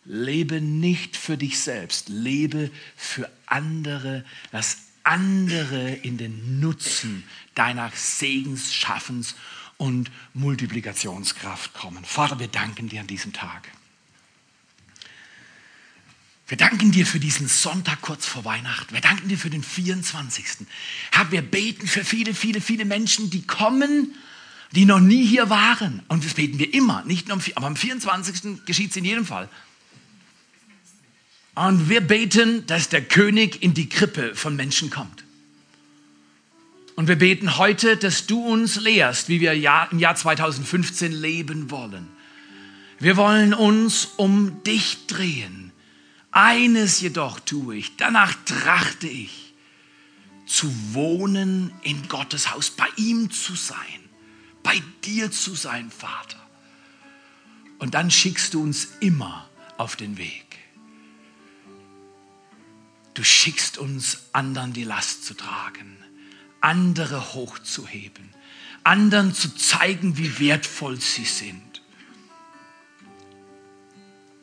Lebe 0.04 0.60
nicht 0.60 1.16
für 1.16 1.38
dich 1.38 1.62
selbst, 1.62 2.10
lebe 2.10 2.70
für 2.98 3.32
andere. 3.46 4.26
Lass 4.52 4.80
andere 5.04 5.92
in 5.92 6.18
den 6.18 6.60
Nutzen 6.60 7.24
deiner 7.56 7.90
Segensschaffens 7.96 9.36
und 9.78 10.12
Multiplikationskraft 10.34 11.74
kommen. 11.74 12.04
Vater, 12.04 12.40
wir 12.40 12.50
danken 12.50 12.90
dir 12.90 13.00
an 13.00 13.08
diesem 13.08 13.32
Tag. 13.32 13.70
Wir 16.50 16.58
danken 16.58 16.92
dir 16.92 17.06
für 17.06 17.20
diesen 17.20 17.48
Sonntag 17.48 18.02
kurz 18.02 18.26
vor 18.26 18.44
Weihnachten. 18.44 18.92
Wir 18.92 19.02
danken 19.02 19.30
dir 19.30 19.38
für 19.38 19.52
den 19.52 19.62
24. 19.62 20.66
Herr, 21.12 21.32
wir 21.32 21.44
beten 21.44 21.86
für 21.86 22.04
viele, 22.04 22.34
viele, 22.34 22.60
viele 22.60 22.86
Menschen, 22.86 23.30
die 23.30 23.44
kommen, 23.44 24.16
die 24.72 24.86
noch 24.86 25.00
nie 25.00 25.24
hier 25.24 25.52
waren. 25.52 26.02
Und 26.08 26.26
das 26.26 26.34
beten 26.34 26.58
wir 26.58 26.74
immer, 26.74 27.04
nicht 27.06 27.28
nur 27.28 27.38
am, 27.38 27.44
aber 27.54 27.68
am 27.68 27.76
24. 27.76 28.66
geschieht 28.66 28.90
es 28.90 28.98
in 28.98 29.06
jedem 29.06 29.28
Fall. 29.28 29.48
Und 31.54 31.88
wir 31.88 32.02
beten, 32.02 32.66
dass 32.66 32.90
der 32.90 33.04
König 33.04 33.62
in 33.62 33.76
die 33.76 33.88
Krippe 33.88 34.34
von 34.34 34.56
Menschen 34.56 34.90
kommt. 34.90 35.24
Und 36.96 37.08
wir 37.08 37.18
beten 37.18 37.60
heute, 37.60 37.96
dass 37.96 38.26
du 38.26 38.44
uns 38.44 38.76
lehrst, 38.78 39.30
wie 39.30 39.40
wir 39.40 39.54
im 39.54 40.00
Jahr 40.00 40.16
2015 40.16 41.12
leben 41.12 41.70
wollen. 41.70 42.08
Wir 42.98 43.18
wollen 43.18 43.54
uns 43.54 44.06
um 44.18 44.64
dich 44.64 45.06
drehen 45.06 45.69
eines 46.32 47.02
jedoch 47.02 47.40
tue 47.40 47.78
ich, 47.78 47.96
danach 47.98 48.34
trachte 48.46 49.08
ich, 49.08 49.54
zu 50.46 50.74
wohnen 50.94 51.72
in 51.84 52.08
Gottes 52.08 52.52
Haus, 52.52 52.72
bei 52.72 52.88
ihm 52.98 53.30
zu 53.30 53.56
sein, 53.56 54.10
bei 54.64 54.82
dir 55.04 55.32
zu 55.32 55.56
sein, 55.56 55.92
Vater. 55.92 56.40
Und 57.78 57.94
dann 57.94 58.12
schickst 58.12 58.54
du 58.54 58.64
uns 58.64 58.88
immer 59.00 59.48
auf 59.78 59.96
den 59.96 60.18
Weg. 60.18 60.58
Du 63.14 63.24
schickst 63.24 63.78
uns 63.78 64.24
anderen 64.34 64.74
die 64.74 64.84
Last 64.84 65.26
zu 65.26 65.34
tragen, 65.34 65.98
andere 66.62 67.34
hochzuheben, 67.34 68.30
anderen 68.84 69.34
zu 69.34 69.56
zeigen, 69.56 70.18
wie 70.18 70.40
wertvoll 70.40 71.00
sie 71.00 71.26
sind. 71.26 71.69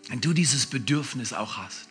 Wenn 0.09 0.21
du 0.21 0.33
dieses 0.33 0.67
Bedürfnis 0.67 1.33
auch 1.33 1.57
hast, 1.57 1.89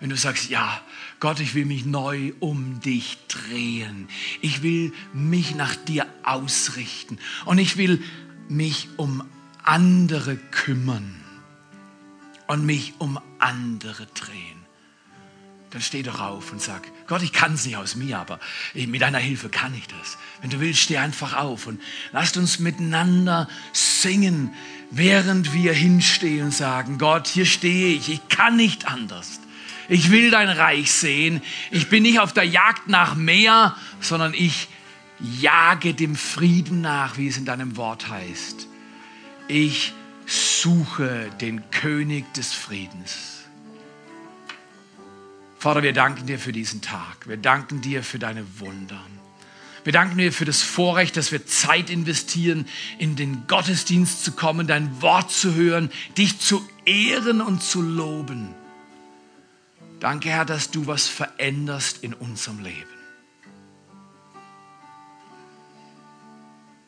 wenn 0.00 0.10
du 0.10 0.16
sagst, 0.16 0.48
ja, 0.48 0.80
Gott, 1.18 1.40
ich 1.40 1.54
will 1.54 1.64
mich 1.64 1.84
neu 1.84 2.32
um 2.38 2.80
dich 2.80 3.18
drehen. 3.26 4.08
Ich 4.40 4.62
will 4.62 4.92
mich 5.12 5.56
nach 5.56 5.74
dir 5.74 6.06
ausrichten 6.22 7.18
und 7.46 7.58
ich 7.58 7.76
will 7.76 8.02
mich 8.48 8.88
um 8.96 9.24
andere 9.64 10.36
kümmern 10.36 11.16
und 12.46 12.64
mich 12.64 12.94
um 12.98 13.18
andere 13.38 14.06
drehen. 14.14 14.67
Dann 15.70 15.82
steh 15.82 16.02
doch 16.02 16.20
auf 16.20 16.50
und 16.52 16.62
sag, 16.62 16.82
Gott, 17.06 17.22
ich 17.22 17.32
kann 17.32 17.54
es 17.54 17.66
nicht 17.66 17.76
aus 17.76 17.94
mir, 17.94 18.18
aber 18.18 18.40
mit 18.74 19.02
deiner 19.02 19.18
Hilfe 19.18 19.50
kann 19.50 19.74
ich 19.74 19.86
das. 19.86 20.16
Wenn 20.40 20.48
du 20.48 20.60
willst, 20.60 20.80
steh 20.80 20.96
einfach 20.96 21.36
auf 21.36 21.66
und 21.66 21.80
lasst 22.12 22.38
uns 22.38 22.58
miteinander 22.58 23.48
singen 23.72 24.54
während 24.90 25.52
wir 25.52 25.72
hinstehen 25.72 26.46
und 26.46 26.54
sagen, 26.54 26.98
Gott, 26.98 27.26
hier 27.26 27.46
stehe 27.46 27.94
ich, 27.94 28.08
ich 28.08 28.28
kann 28.28 28.56
nicht 28.56 28.86
anders. 28.88 29.40
Ich 29.88 30.10
will 30.10 30.30
dein 30.30 30.48
Reich 30.48 30.92
sehen. 30.92 31.42
Ich 31.70 31.88
bin 31.88 32.02
nicht 32.02 32.20
auf 32.20 32.32
der 32.32 32.44
Jagd 32.44 32.88
nach 32.88 33.14
mehr, 33.14 33.74
sondern 34.00 34.34
ich 34.34 34.68
jage 35.18 35.94
dem 35.94 36.14
Frieden 36.14 36.80
nach, 36.80 37.16
wie 37.16 37.28
es 37.28 37.38
in 37.38 37.44
deinem 37.44 37.76
Wort 37.76 38.08
heißt. 38.08 38.68
Ich 39.48 39.94
suche 40.26 41.30
den 41.40 41.70
König 41.70 42.32
des 42.34 42.52
Friedens. 42.52 43.37
Vater, 45.58 45.82
wir 45.82 45.92
danken 45.92 46.26
dir 46.26 46.38
für 46.38 46.52
diesen 46.52 46.82
Tag. 46.82 47.26
Wir 47.26 47.36
danken 47.36 47.80
dir 47.80 48.04
für 48.04 48.18
deine 48.18 48.44
Wunder. 48.60 49.00
Wir 49.82 49.92
danken 49.92 50.18
dir 50.18 50.32
für 50.32 50.44
das 50.44 50.62
Vorrecht, 50.62 51.16
dass 51.16 51.32
wir 51.32 51.46
Zeit 51.46 51.90
investieren, 51.90 52.66
in 52.98 53.16
den 53.16 53.46
Gottesdienst 53.46 54.24
zu 54.24 54.32
kommen, 54.32 54.66
dein 54.66 55.02
Wort 55.02 55.30
zu 55.30 55.54
hören, 55.54 55.90
dich 56.16 56.38
zu 56.38 56.66
ehren 56.84 57.40
und 57.40 57.62
zu 57.62 57.82
loben. 57.82 58.54
Danke, 59.98 60.28
Herr, 60.28 60.44
dass 60.44 60.70
du 60.70 60.86
was 60.86 61.08
veränderst 61.08 62.04
in 62.04 62.14
unserem 62.14 62.62
Leben. 62.62 62.84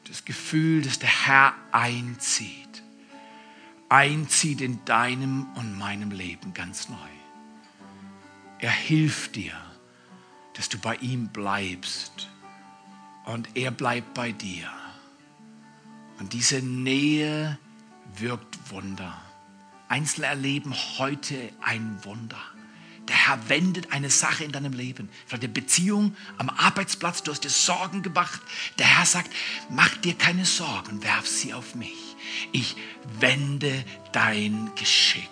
Das 0.07 0.25
Gefühl, 0.25 0.83
dass 0.83 0.99
der 0.99 1.27
Herr 1.27 1.55
einzieht, 1.73 2.83
einzieht 3.89 4.61
in 4.61 4.85
deinem 4.85 5.47
und 5.55 5.77
meinem 5.77 6.11
Leben 6.13 6.55
ganz 6.55 6.89
neu. 6.89 7.10
Er 8.61 8.71
hilft 8.71 9.37
dir, 9.37 9.55
dass 10.55 10.69
du 10.69 10.79
bei 10.79 10.97
ihm 10.97 11.29
bleibst 11.29 12.29
und 13.25 13.49
er 13.57 13.71
bleibt 13.71 14.15
bei 14.15 14.33
dir. 14.33 14.71
Und 16.19 16.35
diese 16.35 16.61
Nähe 16.61 17.59
wirkt 18.17 18.59
Wunder. 18.71 19.19
Einzelne 19.89 20.27
erleben 20.27 20.75
heute 20.99 21.51
ein 21.63 21.99
Wunder. 22.05 22.41
Der 23.09 23.17
Herr 23.17 23.49
wendet 23.49 23.93
eine 23.93 24.11
Sache 24.11 24.45
in 24.45 24.53
deinem 24.53 24.73
Leben. 24.73 25.09
Vielleicht 25.27 25.45
eine 25.45 25.53
Beziehung 25.53 26.15
am 26.39 26.51
Arbeitsplatz, 26.51 27.23
du 27.23 27.33
hast 27.33 27.43
dir 27.43 27.51
Sorgen 27.51 28.03
gemacht. 28.03 28.41
Der 28.79 28.87
Herr 28.87 29.07
sagt, 29.07 29.31
mach 29.71 29.97
dir 29.97 30.15
keine 30.15 30.45
Sorgen, 30.45 31.03
werf 31.03 31.27
sie 31.27 31.55
auf 31.55 31.75
mich. 31.75 32.17
Ich 32.53 32.77
wende 33.19 33.85
dein 34.13 34.71
Geschick. 34.77 35.29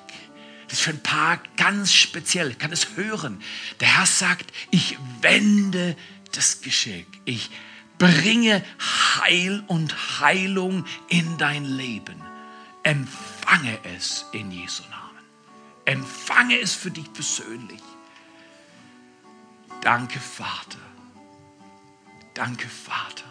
Das 0.69 0.79
ist 0.79 0.85
für 0.85 0.91
ein 0.91 1.03
paar 1.03 1.41
ganz 1.57 1.93
speziell, 1.93 2.51
ich 2.51 2.59
kann 2.59 2.73
es 2.73 2.97
hören. 2.97 3.43
Der 3.81 3.97
Herr 3.97 4.07
sagt, 4.07 4.53
ich 4.71 4.99
wende 5.23 5.97
das 6.33 6.61
Geschick. 6.61 7.07
Ich 7.25 7.51
bringe 7.97 8.63
Heil 9.19 9.65
und 9.67 10.21
Heilung 10.21 10.85
in 11.09 11.39
dein 11.39 11.65
Leben. 11.65 12.23
Empfange 12.83 13.79
es 13.97 14.27
in 14.33 14.51
Jesu 14.51 14.83
Namen. 14.85 15.25
Empfange 15.87 16.59
es 16.59 16.75
für 16.75 16.91
dich 16.91 17.11
persönlich. 17.13 17.83
Danke, 19.81 20.21
Vater. 20.21 20.79
Danke, 22.35 22.69
Vater. 22.69 23.25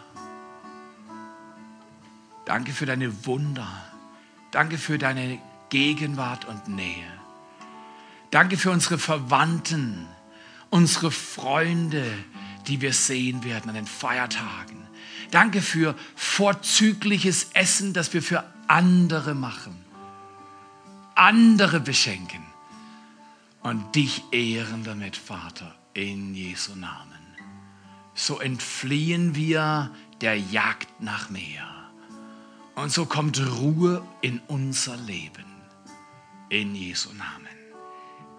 Danke 2.44 2.72
für 2.72 2.86
deine 2.86 3.26
Wunder. 3.26 3.68
Danke 4.50 4.76
für 4.76 4.98
deine 4.98 5.40
Gegenwart 5.70 6.46
und 6.46 6.68
Nähe. 6.68 7.17
Danke 8.30 8.56
für 8.56 8.70
unsere 8.70 8.98
Verwandten, 8.98 10.06
unsere 10.70 11.10
Freunde, 11.10 12.04
die 12.66 12.80
wir 12.80 12.92
sehen 12.92 13.44
werden 13.44 13.70
an 13.70 13.74
den 13.74 13.86
Feiertagen. 13.86 14.86
Danke 15.30 15.62
für 15.62 15.94
vorzügliches 16.14 17.50
Essen, 17.54 17.92
das 17.92 18.12
wir 18.12 18.22
für 18.22 18.44
andere 18.66 19.34
machen, 19.34 19.76
andere 21.14 21.80
beschenken 21.80 22.44
und 23.62 23.94
dich 23.94 24.22
ehren 24.32 24.84
damit, 24.84 25.16
Vater, 25.16 25.74
in 25.94 26.34
Jesu 26.34 26.74
Namen. 26.74 27.18
So 28.14 28.40
entfliehen 28.40 29.34
wir 29.34 29.90
der 30.20 30.38
Jagd 30.38 31.00
nach 31.00 31.30
mehr. 31.30 31.66
Und 32.74 32.92
so 32.92 33.06
kommt 33.06 33.40
Ruhe 33.40 34.06
in 34.20 34.40
unser 34.48 34.96
Leben. 34.96 35.44
In 36.48 36.74
Jesu 36.74 37.10
Namen. 37.12 37.47